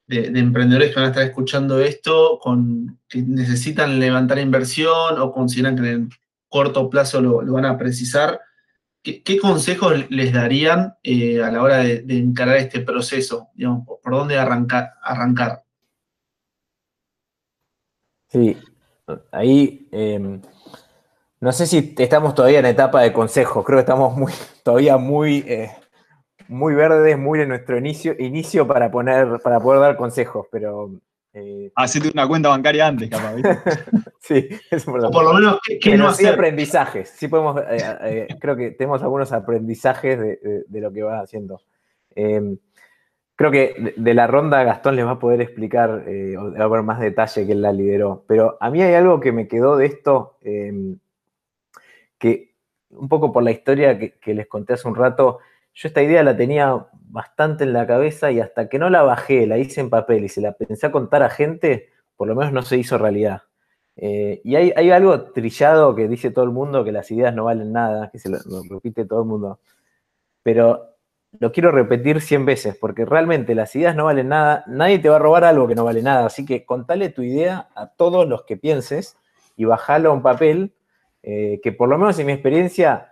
de, 0.07 0.39
emprendedores 0.39 0.89
que 0.89 0.95
van 0.95 1.05
a 1.05 1.09
estar 1.09 1.23
escuchando 1.23 1.79
esto, 1.79 2.39
con, 2.41 2.99
que 3.07 3.21
necesitan 3.21 3.99
levantar 3.99 4.39
inversión 4.39 5.19
o 5.19 5.31
consideran 5.31 5.75
que 5.75 6.07
corto 6.51 6.89
plazo 6.89 7.21
lo, 7.21 7.43
van 7.53 7.65
a 7.65 7.77
precisar. 7.77 8.41
¿Qué, 9.01 9.39
consejos 9.39 10.05
les 10.11 10.31
darían 10.31 10.95
eh, 11.01 11.41
a 11.41 11.49
la 11.49 11.63
hora 11.63 11.77
de, 11.77 12.03
encarar 12.09 12.57
este 12.57 12.81
proceso? 12.81 13.49
¿Por 14.03 14.13
dónde 14.13 14.37
arrancar? 14.37 14.91
arrancar? 15.01 15.63
Sí, 18.27 18.55
ahí 19.31 19.87
em, 19.91 20.39
no 21.39 21.51
sé 21.51 21.65
si 21.65 21.95
estamos 21.97 22.35
todavía 22.35 22.59
en 22.59 22.67
etapa 22.67 23.01
de 23.01 23.11
consejos, 23.11 23.65
creo 23.65 23.77
que 23.77 23.81
estamos 23.81 24.15
muy, 24.15 24.31
todavía 24.63 24.97
muy, 24.97 25.39
eh, 25.47 25.71
muy 26.47 26.75
verdes, 26.75 27.17
muy 27.17 27.41
en 27.41 27.49
nuestro 27.49 27.77
inicio, 27.77 28.13
inicio 28.19 28.67
para, 28.67 28.91
poner, 28.91 29.39
para 29.43 29.59
poder 29.59 29.81
dar 29.81 29.97
consejos, 29.97 30.47
pero 30.51 30.91
eh, 31.33 31.71
Hacete 31.75 32.09
una 32.13 32.27
cuenta 32.27 32.49
bancaria 32.49 32.87
antes, 32.87 33.09
capaz, 33.09 33.35
sí, 34.19 34.49
es 34.69 34.85
importante. 34.85 35.17
O 35.17 35.19
por 35.19 35.23
lo 35.23 35.33
menos, 35.33 35.59
¿qué, 35.81 35.97
no 35.97 36.09
hacer? 36.09 36.33
aprendizajes. 36.33 37.09
Sí 37.09 37.29
podemos, 37.29 37.61
eh, 37.69 37.77
eh, 38.01 38.27
creo 38.39 38.55
que 38.57 38.71
tenemos 38.71 39.01
algunos 39.01 39.31
aprendizajes 39.31 40.19
de, 40.19 40.81
lo 40.81 40.91
que 40.91 41.03
vas 41.03 41.23
haciendo. 41.23 41.61
Em, 42.15 42.57
creo 43.35 43.49
que 43.49 43.93
de, 43.95 44.13
la 44.13 44.27
ronda 44.27 44.63
Gastón 44.63 44.97
les 44.97 45.05
va 45.05 45.11
a 45.11 45.19
poder 45.19 45.41
explicar, 45.41 46.03
o 46.37 46.51
va 46.51 46.59
a 46.59 46.63
haber 46.63 46.83
más 46.83 46.99
detalle 46.99 47.45
que 47.45 47.53
él 47.53 47.61
la 47.61 47.71
lideró. 47.71 48.25
Pero 48.27 48.57
a 48.59 48.69
mí 48.69 48.81
hay 48.81 48.93
algo 48.95 49.21
que 49.21 49.31
me 49.31 49.47
quedó 49.47 49.77
de 49.77 49.85
esto, 49.85 50.37
em, 50.41 50.97
que 52.17 52.51
un 52.89 53.07
poco 53.07 53.31
por 53.31 53.43
la 53.43 53.51
historia 53.51 53.97
que, 53.97 54.19
que 54.19 54.33
les 54.33 54.47
conté 54.47 54.73
hace 54.73 54.87
un 54.87 54.95
rato, 54.95 55.39
yo 55.73 55.87
esta 55.87 56.03
idea 56.03 56.23
la 56.23 56.35
tenía 56.35 56.85
bastante 57.11 57.63
en 57.63 57.73
la 57.73 57.85
cabeza 57.85 58.31
y 58.31 58.39
hasta 58.39 58.69
que 58.69 58.79
no 58.79 58.89
la 58.89 59.03
bajé, 59.03 59.45
la 59.45 59.57
hice 59.57 59.81
en 59.81 59.89
papel 59.89 60.23
y 60.23 60.29
se 60.29 60.41
la 60.41 60.53
pensé 60.53 60.87
a 60.87 60.91
contar 60.91 61.23
a 61.23 61.29
gente, 61.29 61.89
por 62.15 62.27
lo 62.27 62.35
menos 62.35 62.53
no 62.53 62.61
se 62.61 62.77
hizo 62.77 62.97
realidad. 62.97 63.43
Eh, 63.97 64.41
y 64.43 64.55
hay, 64.55 64.91
algo 64.91 65.31
trillado 65.31 65.93
que 65.95 66.07
dice 66.07 66.31
todo 66.31 66.45
el 66.45 66.51
mundo, 66.51 66.83
que 66.83 66.91
las 66.91 67.11
ideas 67.11 67.35
no 67.35 67.45
valen 67.45 67.73
nada, 67.73 68.09
que 68.09 68.19
se 68.19 68.29
lo, 68.29 68.37
repite 68.69 69.05
todo 69.05 69.21
el 69.21 69.27
mundo. 69.27 69.59
Pero 70.41 70.95
lo 71.39 71.51
quiero 71.51 71.71
repetir 71.71 72.21
100 72.21 72.45
veces, 72.45 72.77
porque 72.79 73.05
realmente 73.05 73.55
las 73.55 73.75
ideas 73.75 73.95
no 73.95 74.05
valen 74.05 74.29
nada, 74.29 74.63
nadie 74.67 74.99
te 74.99 75.09
va 75.09 75.17
a 75.17 75.19
robar 75.19 75.43
algo 75.43 75.67
que 75.67 75.75
no 75.75 75.83
vale 75.85 76.01
nada, 76.01 76.25
así 76.25 76.45
que 76.45 76.65
contale 76.65 77.09
tu 77.09 77.21
idea 77.21 77.69
a 77.75 77.87
todos 77.87 78.27
los 78.27 78.43
que 78.43 78.57
pienses 78.57 79.17
y 79.55 79.65
bajalo 79.65 80.09
a 80.09 80.13
un 80.13 80.21
papel, 80.21 80.73
eh, 81.23 81.59
que 81.61 81.71
por 81.71 81.89
lo 81.89 81.97
menos 81.97 82.17
en 82.19 82.25
mi 82.27 82.33
experiencia, 82.33 83.10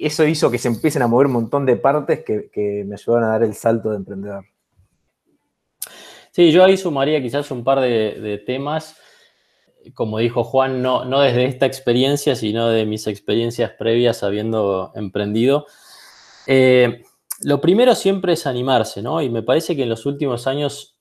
eso 0.00 0.26
hizo 0.26 0.50
que 0.50 0.58
se 0.58 0.68
empiecen 0.68 1.02
a 1.02 1.06
mover 1.06 1.26
un 1.26 1.34
montón 1.34 1.66
de 1.66 1.76
partes 1.76 2.24
que, 2.24 2.84
me 2.86 2.94
ayudaron 2.94 3.24
a 3.24 3.32
dar 3.32 3.42
el 3.42 3.54
salto 3.54 3.90
de 3.90 3.96
emprendedor. 3.96 4.44
Sí, 6.30 6.50
yo 6.50 6.64
ahí 6.64 6.76
sumaría 6.76 7.22
quizás 7.22 7.50
un 7.50 7.62
par 7.62 7.80
de 7.80 8.42
temas 8.44 8.96
como 9.92 10.18
dijo 10.18 10.44
Juan, 10.44 10.80
no, 10.80 11.04
no 11.04 11.20
desde 11.20 11.44
esta 11.44 11.66
experiencia, 11.66 12.34
sino 12.36 12.68
de 12.68 12.86
mis 12.86 13.06
experiencias 13.06 13.72
previas 13.72 14.22
habiendo 14.22 14.92
emprendido. 14.94 15.66
Eh, 16.46 17.02
lo 17.42 17.60
primero 17.60 17.94
siempre 17.94 18.32
es 18.32 18.46
animarse, 18.46 19.02
¿no? 19.02 19.20
Y 19.20 19.28
me 19.28 19.42
parece 19.42 19.76
que 19.76 19.82
en 19.82 19.90
los 19.90 20.06
últimos 20.06 20.46
años 20.46 20.96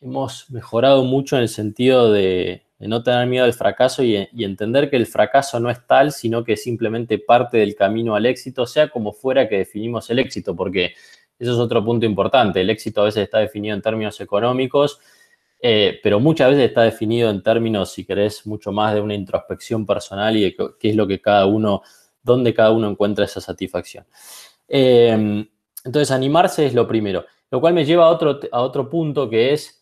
hemos 0.00 0.50
mejorado 0.50 1.04
mucho 1.04 1.36
en 1.36 1.42
el 1.42 1.48
sentido 1.48 2.12
de, 2.12 2.66
no 2.78 3.02
tener 3.02 3.26
miedo 3.26 3.44
al 3.44 3.52
fracaso 3.52 4.02
y, 4.02 4.28
entender 4.38 4.88
que 4.88 4.96
el 4.96 5.06
fracaso 5.06 5.58
no 5.58 5.70
es 5.70 5.86
tal, 5.86 6.12
sino 6.12 6.44
que 6.44 6.52
es 6.52 6.62
simplemente 6.62 7.18
parte 7.18 7.58
del 7.58 7.74
camino 7.74 8.14
al 8.14 8.26
éxito, 8.26 8.66
sea 8.66 8.88
como 8.88 9.12
fuera 9.12 9.48
que 9.48 9.58
definimos 9.58 10.08
el 10.10 10.20
éxito, 10.20 10.54
porque 10.54 10.94
eso 11.38 11.52
es 11.52 11.58
otro 11.58 11.84
punto 11.84 12.06
importante. 12.06 12.60
El 12.60 12.70
éxito 12.70 13.00
a 13.00 13.04
veces 13.04 13.24
está 13.24 13.38
definido 13.38 13.74
en 13.74 13.82
términos 13.82 14.20
económicos 14.20 15.00
eh, 15.60 15.98
pero 16.02 16.20
muchas 16.20 16.50
veces 16.50 16.68
está 16.68 16.82
definido 16.82 17.30
en 17.30 17.42
términos, 17.42 17.92
si 17.92 18.04
querés, 18.04 18.46
mucho 18.46 18.70
más 18.70 18.94
de 18.94 19.00
una 19.00 19.14
introspección 19.14 19.84
personal 19.84 20.36
y 20.36 20.42
de 20.42 20.56
qué 20.78 20.90
es 20.90 20.96
lo 20.96 21.06
que 21.06 21.20
cada 21.20 21.46
uno, 21.46 21.82
dónde 22.22 22.54
cada 22.54 22.70
uno 22.70 22.88
encuentra 22.88 23.24
esa 23.24 23.40
satisfacción. 23.40 24.06
Em, 24.68 25.46
entonces, 25.84 26.10
animarse 26.10 26.66
es 26.66 26.74
lo 26.74 26.86
primero, 26.86 27.24
lo 27.50 27.60
cual 27.60 27.74
me 27.74 27.84
lleva 27.84 28.04
a 28.06 28.10
otro, 28.10 28.38
a 28.52 28.60
otro 28.60 28.88
punto 28.88 29.28
que 29.28 29.52
es, 29.52 29.77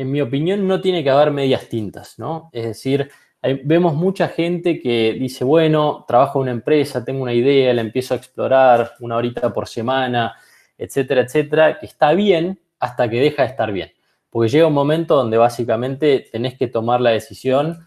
en 0.00 0.10
mi 0.10 0.20
opinión, 0.20 0.66
no 0.66 0.80
tiene 0.80 1.02
que 1.04 1.10
haber 1.10 1.30
medias 1.30 1.68
tintas, 1.68 2.18
¿no? 2.18 2.50
Es 2.52 2.64
decir, 2.64 3.10
vemos 3.64 3.94
mucha 3.94 4.28
gente 4.28 4.80
que 4.80 5.14
dice, 5.18 5.44
bueno, 5.44 6.04
trabajo 6.06 6.38
en 6.38 6.42
una 6.42 6.50
empresa, 6.52 7.04
tengo 7.04 7.22
una 7.22 7.34
idea, 7.34 7.74
la 7.74 7.80
empiezo 7.80 8.14
a 8.14 8.16
explorar 8.16 8.92
una 9.00 9.16
horita 9.16 9.52
por 9.52 9.68
semana, 9.68 10.34
etcétera, 10.78 11.22
etcétera, 11.22 11.78
que 11.78 11.86
está 11.86 12.12
bien 12.12 12.60
hasta 12.78 13.08
que 13.08 13.20
deja 13.20 13.42
de 13.42 13.48
estar 13.48 13.72
bien 13.72 13.92
porque 14.30 14.48
llega 14.48 14.68
un 14.68 14.72
momento 14.72 15.16
donde 15.16 15.36
básicamente 15.36 16.28
tenés 16.30 16.56
que 16.56 16.68
tomar 16.68 17.00
la 17.00 17.10
decisión 17.10 17.86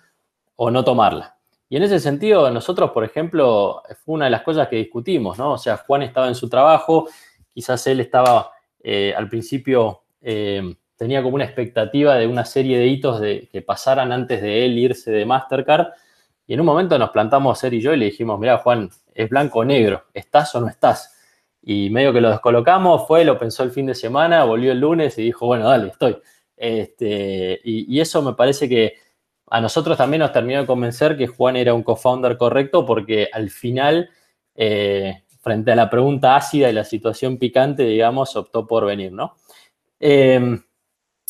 o 0.55 0.69
no 0.69 0.83
tomarla. 0.83 1.37
Y 1.69 1.77
en 1.77 1.83
ese 1.83 1.99
sentido, 1.99 2.51
nosotros, 2.51 2.91
por 2.91 3.03
ejemplo, 3.03 3.81
fue 4.03 4.15
una 4.15 4.25
de 4.25 4.31
las 4.31 4.43
cosas 4.43 4.67
que 4.67 4.75
discutimos, 4.75 5.39
¿no? 5.39 5.53
O 5.53 5.57
sea, 5.57 5.77
Juan 5.77 6.03
estaba 6.03 6.27
en 6.27 6.35
su 6.35 6.49
trabajo, 6.49 7.07
quizás 7.51 7.87
él 7.87 8.01
estaba 8.01 8.51
eh, 8.83 9.13
al 9.17 9.27
principio, 9.29 10.03
eh, 10.21 10.75
tenía 10.97 11.23
como 11.23 11.35
una 11.35 11.45
expectativa 11.45 12.15
de 12.15 12.27
una 12.27 12.45
serie 12.45 12.77
de 12.77 12.87
hitos 12.87 13.19
de, 13.19 13.49
que 13.51 13.61
pasaran 13.61 14.11
antes 14.11 14.41
de 14.41 14.65
él 14.65 14.77
irse 14.77 15.11
de 15.11 15.25
Mastercard. 15.25 15.87
Y 16.45 16.53
en 16.53 16.59
un 16.59 16.65
momento 16.65 16.97
nos 16.97 17.11
plantamos 17.11 17.63
él 17.63 17.75
y 17.75 17.81
yo 17.81 17.93
y 17.93 17.97
le 17.97 18.05
dijimos, 18.05 18.39
mira, 18.39 18.57
Juan, 18.57 18.89
es 19.13 19.29
blanco 19.29 19.59
o 19.59 19.65
negro, 19.65 20.05
¿estás 20.13 20.53
o 20.55 20.61
no 20.61 20.67
estás? 20.67 21.15
Y 21.61 21.89
medio 21.89 22.11
que 22.11 22.21
lo 22.21 22.29
descolocamos, 22.29 23.07
fue, 23.07 23.23
lo 23.23 23.37
pensó 23.39 23.63
el 23.63 23.71
fin 23.71 23.85
de 23.85 23.95
semana, 23.95 24.43
volvió 24.43 24.71
el 24.73 24.79
lunes 24.79 25.17
y 25.17 25.23
dijo, 25.23 25.45
bueno, 25.45 25.69
dale, 25.69 25.89
estoy. 25.89 26.17
Este, 26.57 27.59
y, 27.63 27.99
eso 27.99 28.21
me 28.21 28.33
parece 28.33 28.69
que 28.69 28.95
a 29.47 29.61
nosotros 29.61 29.97
también 29.97 30.21
nos 30.21 30.31
terminó 30.31 30.61
de 30.61 30.67
convencer 30.67 31.17
que 31.17 31.27
Juan 31.27 31.55
era 31.55 31.73
un 31.73 31.83
co-founder 31.83 32.37
correcto 32.37 32.85
porque 32.85 33.29
al 33.31 33.49
final, 33.49 34.09
eh, 34.55 35.23
frente 35.41 35.71
a 35.71 35.75
la 35.75 35.89
pregunta 35.89 36.35
ácida 36.35 36.69
y 36.69 36.73
la 36.73 36.83
situación 36.83 37.37
picante, 37.37 37.83
digamos, 37.83 38.35
optó 38.35 38.65
por 38.67 38.85
venir, 38.85 39.11
¿no? 39.11 39.35
Em, 39.99 40.61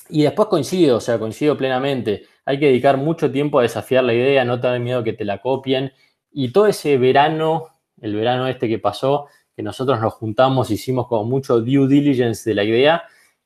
y 0.09 0.23
después 0.23 0.47
coincido, 0.49 0.97
o 0.97 0.99
sea, 0.99 1.19
coincido 1.19 1.57
plenamente. 1.57 2.23
Hay 2.45 2.59
que 2.59 2.67
dedicar 2.67 2.97
mucho 2.97 3.31
tiempo 3.31 3.59
a 3.59 3.63
desafiar 3.63 4.03
la 4.03 4.13
idea, 4.13 4.45
no 4.45 4.59
tener 4.59 4.79
miedo 4.79 5.03
que 5.03 5.13
te 5.13 5.25
la 5.25 5.39
copien. 5.41 5.93
Y 6.31 6.51
todo 6.51 6.67
ese 6.67 6.97
verano, 6.97 7.67
el 8.01 8.15
verano 8.15 8.47
este 8.47 8.67
que 8.67 8.79
pasó, 8.79 9.27
que 9.55 9.63
nosotros 9.63 9.99
nos 9.99 10.13
juntamos, 10.13 10.71
hicimos 10.71 11.07
como 11.07 11.23
mucho 11.25 11.61
due 11.61 11.87
diligence 11.87 12.49
de 12.49 12.55
la 12.55 12.63
idea, 12.63 13.03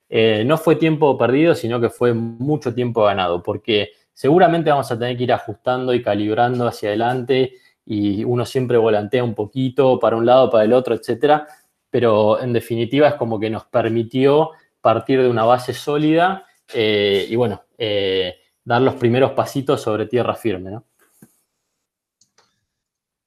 eh, 0.09 0.43
no 0.45 0.57
fue 0.57 0.77
tiempo 0.77 1.17
perdido, 1.17 1.53
sino 1.53 1.81
que 1.81 1.89
fue 1.89 2.13
mucho 2.13 2.73
tiempo 2.73 3.03
ganado, 3.03 3.43
porque 3.43 3.91
seguramente 4.13 4.69
vamos 4.69 4.91
a 4.91 4.97
tener 4.97 5.17
que 5.17 5.23
ir 5.23 5.33
ajustando 5.33 5.93
y 5.93 6.01
calibrando 6.01 6.65
hacia 6.67 6.89
adelante 6.89 7.53
y 7.85 8.23
uno 8.23 8.45
siempre 8.45 8.77
volantea 8.77 9.23
un 9.23 9.35
poquito 9.35 9.99
para 9.99 10.15
un 10.15 10.25
lado, 10.25 10.49
para 10.49 10.63
el 10.63 10.73
otro, 10.73 10.95
etcétera, 10.95 11.47
pero 11.89 12.41
en 12.41 12.53
definitiva 12.53 13.09
es 13.09 13.15
como 13.15 13.39
que 13.39 13.49
nos 13.49 13.65
permitió 13.65 14.51
partir 14.81 15.21
de 15.21 15.29
una 15.29 15.43
base 15.43 15.73
sólida 15.73 16.46
eh, 16.74 17.28
y 17.30 17.36
bueno, 17.36 17.63
eh, 17.78 18.36
dar 18.63 18.82
los 18.82 18.95
primeros 18.95 19.32
pasitos 19.32 19.82
sobre 19.82 20.05
tierra 20.05 20.36
firme, 20.36 20.72
¿no? 20.72 20.86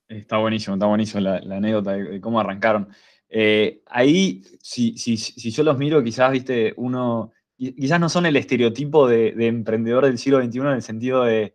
Está 0.08 0.38
buenísimo, 0.38 0.74
está 0.74 0.86
buenísimo 0.86 1.20
la, 1.20 1.36
anécdota 1.36 1.92
de, 1.92 2.20
cómo 2.20 2.40
arrancaron. 2.40 2.88
Eh, 3.28 3.82
ahí, 3.86 4.42
si, 4.60 4.94
yo 4.94 5.62
los 5.62 5.78
miro, 5.78 6.02
quizás, 6.02 6.32
viste, 6.32 6.74
uno, 6.76 7.30
quizás 7.56 8.00
no 8.00 8.08
son 8.08 8.26
el 8.26 8.36
estereotipo 8.36 9.06
de, 9.06 9.34
emprendedor 9.46 10.04
del 10.06 10.18
siglo 10.18 10.42
XXI 10.42 10.58
en 10.58 10.66
el 10.66 10.82
sentido 10.82 11.24
de, 11.24 11.54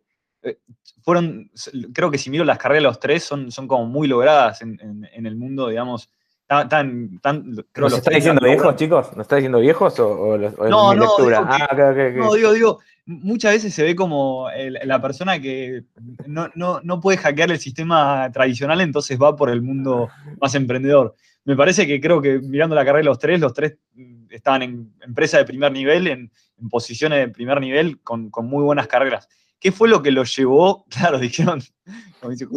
fueron, 1.02 1.52
creo 1.94 2.10
que 2.10 2.18
si 2.18 2.30
miro 2.30 2.46
las 2.46 2.58
carreras 2.58 2.82
de 2.82 2.88
los 2.88 3.00
tres, 3.00 3.24
son, 3.24 3.52
son 3.52 3.68
como 3.68 3.86
muy 3.86 4.08
logradas 4.08 4.62
en, 4.62 4.80
el 5.14 5.36
mundo, 5.36 5.68
digamos, 5.68 6.10
tan, 6.48 7.20
tan, 7.20 7.56
¿Nos 7.76 7.94
está 7.94 8.12
diciendo 8.12 8.42
viejos, 8.44 8.76
chicos? 8.76 9.08
¿Nos 9.12 9.22
está 9.22 9.36
diciendo 9.38 9.60
viejos 9.60 10.00
o, 10.00 10.38
no, 10.38 10.94
no, 10.94 10.94
lectura? 10.94 11.46
ah, 11.48 11.94
no, 12.16 12.34
digo, 12.34 12.54
digo, 12.54 12.80
muchas 13.06 13.54
veces 13.54 13.74
se 13.74 13.84
ve 13.84 13.96
como 13.96 14.48
la 14.84 15.02
persona 15.02 15.40
que 15.40 15.84
no, 16.28 16.50
no, 16.56 17.00
puede 17.02 17.18
hackear 17.18 17.52
el 17.52 17.60
sistema 17.60 18.32
tradicional, 18.32 18.82
entonces 18.82 19.20
va 19.22 19.36
por 19.36 19.50
el 19.50 19.62
mundo 19.62 20.10
más 20.40 20.56
emprendedor 20.56 21.16
me 21.46 21.56
parece 21.56 21.86
que 21.88 22.02
creo 22.02 22.22
que 22.22 22.40
mirando 22.40 22.76
la 22.76 22.84
carrera 22.84 23.00
de 23.00 23.06
los 23.06 23.20
tres, 23.20 23.40
los 23.40 23.54
tres 23.54 23.78
estaban 24.30 24.64
en 24.64 24.94
empresa 25.02 25.38
de 25.38 25.46
primer 25.46 25.72
nivel, 25.72 26.08
en, 26.08 26.32
posiciones 26.70 27.20
de 27.20 27.28
primer 27.30 27.62
nivel, 27.62 28.02
con, 28.02 28.32
muy 28.44 28.64
buenas 28.64 28.88
carreras. 28.88 29.30
¿Qué 29.60 29.72
fue 29.72 29.90
lo 29.90 30.02
que 30.02 30.12
los 30.12 30.36
llevó? 30.36 30.86
Claro, 30.90 31.20
dijeron, 31.20 31.62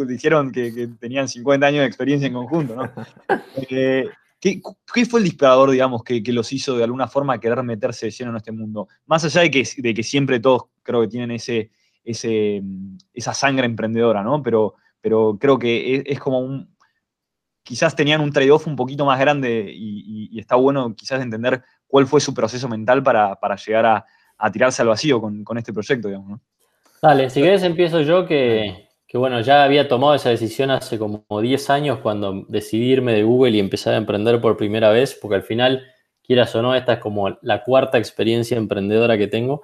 dijeron 0.07 0.51
que, 0.51 0.89
tenían 0.99 1.27
50 1.27 1.65
años 1.65 1.81
de 1.81 1.87
experiencia 1.87 2.27
en 2.27 2.33
conjunto, 2.33 2.75
¿no? 2.75 2.91
Eh, 3.69 4.05
¿qué, 4.39 4.61
fue 5.05 5.19
el 5.19 5.25
disparador, 5.25 5.71
digamos, 5.71 6.03
que, 6.03 6.21
los 6.27 6.51
hizo 6.53 6.77
de 6.77 6.83
alguna 6.83 7.07
forma 7.07 7.39
querer 7.39 7.61
meterse 7.63 8.07
de 8.07 8.11
lleno 8.11 8.31
en 8.31 8.37
este 8.37 8.51
mundo? 8.51 8.87
Más 9.05 9.23
allá 9.25 9.41
de 9.41 9.51
que, 9.51 9.67
de 9.77 9.93
que 9.93 10.03
siempre 10.03 10.39
todos 10.39 10.63
creo 10.83 11.01
que 11.01 11.07
tienen 11.07 11.31
ese, 11.31 11.71
ese, 12.03 12.61
esa 13.13 13.33
sangre 13.33 13.65
emprendedora, 13.65 14.23
¿no? 14.23 14.41
Pero, 14.41 14.75
pero 15.01 15.37
creo 15.39 15.59
que 15.59 16.03
es 16.05 16.19
como 16.19 16.39
un, 16.39 16.75
quizás 17.63 17.95
tenían 17.95 18.21
un 18.21 18.31
trade-off 18.31 18.65
un 18.65 18.75
poquito 18.75 19.05
más 19.05 19.19
grande 19.19 19.71
y, 19.71 20.39
está 20.39 20.55
bueno 20.55 20.95
quizás 20.95 21.21
entender 21.21 21.63
cuál 21.85 22.07
fue 22.07 22.19
su 22.19 22.33
proceso 22.33 22.67
mental 22.67 23.03
para, 23.03 23.37
llegar 23.63 23.85
a, 24.37 24.51
tirarse 24.51 24.81
al 24.81 24.87
vacío 24.87 25.21
con, 25.21 25.57
este 25.57 25.71
proyecto, 25.71 26.07
digamos. 26.07 26.39
Dale, 27.01 27.29
si 27.29 27.41
querés 27.41 27.63
empiezo 27.63 28.01
yo 28.01 28.25
que, 28.25 28.89
bueno, 29.13 29.39
ya 29.39 29.63
había 29.63 29.87
tomado 29.87 30.15
esa 30.15 30.29
decisión 30.29 30.69
hace 30.69 30.99
como 30.99 31.23
10 31.41 31.69
años 31.69 31.99
cuando 31.99 32.45
decidí 32.49 32.91
irme 32.91 33.13
de 33.13 33.23
Google 33.23 33.51
y 33.51 33.59
empezar 33.59 33.93
a 33.93 33.97
emprender 33.97 34.41
por 34.41 34.57
primera 34.57 34.89
vez, 34.89 35.17
porque 35.19 35.35
al 35.35 35.43
final, 35.43 35.87
quieras 36.21 36.53
o 36.55 36.61
no, 36.61 36.75
esta 36.75 36.93
es 36.93 36.99
como 36.99 37.37
la 37.41 37.63
cuarta 37.63 37.97
experiencia 37.97 38.57
emprendedora 38.57 39.17
que 39.17 39.27
tengo. 39.27 39.61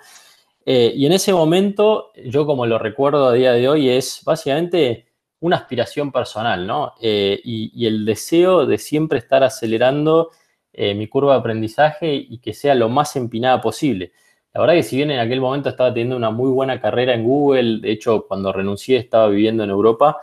Eh, 0.65 0.93
y 0.95 1.05
en 1.05 1.11
ese 1.11 1.33
momento, 1.33 2.11
yo 2.25 2.45
como 2.45 2.65
lo 2.65 2.79
recuerdo 2.79 3.27
a 3.27 3.33
día 3.33 3.51
de 3.51 3.67
hoy, 3.67 3.89
es 3.89 4.21
básicamente 4.25 5.07
una 5.41 5.57
aspiración 5.57 6.13
personal, 6.13 6.65
¿no? 6.65 6.93
Eh, 7.01 7.39
y, 7.43 7.85
el 7.85 8.05
deseo 8.05 8.65
de 8.65 8.77
siempre 8.77 9.19
estar 9.19 9.43
acelerando 9.43 10.31
eh, 10.73 10.95
mi 10.95 11.07
curva 11.07 11.33
de 11.33 11.39
aprendizaje 11.39 12.13
y 12.15 12.39
que 12.39 12.53
sea 12.53 12.75
lo 12.75 12.87
más 12.87 13.15
empinada 13.17 13.59
posible. 13.61 14.13
La 14.55 14.61
verdad 14.61 14.75
que 14.75 14.83
si 14.83 14.95
bien 14.95 15.11
en 15.11 15.19
aquel 15.19 15.41
momento 15.41 15.67
estaba 15.67 15.93
teniendo 15.93 16.15
una 16.15 16.31
muy 16.31 16.49
buena 16.49 16.79
carrera 16.79 17.13
en 17.13 17.25
Google, 17.25 17.81
de 17.81 17.91
hecho 17.91 18.25
cuando 18.25 18.53
renuncié 18.53 18.95
estaba 18.95 19.27
viviendo 19.27 19.65
en 19.65 19.69
Europa, 19.69 20.21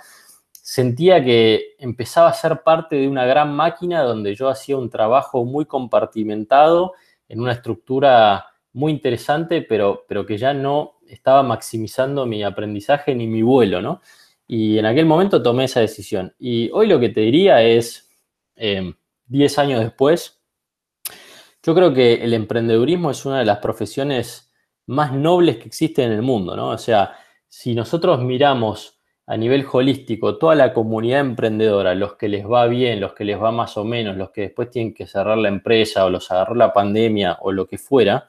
sentía 0.51 1.23
que 1.23 1.75
empezaba 1.79 2.31
a 2.31 2.33
ser 2.33 2.63
parte 2.63 2.97
de 2.97 3.09
una 3.09 3.27
gran 3.27 3.55
máquina 3.55 4.03
donde 4.03 4.35
yo 4.35 4.49
hacía 4.49 4.79
un 4.79 4.89
trabajo 4.89 5.45
muy 5.45 5.67
compartimentado 5.67 6.95
en 7.29 7.41
una 7.43 7.53
estructura 7.53 8.47
muy 8.73 8.93
interesante, 8.93 9.61
pero, 9.61 10.07
pero 10.09 10.25
que 10.25 10.39
ya 10.39 10.55
no 10.55 10.95
estaba 11.07 11.43
maximizando 11.43 12.25
mi 12.25 12.43
aprendizaje 12.43 13.15
ni 13.15 13.27
mi 13.27 13.43
vuelo, 13.43 13.83
¿no? 13.83 14.01
Y 14.47 14.79
en 14.79 14.87
aquel 14.87 15.05
momento 15.05 15.43
tomé 15.43 15.65
esa 15.65 15.81
decisión. 15.81 16.35
Y 16.39 16.71
hoy 16.71 16.87
lo 16.87 16.99
que 16.99 17.11
te 17.11 17.21
diría 17.21 17.63
es, 17.63 18.11
10 18.57 19.59
em, 19.59 19.61
años 19.63 19.81
después, 19.81 20.42
yo 21.63 21.75
creo 21.75 21.95
que 21.95 22.15
el 22.15 22.35
emprendedurismo 22.35 23.11
es 23.11 23.25
una 23.25 23.39
de 23.39 23.45
las 23.45 23.59
profesiones 23.59 24.53
más 24.87 25.13
nobles 25.13 25.59
que 25.59 25.69
existen 25.69 26.07
en 26.07 26.13
el 26.13 26.23
mundo, 26.23 26.57
¿no? 26.57 26.71
O 26.71 26.79
sea, 26.79 27.13
si 27.49 27.75
nosotros 27.75 28.21
miramos 28.21 28.99
a 29.27 29.37
nivel 29.37 29.65
holístico 29.71 30.37
toda 30.37 30.55
la 30.57 30.75
comunidad 30.75 31.21
emprendedora, 31.21 31.95
los 31.95 32.17
que 32.17 32.29
les 32.29 32.45
va 32.45 32.67
bien, 32.67 33.01
los 33.01 33.15
que 33.15 33.25
les 33.25 33.41
va 33.41 33.53
más 33.53 33.77
o 33.77 33.85
menos, 33.85 34.17
los 34.17 34.31
que 34.31 34.43
después 34.43 34.71
tienen 34.71 34.93
que 34.93 35.07
cerrar 35.07 35.39
la 35.39 35.49
empresa 35.49 36.05
o 36.05 36.11
los 36.11 36.31
agarró 36.31 36.55
la 36.57 36.73
pandemia 36.73 37.39
o 37.41 37.53
lo 37.53 37.67
que 37.67 37.79
fuera, 37.79 38.27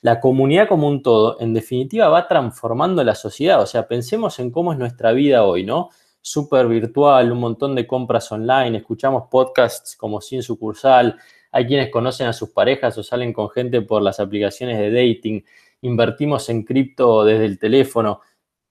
la 0.00 0.20
comunidad 0.20 0.68
como 0.68 0.88
un 0.88 1.02
todo, 1.02 1.40
en 1.40 1.54
definitiva, 1.54 2.08
va 2.08 2.28
transformando 2.28 3.02
la 3.04 3.14
sociedad. 3.14 3.62
O 3.62 3.66
sea, 3.66 3.88
pensemos 3.88 4.38
en 4.38 4.50
cómo 4.50 4.72
es 4.72 4.78
nuestra 4.78 5.12
vida 5.12 5.44
hoy, 5.44 5.64
¿no? 5.64 5.90
Súper 6.20 6.66
virtual, 6.66 7.32
un 7.32 7.38
montón 7.38 7.74
de 7.74 7.86
compras 7.86 8.30
online, 8.32 8.78
escuchamos 8.78 9.24
podcasts 9.30 9.96
como 9.96 10.20
Sin 10.20 10.42
Sucursal, 10.42 11.16
hay 11.54 11.68
quienes 11.68 11.88
conocen 11.88 12.26
a 12.26 12.32
sus 12.32 12.50
parejas 12.50 12.98
o 12.98 13.04
salen 13.04 13.32
con 13.32 13.48
gente 13.48 13.80
por 13.80 14.02
las 14.02 14.18
aplicaciones 14.18 14.76
de 14.76 14.90
dating, 14.90 15.44
invertimos 15.82 16.48
en 16.48 16.64
cripto 16.64 17.24
desde 17.24 17.44
el 17.44 17.60
teléfono. 17.60 18.20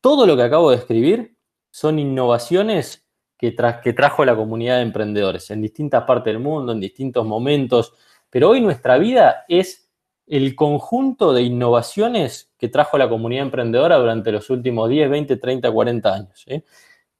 Todo 0.02 0.28
lo 0.28 0.36
que 0.36 0.44
acabo 0.44 0.70
de 0.70 0.76
escribir 0.76 1.38
son 1.72 1.98
innovaciones 1.98 3.08
que, 3.38 3.54
trajo 3.54 4.26
la 4.26 4.36
comunidad 4.36 4.78
de 4.78 4.82
emprendedores 4.82 5.50
en 5.50 5.62
distintas 5.62 6.04
partes 6.04 6.34
del 6.34 6.44
mundo, 6.44 6.74
en 6.74 6.82
distintos 6.82 7.26
momentos, 7.26 7.94
pero 8.30 8.50
hoy 8.50 8.60
nuestra 8.60 8.98
vida 8.98 9.46
es 9.48 9.90
el 10.28 10.54
conjunto 10.54 11.32
de 11.32 11.44
innovaciones 11.44 12.54
que 12.58 12.68
trajo 12.68 12.98
la 12.98 13.08
comunidad 13.08 13.46
emprendedora 13.46 13.96
durante 13.96 14.30
los 14.30 14.50
últimos 14.50 14.90
10, 14.90 15.10
20, 15.10 15.38
30, 15.38 15.72
40 15.72 16.14
años. 16.14 16.44
¿eh? 16.48 16.66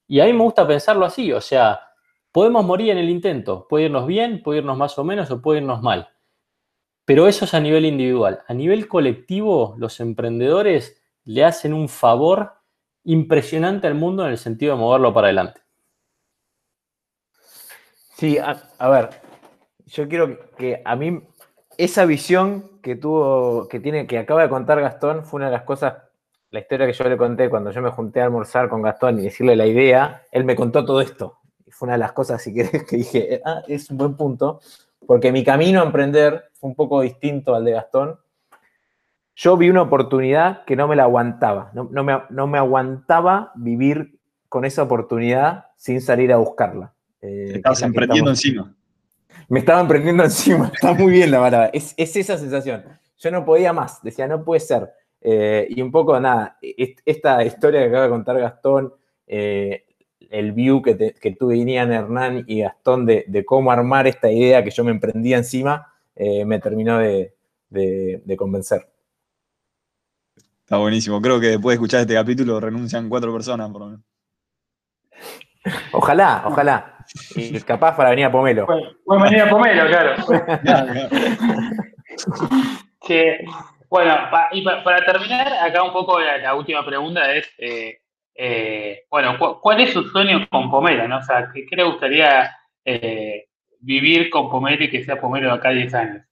Y 0.10 0.20
a 0.20 0.26
mí 0.26 0.34
me 0.34 0.44
gusta 0.44 0.68
pensarlo 0.68 1.06
así, 1.06 1.32
o 1.32 1.40
sea, 1.40 1.93
podemos 2.34 2.66
morir 2.66 2.90
en 2.90 2.98
el 2.98 3.10
intento, 3.10 3.68
puede 3.70 3.86
irnos 3.86 4.08
bien, 4.08 4.42
puede 4.44 4.60
irnos 4.60 4.78
más 4.78 4.98
o 5.00 5.06
menos 5.06 5.32
o 5.32 5.42
puede 5.42 5.60
irnos 5.60 5.82
mal. 5.82 6.10
Pero 7.06 7.28
eso 7.28 7.46
es 7.46 7.54
a 7.54 7.60
nivel 7.60 7.86
individual. 7.86 8.42
A 8.48 8.54
nivel 8.54 8.88
colectivo, 8.88 9.76
los 9.78 10.00
emprendedores 10.00 11.02
le 11.24 11.46
hacen 11.46 11.74
un 11.74 11.88
favor 11.88 12.54
impresionante 13.04 13.88
al 13.88 13.96
mundo 13.96 14.26
en 14.26 14.32
el 14.32 14.38
sentido 14.38 14.74
de 14.74 14.82
moverlo 14.82 15.14
para 15.14 15.28
adelante. 15.28 15.62
Sí, 18.16 18.38
a, 18.40 18.90
ver, 18.90 19.10
yo 19.86 20.08
quiero 20.08 20.50
que 20.58 20.82
a 20.84 20.96
mí 20.96 21.22
esa 21.78 22.06
visión 22.06 22.80
que 22.82 22.96
tuvo, 22.96 23.68
que 23.68 23.80
tiene, 23.80 24.08
que 24.08 24.18
acaba 24.18 24.44
de 24.44 24.50
contar 24.50 24.80
Gastón, 24.80 25.26
fue 25.26 25.40
una 25.40 25.48
de 25.48 25.52
las 25.52 25.64
cosas, 25.64 25.96
la 26.50 26.62
historia 26.62 26.88
que 26.88 26.94
yo 26.94 27.04
le 27.04 27.18
conté 27.18 27.50
cuando 27.50 27.72
yo 27.72 27.82
me 27.82 27.92
junté 27.92 28.22
a 28.22 28.26
almorzar 28.26 28.70
con 28.70 28.82
Gastón 28.82 29.20
y 29.20 29.24
decirle 29.24 29.56
la 29.56 29.68
idea, 29.68 30.24
él 30.32 30.46
me 30.46 30.56
contó 30.56 30.86
todo 30.86 31.02
esto. 31.02 31.43
Fue 31.74 31.88
una 31.88 31.94
de 31.94 32.00
las 32.00 32.14
cosas, 32.14 32.42
si 32.42 32.54
querés, 32.54 32.84
que 32.86 32.98
dije, 32.98 33.42
ah, 33.46 33.64
es 33.68 33.90
un 33.90 33.98
buen 33.98 34.16
punto, 34.16 34.62
porque 35.06 35.32
mi 35.32 35.44
camino 35.44 35.82
a 35.82 35.86
emprender 35.86 36.46
fue 36.54 36.70
un 36.70 36.76
poco 36.76 37.02
distinto 37.02 37.56
al 37.56 37.66
de 37.66 37.72
Gastón, 37.72 38.20
yo 39.36 39.58
vi 39.58 39.70
una 39.70 39.82
oportunidad 39.82 40.64
que 40.66 40.76
no 40.76 40.88
me 40.88 40.96
la 40.96 41.04
aguantaba, 41.04 41.72
no, 41.74 41.88
me, 42.48 42.58
aguantaba 42.58 43.52
vivir 43.56 44.20
con 44.48 44.64
esa 44.64 44.84
oportunidad 44.84 45.66
sin 45.76 46.02
salir 46.02 46.32
a 46.32 46.38
buscarla. 46.38 46.94
Eh, 47.22 47.54
estabas 47.56 47.82
emprendiendo 47.82 48.30
encima. 48.30 48.76
Me 49.50 49.60
estaba 49.60 49.82
emprendiendo 49.82 50.24
encima, 50.24 50.68
está 50.74 50.94
muy 50.94 51.12
bien 51.12 51.32
la 51.32 51.40
palabra, 51.40 51.72
es, 51.74 51.96
esa 51.98 52.38
sensación. 52.38 52.84
Yo 53.18 53.32
no 53.32 53.44
podía 53.44 53.74
más, 53.74 54.02
decía, 54.04 54.28
no 54.28 54.44
puede 54.44 54.60
ser. 54.60 54.92
Eh, 55.22 55.68
y 55.70 55.82
un 55.82 55.92
poco, 55.92 56.20
nada, 56.20 56.58
esta 56.62 57.44
historia 57.44 57.80
que 57.82 57.88
acaba 57.88 58.04
de 58.04 58.10
contar 58.10 58.40
Gastón, 58.40 58.94
eh, 59.26 59.83
el 60.34 60.52
view 60.52 60.82
que, 60.82 61.14
tuve 61.40 61.58
Inian, 61.58 61.94
Hernán 61.94 62.44
y 62.48 62.62
Gastón 62.62 63.06
de, 63.06 63.44
cómo 63.46 63.72
armar 63.72 64.08
esta 64.08 64.32
idea 64.32 64.64
que 64.64 64.72
yo 64.72 64.84
me 64.84 64.92
emprendía 64.92 65.38
encima, 65.38 65.94
me 66.16 66.60
terminó 66.60 67.00
de 67.00 68.36
convencer. 68.38 68.88
Está 70.64 70.78
buenísimo. 70.78 71.22
Creo 71.22 71.42
que 71.42 71.48
después 71.48 71.74
de 71.74 71.76
escuchar 71.76 72.02
este 72.02 72.14
capítulo 72.14 72.60
renuncian 72.60 73.10
cuatro 73.10 73.34
personas, 73.34 73.70
por 73.70 73.82
lo 73.82 73.88
menos. 73.88 74.02
Ojalá, 75.92 76.44
ojalá. 76.46 76.90
Y 77.36 77.60
capaz 77.62 77.98
para 77.98 78.12
venir 78.12 78.26
a 78.26 78.32
Pomelo. 78.32 78.66
Pueden 79.04 79.24
venir 79.24 79.42
a 79.42 79.50
Pomelo, 79.50 79.88
claro. 79.88 80.16
bueno, 83.90 84.16
y 84.54 84.64
para 84.64 85.06
terminar, 85.06 85.52
acá 85.54 85.84
un 85.84 85.92
poco 85.92 86.18
la, 86.20 86.56
última 86.56 86.86
pregunta 86.86 87.36
es, 87.36 87.50
eh, 87.58 88.00
eh, 88.36 89.06
bueno, 89.10 89.38
¿cuál 89.62 89.82
es 89.82 89.94
su 89.94 90.04
sueño 90.04 90.48
con 90.50 90.70
Pomelo? 90.70 91.08
¿no? 91.08 91.18
O 91.18 91.24
sea, 91.24 91.50
¿qué, 91.54 91.66
le 91.76 91.84
gustaría 91.84 92.52
eh, 92.86 93.48
vivir 93.80 94.30
con 94.30 94.50
Pomelo 94.50 94.84
y 94.84 94.90
que 94.90 95.04
sea 95.04 95.20
Pomelo 95.20 95.50
de 95.50 95.54
acá 95.54 95.70
a 95.70 95.74
10 95.74 95.94
años? 95.94 96.26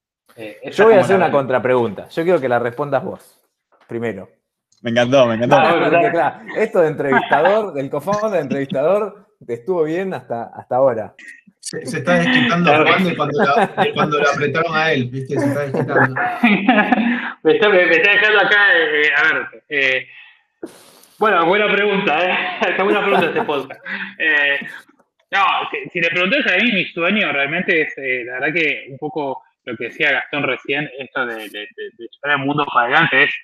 Yo 0.72 0.86
voy 0.86 0.94
a 0.94 1.00
hacer 1.00 1.16
una 1.16 1.30
contrapregunta. 1.30 2.08
Yo 2.08 2.22
quiero 2.22 2.40
que 2.40 2.48
la 2.48 2.58
respondas 2.58 3.04
vos 3.04 3.42
primero. 3.92 4.28
Me 4.80 4.90
encantó, 4.90 5.26
me 5.26 5.34
encantó. 5.34 5.58
esto 6.56 6.80
de 6.80 6.88
entrevistador, 6.88 7.74
del 7.74 7.90
cofón 7.90 8.32
de 8.32 8.40
entrevistador, 8.40 9.28
te 9.46 9.54
estuvo 9.54 9.84
bien 9.84 10.14
hasta, 10.14 10.44
hasta 10.44 10.76
ahora. 10.76 11.14
Se, 11.60 11.78
está 11.78 12.14
desquitando 12.14 12.72
a 12.72 12.84
Juan 12.84 13.04
de 13.04 13.14
cuando, 13.14 14.18
lo 14.18 14.28
apretaron 14.28 14.74
a 14.74 14.92
él, 14.92 15.08
¿viste? 15.10 15.38
Se 15.38 15.46
está 15.46 15.60
desquitando. 15.60 16.14
me, 17.42 17.52
está, 17.52 17.68
dejando 17.68 18.40
acá, 18.40 18.56
eh, 18.76 19.10
a 19.16 19.34
ver. 19.34 19.64
Eh, 19.68 20.06
bueno, 21.22 21.46
buena 21.46 21.70
pregunta, 21.70 22.18
¿eh? 22.18 22.36
Está 22.68 22.82
buena 22.82 23.00
pregunta 23.00 23.26
este 23.26 23.42
podcast. 23.42 23.80
Eh, 24.18 24.58
no, 25.30 25.44
si, 25.92 26.00
le 26.00 26.10
preguntas 26.10 26.44
a 26.52 26.56
mí, 26.56 26.72
mi 26.72 26.84
sueño 26.86 27.32
realmente 27.32 27.82
es, 27.82 27.94
la 28.26 28.40
verdad 28.40 28.52
que 28.52 28.86
un 28.90 28.98
poco 28.98 29.42
lo 29.64 29.76
que 29.76 29.84
decía 29.84 30.12
Gastón 30.12 30.42
recién, 30.42 30.90
esto 30.98 31.24
de, 31.24 31.48
de, 31.48 31.68
llevar 31.96 32.38
el 32.38 32.44
mundo 32.44 32.66
para 32.66 32.86
adelante, 32.86 33.22
es 33.22 33.34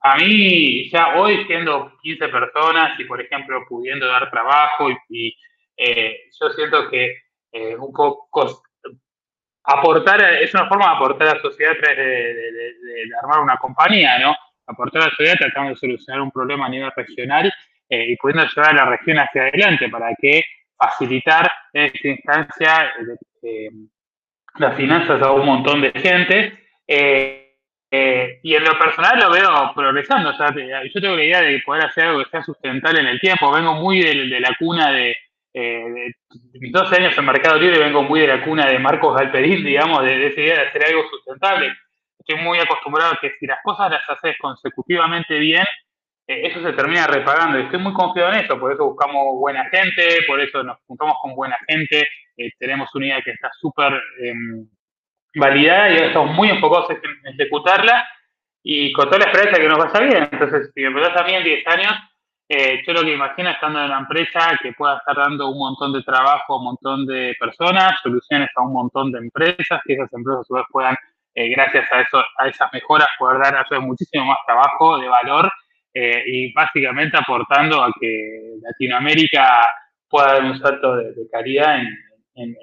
a 0.00 0.16
mí, 0.16 0.90
ya 0.90 1.16
hoy 1.16 1.44
siendo 1.46 1.92
15 2.02 2.28
personas 2.28 2.98
y, 2.98 3.04
por 3.04 3.20
ejemplo, 3.20 3.62
pudiendo 3.68 4.06
dar 4.06 4.30
trabajo, 4.30 4.88
y, 5.10 5.36
eh, 5.76 6.16
yo 6.40 6.50
siento 6.50 6.88
que 6.88 7.14
eh, 7.52 7.76
un 7.76 7.92
poco 7.92 8.62
aportar, 9.64 10.20
es 10.42 10.52
una 10.54 10.66
forma 10.66 10.86
de 10.86 10.96
aportar 10.96 11.28
a 11.28 11.34
la 11.34 11.42
sociedad 11.42 11.72
a 11.72 11.94
de, 11.94 12.74
armar 13.22 13.40
una 13.40 13.58
compañía, 13.58 14.18
¿no? 14.18 14.34
Aportar 14.66 15.02
a 15.02 15.04
la 15.06 15.10
sociedad 15.10 15.36
tratando 15.38 15.70
de 15.70 15.76
solucionar 15.76 16.22
un 16.22 16.30
problema 16.30 16.66
a 16.66 16.68
nivel 16.68 16.90
regional 16.94 17.52
eh, 17.88 18.06
y 18.08 18.16
pudiendo 18.16 18.46
llevar 18.46 18.70
a 18.70 18.84
la 18.84 18.90
región 18.90 19.18
hacia 19.18 19.42
adelante 19.42 19.88
para 19.88 20.14
que 20.20 20.42
facilitar 20.76 21.50
en 21.72 21.84
esta 21.84 22.08
instancia 22.08 22.92
las 24.58 24.76
finanzas 24.76 25.22
a 25.22 25.32
un 25.32 25.46
montón 25.46 25.80
de 25.80 25.92
gente. 25.92 26.58
Eh, 27.94 28.40
y 28.42 28.54
en 28.54 28.64
lo 28.64 28.78
personal 28.78 29.18
lo 29.18 29.30
veo 29.30 29.72
progresando. 29.74 30.30
O 30.30 30.34
sea, 30.34 30.48
yo 30.54 31.00
tengo 31.00 31.16
la 31.16 31.24
idea 31.24 31.42
de 31.42 31.60
poder 31.60 31.84
hacer 31.84 32.04
algo 32.04 32.24
que 32.24 32.30
sea 32.30 32.42
sustentable 32.42 33.00
en 33.00 33.06
el 33.06 33.20
tiempo. 33.20 33.52
Vengo 33.52 33.74
muy 33.74 34.00
de, 34.02 34.40
la 34.40 34.56
cuna 34.58 34.90
de, 34.92 35.14
eh, 35.52 36.14
mis 36.54 36.72
12 36.72 36.96
años 36.96 37.18
en 37.18 37.24
Mercado 37.26 37.58
Libre, 37.58 37.78
vengo 37.78 38.02
muy 38.02 38.20
de 38.20 38.28
la 38.28 38.42
cuna 38.42 38.66
de 38.66 38.78
Marcos 38.78 39.14
Galperín, 39.14 39.62
digamos, 39.62 40.02
de, 40.04 40.26
esa 40.26 40.40
idea 40.40 40.54
de 40.54 40.68
hacer 40.68 40.86
algo 40.86 41.02
sustentable. 41.10 41.74
Estoy 42.26 42.42
muy 42.44 42.58
acostumbrado 42.58 43.12
a 43.12 43.18
que 43.20 43.32
si 43.38 43.46
las 43.46 43.58
cosas 43.62 43.90
las 43.90 44.08
haces 44.08 44.36
consecutivamente 44.38 45.38
bien, 45.38 45.64
eh, 46.26 46.46
eso 46.46 46.62
se 46.62 46.72
termina 46.72 47.06
repagando. 47.06 47.58
Y 47.58 47.62
estoy 47.62 47.80
muy 47.80 47.92
confiado 47.92 48.32
en 48.32 48.44
eso, 48.44 48.58
por 48.58 48.72
eso 48.72 48.86
buscamos 48.86 49.38
buena 49.38 49.68
gente, 49.70 50.22
por 50.26 50.40
eso 50.40 50.62
nos 50.62 50.78
juntamos 50.86 51.16
con 51.20 51.34
buena 51.34 51.56
gente, 51.68 52.08
tenemos 52.58 52.92
una 52.94 53.06
idea 53.06 53.22
que 53.22 53.32
está 53.32 53.50
súper 53.60 53.92
em, 54.20 54.66
validada 55.34 55.90
y 55.90 55.96
estamos 55.96 56.34
muy 56.34 56.48
enfocados 56.48 56.90
en 56.90 57.34
ejecutarla 57.34 58.06
y 58.62 58.92
con 58.92 59.06
toda 59.06 59.18
la 59.18 59.24
esperanza 59.26 59.60
que 59.60 59.68
nos 59.68 59.78
vaya 59.78 60.06
bien. 60.06 60.28
Entonces, 60.30 60.70
si 60.74 60.82
me 60.82 60.90
preguntas 60.92 61.20
a 61.20 61.24
mí 61.24 61.34
en 61.34 61.44
10 61.44 61.66
años, 61.66 61.92
eh, 62.48 62.82
yo 62.86 62.92
lo 62.92 63.02
que 63.02 63.14
imagino 63.14 63.50
estando 63.50 63.78
en 63.80 63.86
una 63.86 64.00
empresa 64.00 64.58
que 64.62 64.72
pueda 64.72 64.98
estar 64.98 65.16
dando 65.16 65.48
un 65.48 65.58
montón 65.58 65.92
de 65.92 66.02
trabajo 66.02 66.54
a 66.54 66.58
un 66.58 66.64
montón 66.64 67.06
de 67.06 67.34
personas, 67.40 67.98
soluciones 68.02 68.50
a 68.56 68.62
un 68.62 68.72
montón 68.74 69.10
de 69.10 69.20
empresas, 69.20 69.80
que 69.86 69.94
esas 69.94 70.12
empresas 70.12 70.42
a 70.42 70.44
su 70.44 70.54
vez 70.54 70.64
puedan, 70.70 70.96
eh, 71.34 71.48
gracias 71.48 71.90
a, 71.90 72.00
eso, 72.00 72.22
a 72.38 72.48
esas 72.48 72.72
mejoras, 72.72 73.08
poder 73.18 73.40
dar 73.42 73.56
a 73.56 73.80
muchísimo 73.80 74.24
más 74.26 74.38
trabajo 74.46 74.98
de 74.98 75.08
valor 75.08 75.50
eh, 75.94 76.22
y 76.26 76.52
básicamente 76.52 77.16
aportando 77.16 77.82
a 77.82 77.90
que 77.98 78.56
Latinoamérica 78.62 79.66
pueda 80.08 80.34
dar 80.34 80.44
un 80.44 80.58
salto 80.58 80.96
de, 80.96 81.14
calidad 81.30 81.80
en 82.34 82.56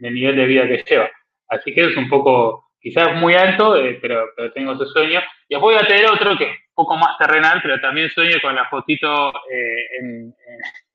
el 0.00 0.14
nivel 0.14 0.36
de 0.36 0.46
vida 0.46 0.66
que 0.66 0.84
lleva. 0.88 1.10
Así 1.48 1.72
que 1.72 1.82
es 1.82 1.96
un 1.96 2.08
poco, 2.08 2.70
quizás 2.80 3.14
muy 3.16 3.34
alto, 3.34 3.76
eh, 3.76 3.98
pero, 4.00 4.26
tengo 4.54 4.72
ese 4.72 4.86
sueño. 4.86 5.20
Y 5.48 5.54
después 5.54 5.76
voy 5.76 5.84
a 5.84 5.86
tener 5.86 6.06
otro 6.10 6.36
que 6.36 6.44
es 6.44 6.50
un 6.50 6.74
poco 6.74 6.96
más 6.96 7.16
terrenal, 7.18 7.60
pero 7.62 7.80
también 7.80 8.10
sueño 8.10 8.38
con 8.42 8.54
la 8.54 8.68
fotito 8.68 9.32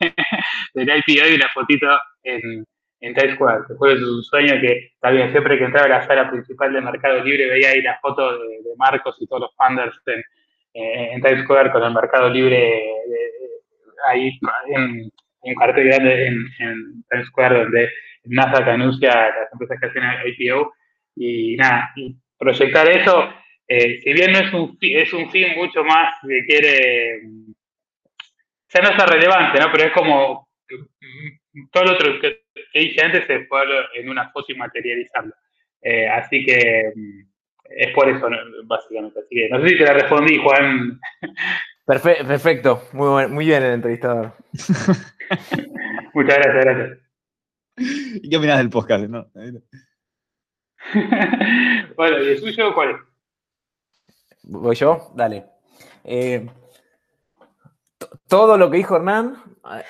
del 0.73 1.03
IPO 1.07 1.27
y 1.27 1.37
la 1.37 1.49
fotito 1.53 1.87
en, 2.23 2.65
en 3.01 3.13
Times 3.13 3.35
Square. 3.35 3.63
Después 3.67 3.97
es 3.97 4.03
un 4.03 4.23
sueño 4.23 4.53
que, 4.61 4.91
bien, 5.11 5.31
siempre 5.31 5.57
que 5.57 5.65
entraba 5.65 5.87
a 5.87 5.99
la 5.99 6.07
sala 6.07 6.29
principal 6.29 6.71
de 6.71 6.81
Mercado 6.81 7.23
Libre 7.23 7.49
veía 7.49 7.69
ahí 7.69 7.81
la 7.81 7.99
foto 7.99 8.37
de, 8.37 8.61
Marcos 8.77 9.15
y 9.19 9.27
todos 9.27 9.41
los 9.41 9.55
funders 9.55 9.95
en, 10.07 10.23
en, 10.73 11.21
Times 11.21 11.43
Square 11.43 11.71
con 11.71 11.83
el 11.83 11.93
Mercado 11.93 12.29
Libre 12.29 12.83
ahí 14.07 14.39
en, 14.73 15.11
un 15.41 15.55
cartel 15.55 15.87
grande 15.87 16.27
en, 16.27 16.35
en 16.59 17.03
Times 17.09 17.27
Square 17.27 17.63
donde 17.63 17.89
NASA 18.23 18.63
que 18.63 18.71
anuncia 18.71 19.09
las 19.09 19.51
empresas 19.51 19.77
que 19.79 19.87
hacen 19.87 20.03
IPO 20.25 20.73
y 21.15 21.57
nada, 21.57 21.91
proyectar 22.39 22.89
eso 22.89 23.29
eh, 23.73 24.01
si 24.01 24.11
bien 24.11 24.33
no 24.33 24.39
es 24.39 24.53
un, 24.53 24.77
es 24.81 25.13
un 25.13 25.31
fin 25.31 25.55
mucho 25.55 25.81
más 25.85 26.13
que 26.27 26.43
quiere, 26.45 27.21
ya 28.67 28.81
no 28.81 28.89
está 28.89 29.05
relevante, 29.05 29.61
¿no? 29.61 29.71
Pero 29.71 29.85
es 29.85 29.93
como 29.93 30.49
todo 31.71 31.83
lo 31.85 31.93
otro 31.93 32.19
que, 32.19 32.41
dije 32.79 33.03
antes 33.03 33.29
es 33.29 33.47
ponerlo 33.47 33.81
en 33.95 34.09
una 34.09 34.29
foto 34.31 34.51
y 34.51 34.55
materializarlo. 34.55 35.33
Eh, 35.81 36.07
así 36.07 36.45
que 36.45 36.91
mm, 36.95 37.31
es 37.75 37.93
por 37.93 38.09
eso, 38.09 38.27
básicamente. 38.65 39.19
Así 39.19 39.35
que 39.35 39.49
no 39.49 39.61
sé 39.61 39.69
si 39.69 39.77
te 39.77 39.85
la 39.85 39.93
respondí, 39.93 40.37
Juan. 40.37 40.99
perfecto, 41.85 42.83
muy, 42.93 43.27
muy 43.27 43.45
bien 43.45 43.63
el 43.63 43.73
entrevistador. 43.73 44.33
Muchas 46.13 46.37
gracias, 46.37 46.65
gracias. 46.65 46.99
¿Y 47.77 48.29
qué 48.29 48.37
opinas 48.37 48.59
del 48.59 48.69
podcast? 48.69 49.05
No? 49.05 49.27
bueno, 51.95 52.21
¿y 52.21 52.29
el 52.29 52.39
suyo 52.39 52.73
cuál 52.73 52.91
es? 52.91 52.97
¿Voy 54.43 54.75
yo? 54.75 55.11
Dale. 55.15 55.45
Eh, 56.03 56.47
todo 58.27 58.57
lo 58.57 58.69
que 58.69 58.77
dijo 58.77 58.95
Hernán, 58.95 59.37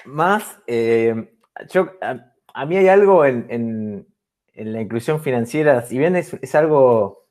más, 0.05 0.61
eh, 0.67 1.33
yo, 1.69 1.97
a, 2.53 2.65
mí 2.65 2.77
hay 2.77 2.87
algo 2.87 3.25
en, 3.25 4.07
la 4.53 4.81
inclusión 4.81 5.21
financiera, 5.21 5.81
si 5.81 5.97
bien 5.97 6.15
es, 6.15 6.55
algo, 6.55 7.25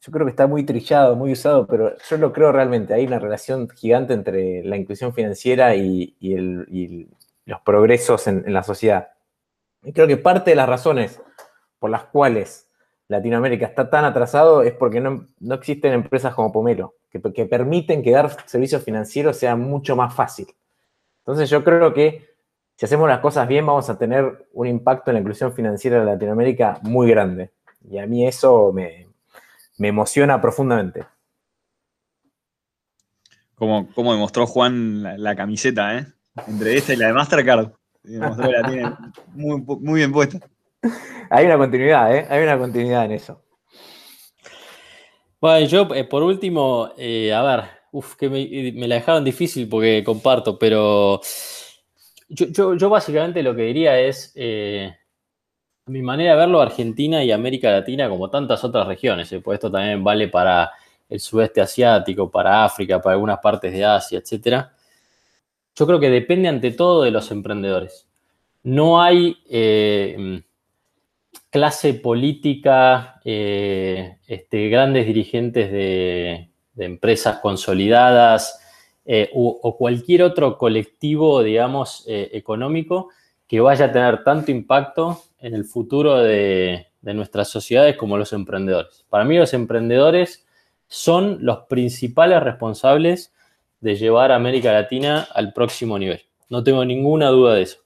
yo 0.00 0.12
creo 0.12 0.26
que 0.26 0.30
está 0.30 0.46
muy 0.46 0.64
trillado, 0.64 1.16
muy 1.16 1.32
usado, 1.32 1.66
pero 1.66 1.96
yo 2.08 2.16
lo 2.16 2.32
creo 2.32 2.52
realmente, 2.52 2.94
hay 2.94 3.06
una 3.06 3.18
relación 3.18 3.68
gigante 3.68 4.12
entre 4.14 4.62
la 4.64 4.76
inclusión 4.76 5.12
financiera 5.12 5.74
y, 5.74 6.16
los 7.46 7.60
progresos 7.62 8.26
en, 8.28 8.52
la 8.52 8.62
sociedad. 8.62 9.08
Y 9.82 9.92
creo 9.92 10.06
que 10.06 10.16
parte 10.16 10.50
de 10.50 10.56
las 10.56 10.68
razones 10.68 11.20
por 11.78 11.90
las 11.90 12.04
cuales 12.04 12.68
Latinoamérica 13.08 13.66
está 13.66 13.90
tan 13.90 14.04
atrasado 14.04 14.62
es 14.62 14.72
porque 14.72 15.00
no, 15.00 15.26
existen 15.52 15.92
empresas 15.92 16.34
como 16.34 16.52
Pomelo, 16.52 16.94
que, 17.10 17.46
permiten 17.46 18.02
que 18.02 18.12
dar 18.12 18.30
servicios 18.46 18.84
financieros 18.84 19.36
sea 19.36 19.56
mucho 19.56 19.96
más 19.96 20.14
fácil. 20.14 20.46
Entonces 21.20 21.50
yo 21.50 21.64
creo 21.64 21.92
que 21.92 22.29
si 22.80 22.86
hacemos 22.86 23.10
las 23.10 23.20
cosas 23.20 23.46
bien 23.46 23.66
vamos 23.66 23.90
a 23.90 23.98
tener 23.98 24.48
un 24.54 24.66
impacto 24.66 25.10
en 25.10 25.16
la 25.16 25.20
inclusión 25.20 25.52
financiera 25.52 26.00
de 26.00 26.06
Latinoamérica 26.06 26.78
muy 26.80 27.10
grande. 27.10 27.50
Y 27.86 27.98
a 27.98 28.06
mí 28.06 28.26
eso 28.26 28.72
me, 28.72 29.06
emociona 29.78 30.40
profundamente. 30.40 31.04
Como, 33.54 33.92
como 33.92 34.14
demostró 34.14 34.46
Juan 34.46 35.22
la, 35.22 35.36
camiseta, 35.36 35.98
¿eh? 35.98 36.06
Entre 36.48 36.78
esta 36.78 36.94
y 36.94 36.96
la 36.96 37.08
de 37.08 37.12
Mastercard. 37.12 37.70
Demostró 38.02 38.46
que 38.46 38.52
la 38.52 38.66
tiene 38.66 38.90
muy, 39.34 39.60
muy 39.60 39.98
bien 39.98 40.10
puesta. 40.10 40.38
Hay 41.28 41.44
una 41.44 41.58
continuidad, 41.58 42.16
¿eh? 42.16 42.26
Hay 42.30 42.42
una 42.42 42.56
continuidad 42.56 43.04
en 43.04 43.12
eso. 43.12 43.44
Bueno, 45.38 45.66
yo 45.66 45.86
eh, 45.94 46.04
por 46.04 46.22
último, 46.22 46.92
eh, 46.96 47.30
a 47.34 47.42
ver, 47.42 47.64
uf, 47.92 48.16
que 48.16 48.30
me, 48.30 48.88
la 48.88 48.94
dejaron 48.94 49.22
difícil 49.22 49.68
porque 49.68 50.02
comparto, 50.02 50.58
pero 50.58 51.20
yo, 52.30 52.90
básicamente 52.90 53.42
lo 53.42 53.54
que 53.54 53.62
diría 53.62 53.98
es, 54.00 54.32
eh, 54.36 54.96
mi 55.86 56.02
manera 56.02 56.32
de 56.32 56.38
verlo, 56.38 56.60
Argentina 56.60 57.22
y 57.22 57.32
América 57.32 57.70
Latina, 57.70 58.08
como 58.08 58.30
tantas 58.30 58.62
otras 58.64 58.86
regiones, 58.86 59.34
pues 59.42 59.56
esto 59.56 59.70
también 59.70 60.02
vale 60.02 60.28
para 60.28 60.70
el 61.08 61.20
sudeste 61.20 61.60
asiático, 61.60 62.30
para 62.30 62.64
África, 62.64 63.00
para 63.00 63.14
algunas 63.14 63.38
partes 63.40 63.72
de 63.72 63.84
Asia, 63.84 64.18
etcétera. 64.18 64.72
Yo 65.74 65.86
creo 65.86 65.98
que 65.98 66.10
depende 66.10 66.48
ante 66.48 66.70
todo 66.70 67.02
de 67.02 67.10
los 67.10 67.30
emprendedores. 67.30 68.06
No 68.62 69.02
hay 69.02 69.36
clase 71.50 71.94
política, 71.94 73.20
eh, 73.24 74.18
este, 74.26 74.68
grandes 74.68 75.06
dirigentes 75.06 75.70
de, 75.70 76.46
empresas 76.76 77.40
consolidadas 77.40 78.59
eh, 79.04 79.30
o, 79.34 79.76
cualquier 79.76 80.22
otro 80.22 80.56
colectivo, 80.58 81.42
digamos, 81.42 82.04
eh, 82.06 82.30
económico 82.32 83.08
que 83.46 83.60
vaya 83.60 83.86
a 83.86 83.92
tener 83.92 84.22
tanto 84.22 84.50
impacto 84.50 85.22
en 85.38 85.54
el 85.54 85.64
futuro 85.64 86.18
de, 86.18 86.86
nuestras 87.02 87.48
sociedades 87.48 87.96
como 87.96 88.18
los 88.18 88.32
emprendedores. 88.32 89.04
Para 89.08 89.24
mí 89.24 89.36
los 89.36 89.54
emprendedores 89.54 90.46
son 90.86 91.38
los 91.40 91.60
principales 91.60 92.42
responsables 92.42 93.32
de 93.80 93.96
llevar 93.96 94.32
a 94.32 94.36
América 94.36 94.72
Latina 94.72 95.26
al 95.34 95.52
próximo 95.52 95.98
nivel. 95.98 96.20
No 96.50 96.62
tengo 96.62 96.84
ninguna 96.84 97.28
duda 97.28 97.54
de 97.54 97.62
eso. 97.62 97.78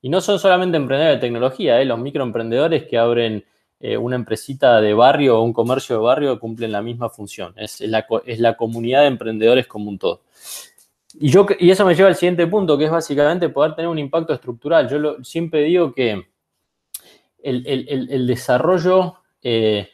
Y 0.00 0.08
no 0.08 0.20
son 0.20 0.38
solamente 0.38 0.76
emprendedores 0.76 1.20
de 1.20 1.26
tecnología, 1.26 1.80
¿eh? 1.80 1.84
los 1.84 1.98
microemprendedores 1.98 2.84
que 2.84 2.96
abren 2.96 3.44
eh, 3.80 3.96
una 3.96 4.16
empresita 4.16 4.80
de 4.80 4.92
barrio 4.92 5.38
o 5.38 5.42
un 5.42 5.52
comercio 5.52 5.96
de 5.96 6.02
barrio 6.02 6.40
cumplen 6.40 6.72
la 6.72 6.82
misma 6.82 7.10
función. 7.10 7.52
Es, 7.56 7.80
la, 7.80 8.06
es 8.26 8.40
la 8.40 8.56
comunidad 8.56 9.02
de 9.02 9.06
emprendedores 9.06 9.68
como 9.68 9.88
un 9.88 9.98
todo. 9.98 10.22
Y, 11.14 11.30
yo, 11.30 11.46
y 11.58 11.70
eso 11.70 11.86
me 11.86 11.94
lleva 11.94 12.08
al 12.08 12.16
siguiente 12.16 12.46
punto, 12.48 12.76
que 12.76 12.86
es 12.86 12.90
básicamente 12.90 13.48
poder 13.48 13.74
tener 13.74 13.88
un 13.88 13.98
impacto 13.98 14.32
estructural. 14.32 14.88
Yo 14.88 15.22
siempre 15.22 15.62
digo 15.62 15.94
que 15.94 16.26
el, 17.40 18.26
desarrollo, 18.26 19.14
eh, 19.42 19.88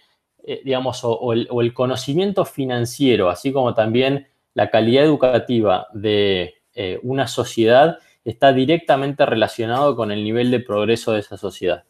eh, 0.44 0.62
digamos, 0.64 1.00
o, 1.04 1.32
el, 1.32 1.74
conocimiento 1.74 2.46
financiero, 2.46 3.28
así 3.28 3.52
como 3.52 3.74
también 3.74 4.28
la 4.54 4.70
calidad 4.70 5.04
educativa 5.04 5.88
de 5.92 6.54
una 7.02 7.28
sociedad, 7.28 7.98
está 8.24 8.52
directamente 8.52 9.24
relacionado 9.26 9.94
con 9.94 10.10
el 10.10 10.24
nivel 10.24 10.50
de 10.50 10.60
progreso 10.60 11.12
de 11.12 11.20
esa 11.20 11.36
sociedad. 11.36 11.84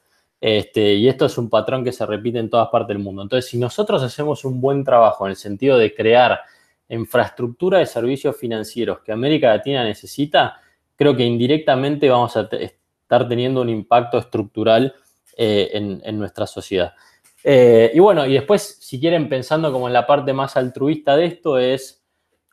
Este, 0.46 0.92
y 0.92 1.08
esto 1.08 1.24
es 1.24 1.38
un 1.38 1.48
patrón 1.48 1.82
que 1.82 1.90
se 1.90 2.04
repite 2.04 2.38
en 2.38 2.50
todas 2.50 2.68
partes 2.68 2.88
del 2.88 2.98
mundo. 2.98 3.22
Entonces, 3.22 3.50
si 3.50 3.56
nosotros 3.56 4.02
hacemos 4.02 4.44
un 4.44 4.60
buen 4.60 4.84
trabajo 4.84 5.24
en 5.24 5.30
el 5.30 5.36
sentido 5.36 5.78
de 5.78 5.94
crear 5.94 6.38
infraestructura 6.90 7.78
de 7.78 7.86
servicios 7.86 8.36
financieros 8.36 8.98
que 9.00 9.10
América 9.10 9.48
Latina 9.48 9.82
necesita, 9.82 10.60
creo 10.96 11.16
que 11.16 11.24
indirectamente 11.24 12.10
vamos 12.10 12.36
a 12.36 12.46
estar 12.60 13.26
teniendo 13.26 13.62
un 13.62 13.70
impacto 13.70 14.18
estructural 14.18 14.94
eh, 15.34 15.70
en, 15.72 16.18
nuestra 16.18 16.46
sociedad. 16.46 16.92
Eh, 17.42 17.92
y 17.94 17.98
bueno, 18.00 18.26
y 18.26 18.34
después, 18.34 18.76
si 18.82 19.00
quieren, 19.00 19.30
pensando 19.30 19.72
como 19.72 19.86
en 19.86 19.94
la 19.94 20.06
parte 20.06 20.34
más 20.34 20.58
altruista 20.58 21.16
de 21.16 21.24
esto, 21.24 21.56
es 21.56 22.04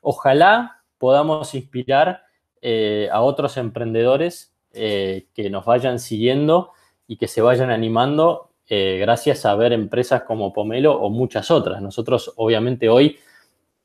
ojalá 0.02 0.82
podamos 0.98 1.54
inspirar 1.56 2.24
eh, 2.62 3.10
a 3.12 3.20
otros 3.20 3.58
emprendedores 3.58 4.56
que 4.72 5.50
nos 5.52 5.66
vayan 5.66 6.00
siguiendo 6.00 6.72
y 7.12 7.18
que 7.18 7.28
se 7.28 7.42
vayan 7.42 7.70
animando 7.72 8.52
eh, 8.70 8.98
gracias 9.02 9.46
a 9.46 9.54
ver 9.56 9.74
empresas 9.74 10.24
como 10.24 10.54
Pomelo 10.54 10.94
o 10.94 11.10
muchas 11.10 11.52
otras. 11.52 11.82
Nosotros 11.82 12.32
obviamente 12.38 12.88
hoy 12.88 13.20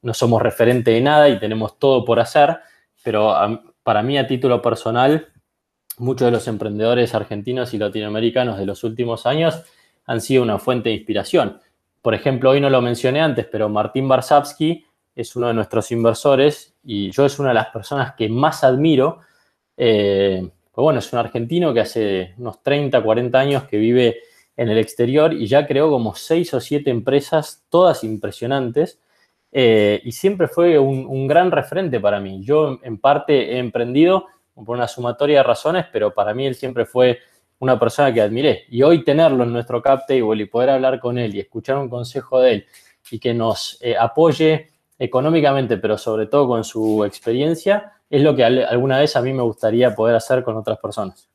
no 0.02 0.14
somos 0.14 0.40
referente 0.40 0.92
de 0.92 1.00
nada 1.00 1.28
y 1.28 1.40
tenemos 1.40 1.76
todo 1.76 2.04
por 2.04 2.20
hacer, 2.20 2.58
pero 3.02 3.34
para 3.82 4.04
mí 4.04 4.16
a 4.16 4.28
título 4.28 4.62
personal, 4.62 5.26
muchos 5.98 6.26
de 6.26 6.30
los 6.30 6.46
emprendedores 6.46 7.16
argentinos 7.16 7.74
y 7.74 7.78
latinoamericanos 7.78 8.58
de 8.58 8.66
los 8.66 8.84
últimos 8.84 9.26
años 9.26 9.60
han 10.04 10.20
sido 10.20 10.44
una 10.44 10.60
fuente 10.60 10.90
de 10.90 10.94
inspiración. 10.94 11.58
Por 12.02 12.14
ejemplo, 12.14 12.50
hoy 12.50 12.60
no 12.60 12.70
lo 12.70 12.80
mencioné 12.80 13.20
antes, 13.20 13.44
pero 13.50 13.68
Martín 13.68 14.06
Barsavsky 14.06 14.86
es 15.16 15.34
uno 15.34 15.48
de 15.48 15.54
nuestros 15.54 15.90
inversores 15.90 16.76
y 16.84 17.10
yo 17.10 17.26
es 17.26 17.40
una 17.40 17.48
de 17.48 17.56
las 17.56 17.70
personas 17.70 18.14
que 18.14 18.28
más 18.28 18.62
admiro. 18.62 19.18
Eh, 19.76 20.48
pues 20.76 20.82
bueno, 20.82 20.98
es 20.98 21.10
un 21.10 21.18
argentino 21.20 21.72
que 21.72 21.80
hace 21.80 22.34
unos 22.36 22.62
30, 22.62 23.02
40 23.02 23.38
años 23.38 23.64
que 23.64 23.78
vive 23.78 24.18
en 24.58 24.68
el 24.68 24.76
exterior 24.76 25.32
y 25.32 25.46
ya 25.46 25.66
creó 25.66 25.88
como 25.88 26.14
seis 26.14 26.52
o 26.52 26.60
siete 26.60 26.90
empresas, 26.90 27.64
todas 27.70 28.04
impresionantes, 28.04 29.00
eh, 29.52 30.02
y 30.04 30.12
siempre 30.12 30.48
fue 30.48 30.78
un, 30.78 31.26
gran 31.26 31.50
referente 31.50 31.98
para 31.98 32.20
mí. 32.20 32.42
Yo 32.44 32.78
en 32.82 32.98
parte 32.98 33.54
he 33.54 33.58
emprendido 33.58 34.26
por 34.54 34.76
una 34.76 34.86
sumatoria 34.86 35.38
de 35.38 35.44
razones, 35.44 35.86
pero 35.90 36.12
para 36.12 36.34
mí 36.34 36.44
él 36.44 36.54
siempre 36.54 36.84
fue 36.84 37.20
una 37.58 37.80
persona 37.80 38.12
que 38.12 38.20
admiré. 38.20 38.66
Y 38.68 38.82
hoy 38.82 39.02
tenerlo 39.02 39.44
en 39.44 39.54
nuestro 39.54 39.80
cap 39.80 40.02
y 40.10 40.44
poder 40.44 40.68
hablar 40.68 41.00
con 41.00 41.16
él 41.16 41.34
y 41.34 41.40
escuchar 41.40 41.78
un 41.78 41.88
consejo 41.88 42.38
de 42.38 42.52
él 42.52 42.66
y 43.10 43.18
que 43.18 43.32
nos 43.32 43.78
eh, 43.80 43.96
apoye 43.98 44.72
económicamente, 44.98 45.78
pero 45.78 45.96
sobre 45.96 46.26
todo 46.26 46.46
con 46.48 46.64
su 46.64 47.02
experiencia, 47.02 47.95
es 48.10 48.22
lo 48.22 48.34
que 48.34 48.44
alguna 48.44 48.98
vez 48.98 49.16
a 49.16 49.22
mí 49.22 49.32
me 49.32 49.42
gustaría 49.42 49.94
poder 49.94 50.16
hacer 50.16 50.42
con 50.42 50.56
otras 50.56 50.78
personas. 50.78 51.28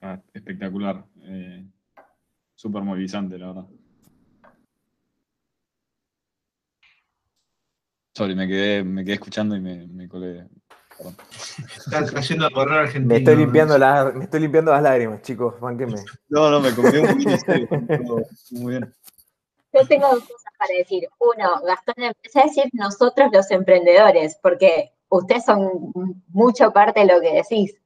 Ah, 0.00 0.20
espectacular. 0.32 1.04
Eh, 1.22 1.64
Súper 2.58 2.82
movilizante, 2.82 3.38
la 3.38 3.46
verdad. 3.46 3.66
Sorry, 8.16 8.34
me 8.34 8.48
quedé, 8.48 8.82
me 8.82 9.04
quedé 9.04 9.14
escuchando 9.14 9.54
y 9.54 9.60
me, 9.60 9.86
me 9.86 10.08
colé. 10.08 10.48
Está 11.76 12.04
cayendo 12.06 12.46
a 12.46 12.50
correr 12.50 12.80
argentino. 12.80 13.14
Me 13.14 13.18
estoy, 13.18 13.36
limpiando 13.36 13.78
las, 13.78 14.12
me 14.12 14.24
estoy 14.24 14.40
limpiando 14.40 14.72
las 14.72 14.82
lágrimas, 14.82 15.22
chicos. 15.22 15.54
No, 16.28 16.50
no, 16.50 16.60
me 16.60 16.74
comí 16.74 16.98
un 16.98 17.06
poquito. 17.06 18.26
Muy 18.50 18.72
bien. 18.72 18.92
Yo 19.72 19.86
tengo 19.86 20.08
dos 20.08 20.20
cosas 20.20 20.52
para 20.58 20.74
decir. 20.76 21.08
Uno, 21.18 21.60
Gastón, 21.64 21.94
empecé 21.98 22.40
a 22.40 22.44
decir 22.44 22.64
nosotros 22.72 23.28
los 23.32 23.50
emprendedores, 23.50 24.38
porque 24.42 24.92
ustedes 25.08 25.44
son 25.44 25.92
mucho 26.28 26.72
parte 26.72 27.00
de 27.00 27.06
lo 27.06 27.20
que 27.20 27.34
decís. 27.34 27.76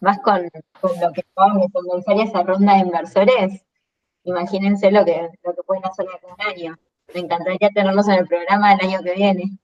Más 0.00 0.18
con, 0.20 0.44
lo 0.44 1.12
que 1.12 1.24
me 1.36 1.70
convencer 1.72 2.20
esa 2.20 2.42
ronda 2.42 2.74
de 2.74 2.80
inversores, 2.80 3.62
imagínense 4.24 4.90
lo 4.90 5.04
que, 5.04 5.28
lo 5.42 5.54
que 5.54 5.62
pueden 5.62 5.84
hacer 5.84 6.06
en 6.06 6.30
un 6.30 6.40
año. 6.40 6.78
Me 7.14 7.20
encantaría 7.20 7.68
tenerlos 7.74 8.08
en 8.08 8.14
el 8.14 8.26
programa 8.26 8.72
el 8.72 8.80
año 8.86 9.02
que 9.02 9.14
viene. 9.14 9.58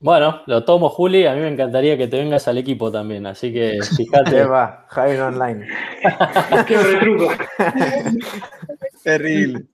Bueno, 0.00 0.42
lo 0.46 0.64
tomo, 0.64 0.90
Juli. 0.90 1.26
A 1.26 1.34
mí 1.34 1.40
me 1.40 1.48
encantaría 1.48 1.96
que 1.96 2.08
te 2.08 2.18
vengas 2.18 2.46
al 2.48 2.58
equipo 2.58 2.90
también. 2.90 3.26
Así 3.26 3.52
que 3.52 3.78
fíjate. 3.96 4.44
va, 4.44 4.84
Javier 4.88 5.22
Online. 5.22 5.66
Qué 6.66 6.76
retruco. 6.76 7.28
Terrible. 9.02 9.66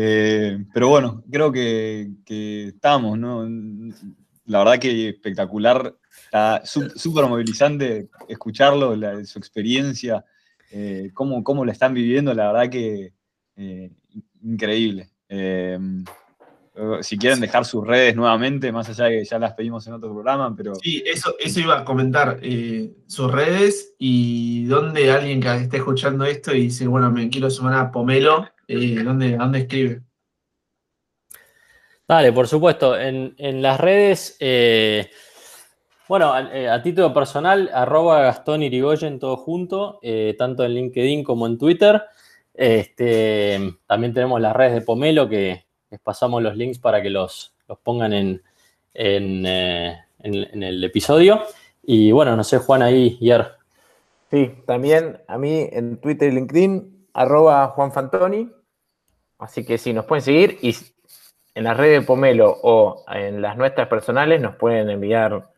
Eh, 0.00 0.64
pero 0.72 0.88
bueno, 0.88 1.24
creo 1.28 1.50
que, 1.50 2.08
estamos, 2.68 3.18
¿no? 3.18 3.48
La 4.46 4.60
verdad 4.60 4.78
que 4.78 5.08
espectacular. 5.08 5.96
Está 6.24 6.62
súper 6.64 7.26
movilizante 7.26 8.08
escucharlo, 8.28 8.94
su 9.24 9.38
experiencia, 9.38 10.24
eh, 10.70 11.10
cómo, 11.14 11.42
cómo 11.42 11.64
la 11.64 11.72
están 11.72 11.94
viviendo, 11.94 12.32
la 12.32 12.52
verdad 12.52 12.70
que 12.70 13.12
eh, 13.56 13.90
increíble. 14.42 15.10
Eh, 15.28 15.78
si 17.00 17.18
quieren 17.18 17.40
dejar 17.40 17.64
sus 17.64 17.84
redes 17.84 18.14
nuevamente, 18.14 18.70
más 18.70 18.88
allá 18.88 19.06
de 19.06 19.18
que 19.18 19.24
ya 19.24 19.38
las 19.38 19.54
pedimos 19.54 19.84
en 19.88 19.94
otro 19.94 20.12
programa, 20.12 20.54
pero 20.54 20.74
Sí, 20.76 21.02
eso, 21.04 21.34
eso 21.40 21.58
iba 21.58 21.80
a 21.80 21.84
comentar. 21.84 22.38
sus 23.08 23.32
redes 23.32 23.94
y 23.98 24.64
dónde 24.66 25.10
alguien 25.10 25.40
que 25.40 25.52
esté 25.56 25.78
escuchando 25.78 26.24
esto 26.24 26.54
y 26.54 26.62
dice, 26.62 26.86
bueno, 26.86 27.10
me 27.10 27.28
quiero 27.30 27.50
sumar 27.50 27.74
a 27.74 27.90
Pomelo, 27.90 28.46
¿dónde, 28.68 29.36
¿dónde 29.36 29.58
escribe? 29.60 30.02
Dale, 32.06 32.32
por 32.32 32.48
supuesto. 32.48 32.98
En, 32.98 33.34
en 33.38 33.60
las 33.62 33.78
redes, 33.80 34.36
eh, 34.40 35.10
bueno, 36.08 36.32
a, 36.32 36.54
eh, 36.56 36.68
a 36.68 36.82
título 36.82 37.12
personal, 37.12 37.70
arroba 37.72 38.22
Gastón 38.22 38.62
Irigoyen, 38.62 39.18
todo 39.18 39.36
junto, 39.36 39.98
eh, 40.02 40.34
tanto 40.38 40.64
en 40.64 40.72
LinkedIn 40.74 41.22
como 41.24 41.46
en 41.46 41.58
Twitter. 41.58 42.02
Este, 42.54 43.74
también 43.86 44.14
tenemos 44.14 44.40
las 44.40 44.56
redes 44.56 44.74
de 44.74 44.80
Pomelo, 44.80 45.28
que 45.28 45.66
les 45.90 46.00
pasamos 46.00 46.42
los 46.42 46.56
links 46.56 46.78
para 46.78 47.02
que 47.02 47.10
los, 47.10 47.54
los 47.68 47.78
pongan 47.78 48.12
en, 48.12 48.42
en, 48.94 49.44
eh, 49.46 49.98
en- 50.20 50.48
en 50.52 50.62
el 50.62 50.82
episodio. 50.84 51.42
Y 51.82 52.10
bueno, 52.12 52.36
no 52.36 52.44
sé, 52.44 52.58
Juan, 52.58 52.82
ahí, 52.82 53.18
Yer. 53.20 53.52
Sí, 54.30 54.50
también 54.66 55.20
a 55.26 55.38
mí 55.38 55.68
en 55.72 55.98
Twitter 55.98 56.30
y 56.32 56.34
LinkedIn, 56.36 57.06
arroba 57.14 57.68
Juan 57.68 57.92
Fantoni. 57.92 58.50
Así 59.38 59.64
que 59.64 59.78
sí, 59.78 59.92
nos 59.92 60.04
pueden 60.04 60.22
seguir 60.22 60.58
y 60.62 60.74
en 61.54 61.64
las 61.64 61.76
redes 61.76 62.00
de 62.00 62.06
Pomelo 62.06 62.56
o 62.62 63.04
en 63.12 63.40
las 63.42 63.56
nuestras 63.56 63.88
personales 63.88 64.40
nos 64.40 64.56
pueden 64.56 64.90
enviar 64.90 65.48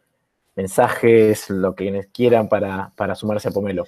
mensajes, 0.57 1.49
lo 1.51 1.75
que 1.75 2.09
quieran 2.13 2.49
para, 2.49 2.93
para 2.97 3.15
sumarse 3.15 3.49
a 3.49 3.53
Pomelo. 3.53 3.85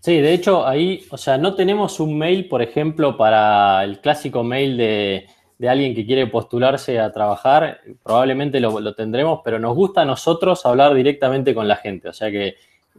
Sí, 0.00 0.20
de 0.20 0.32
hecho, 0.32 0.66
ahí, 0.66 1.06
o 1.10 1.16
sea, 1.16 1.38
no 1.38 1.54
tenemos 1.54 2.00
un 2.00 2.18
mail, 2.18 2.48
por 2.48 2.60
ejemplo, 2.60 3.16
para 3.16 3.84
el 3.84 4.00
clásico 4.00 4.42
mail 4.42 4.76
de, 4.76 5.26
de 5.58 5.68
alguien 5.68 5.94
que 5.94 6.04
quiere 6.04 6.26
postularse 6.26 6.98
a 6.98 7.12
trabajar. 7.12 7.80
Probablemente 8.02 8.58
lo, 8.58 8.80
lo 8.80 8.94
tendremos, 8.96 9.42
pero 9.44 9.60
nos 9.60 9.76
gusta 9.76 10.02
a 10.02 10.04
nosotros 10.04 10.66
hablar 10.66 10.92
directamente 10.94 11.54
con 11.54 11.68
la 11.68 11.76
gente. 11.76 12.08
O 12.08 12.12
sea 12.12 12.32
que 12.32 12.56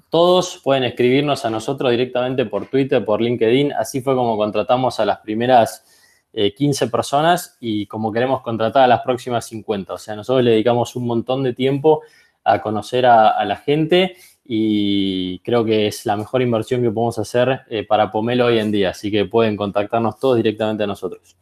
todos 0.09 0.61
pueden 0.63 0.85
escribirnos 0.85 1.43
a 1.43 1.49
nosotros 1.49 1.91
directamente 1.91 2.45
por 2.45 2.67
Twitter, 2.67 3.03
por 3.03 3.21
LinkedIn. 3.21 3.73
Así 3.73 3.99
fue 3.99 4.15
como 4.15 4.37
contratamos 4.37 4.97
a 5.01 5.05
las 5.05 5.19
primeras 5.19 5.92
eh, 6.33 6.53
15 6.53 6.87
personas 6.87 7.57
y 7.61 7.85
como 7.85 8.11
queremos 8.11 8.41
contratar 8.41 8.83
a 8.83 8.87
las 8.87 9.01
próximas 9.01 9.45
50. 9.45 9.93
O 9.93 9.97
sea, 9.97 10.15
nosotros 10.15 10.43
le 10.43 10.51
dedicamos 10.51 10.95
un 10.95 11.05
montón 11.07 11.43
de 11.43 11.53
tiempo 11.53 12.01
a 12.43 12.59
conocer 12.59 13.05
a, 13.05 13.29
a 13.29 13.45
la 13.45 13.55
gente 13.55 14.15
y 14.45 15.39
creo 15.39 15.63
que 15.63 15.87
es 15.87 16.05
la 16.05 16.17
mejor 16.17 16.41
inversión 16.41 16.81
que 16.81 16.89
podemos 16.91 17.17
hacer 17.19 17.61
eh, 17.69 17.85
para 17.85 18.11
Pomelo 18.11 18.47
hoy 18.47 18.59
en 18.59 18.71
día. 18.71 18.89
Así 18.89 19.09
que 19.11 19.25
pueden 19.25 19.55
contactarnos 19.55 20.19
todos 20.19 20.35
directamente 20.37 20.83
a 20.83 20.87
nosotros. 20.87 21.37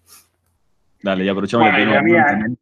dale, 1.01 1.25
y 1.25 1.29
aprovechamos 1.29 1.71
Bueno, 1.71 1.89
que 1.89 1.95
la 1.95 2.01
mía- 2.03 2.25
también. 2.27 2.57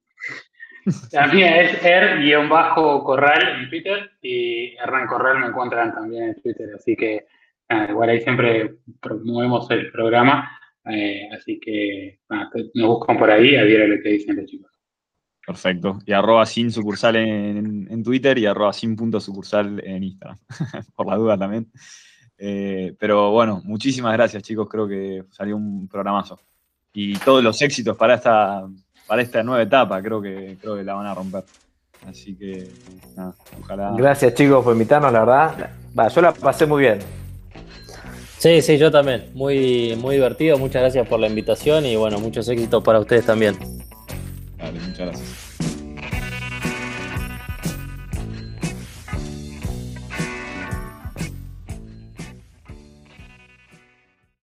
La 1.12 1.28
mía 1.28 1.62
es 1.62 1.84
er-corral 1.84 3.60
en 3.62 3.70
Twitter 3.70 4.12
y 4.22 4.76
Hernán 4.78 5.08
Corral 5.08 5.40
me 5.40 5.48
encuentran 5.48 5.94
también 5.94 6.24
en 6.30 6.42
Twitter, 6.42 6.70
así 6.76 6.96
que 6.96 7.28
nada, 7.70 7.92
igual 7.92 8.10
ahí 8.10 8.22
siempre 8.22 8.76
promovemos 9.00 9.70
el 9.72 9.92
programa, 9.92 10.59
eh, 10.86 11.30
así 11.32 11.60
que 11.60 12.20
nada, 12.30 12.50
nos 12.74 12.88
buscan 12.88 13.18
por 13.18 13.30
ahí, 13.30 13.56
a 13.56 13.64
lo 13.64 14.02
que 14.02 14.10
dicen 14.10 14.36
los 14.36 14.46
chicos. 14.46 14.72
Perfecto. 15.46 16.00
Y 16.06 16.12
arroba 16.12 16.46
sin 16.46 16.72
sucursal 16.72 17.16
en, 17.16 17.88
en 17.90 18.04
Twitter 18.04 18.38
y 18.38 18.46
arroba 18.46 18.72
sin 18.72 18.96
punto 18.96 19.20
sucursal 19.20 19.82
en 19.84 20.04
Instagram. 20.04 20.38
Por 20.96 21.08
la 21.08 21.16
duda 21.16 21.38
también. 21.38 21.72
Eh, 22.38 22.96
pero 22.98 23.32
bueno, 23.32 23.62
muchísimas 23.66 24.14
gracias, 24.14 24.44
chicos. 24.44 24.68
Creo 24.70 24.88
que 24.88 25.24
salió 25.32 25.58
un 25.58 25.88
programazo. 25.88 26.40
Y 26.94 27.18
todos 27.18 27.44
los 27.44 27.62
éxitos 27.62 27.98
para 27.98 28.16
esta, 28.16 28.68
para 29.06 29.22
esta 29.22 29.44
nueva 29.44 29.62
etapa, 29.62 30.02
creo 30.02 30.22
que, 30.22 30.58
creo 30.62 30.76
que 30.76 30.84
la 30.84 30.94
van 30.94 31.08
a 31.08 31.14
romper. 31.14 31.44
Así 32.08 32.36
que, 32.36 32.70
nada, 33.16 33.36
ojalá. 33.60 33.94
Gracias 33.98 34.34
chicos 34.34 34.64
por 34.64 34.74
invitarnos, 34.74 35.12
la 35.12 35.20
verdad. 35.20 35.70
Va, 35.98 36.08
yo 36.08 36.22
la 36.22 36.32
pasé 36.32 36.66
muy 36.66 36.84
bien. 36.84 37.00
Sí, 38.40 38.62
sí, 38.62 38.78
yo 38.78 38.90
también. 38.90 39.26
Muy, 39.34 39.96
muy 39.98 40.16
divertido. 40.16 40.58
Muchas 40.58 40.82
gracias 40.82 41.08
por 41.08 41.20
la 41.20 41.28
invitación 41.28 41.86
y 41.86 41.98
bueno, 41.98 42.20
muchos 42.20 42.48
éxitos 42.48 42.82
para 42.84 43.00
ustedes 43.00 43.26
también. 43.26 43.58
Dale, 44.58 44.80
muchas 44.80 44.98
gracias. 44.98 45.49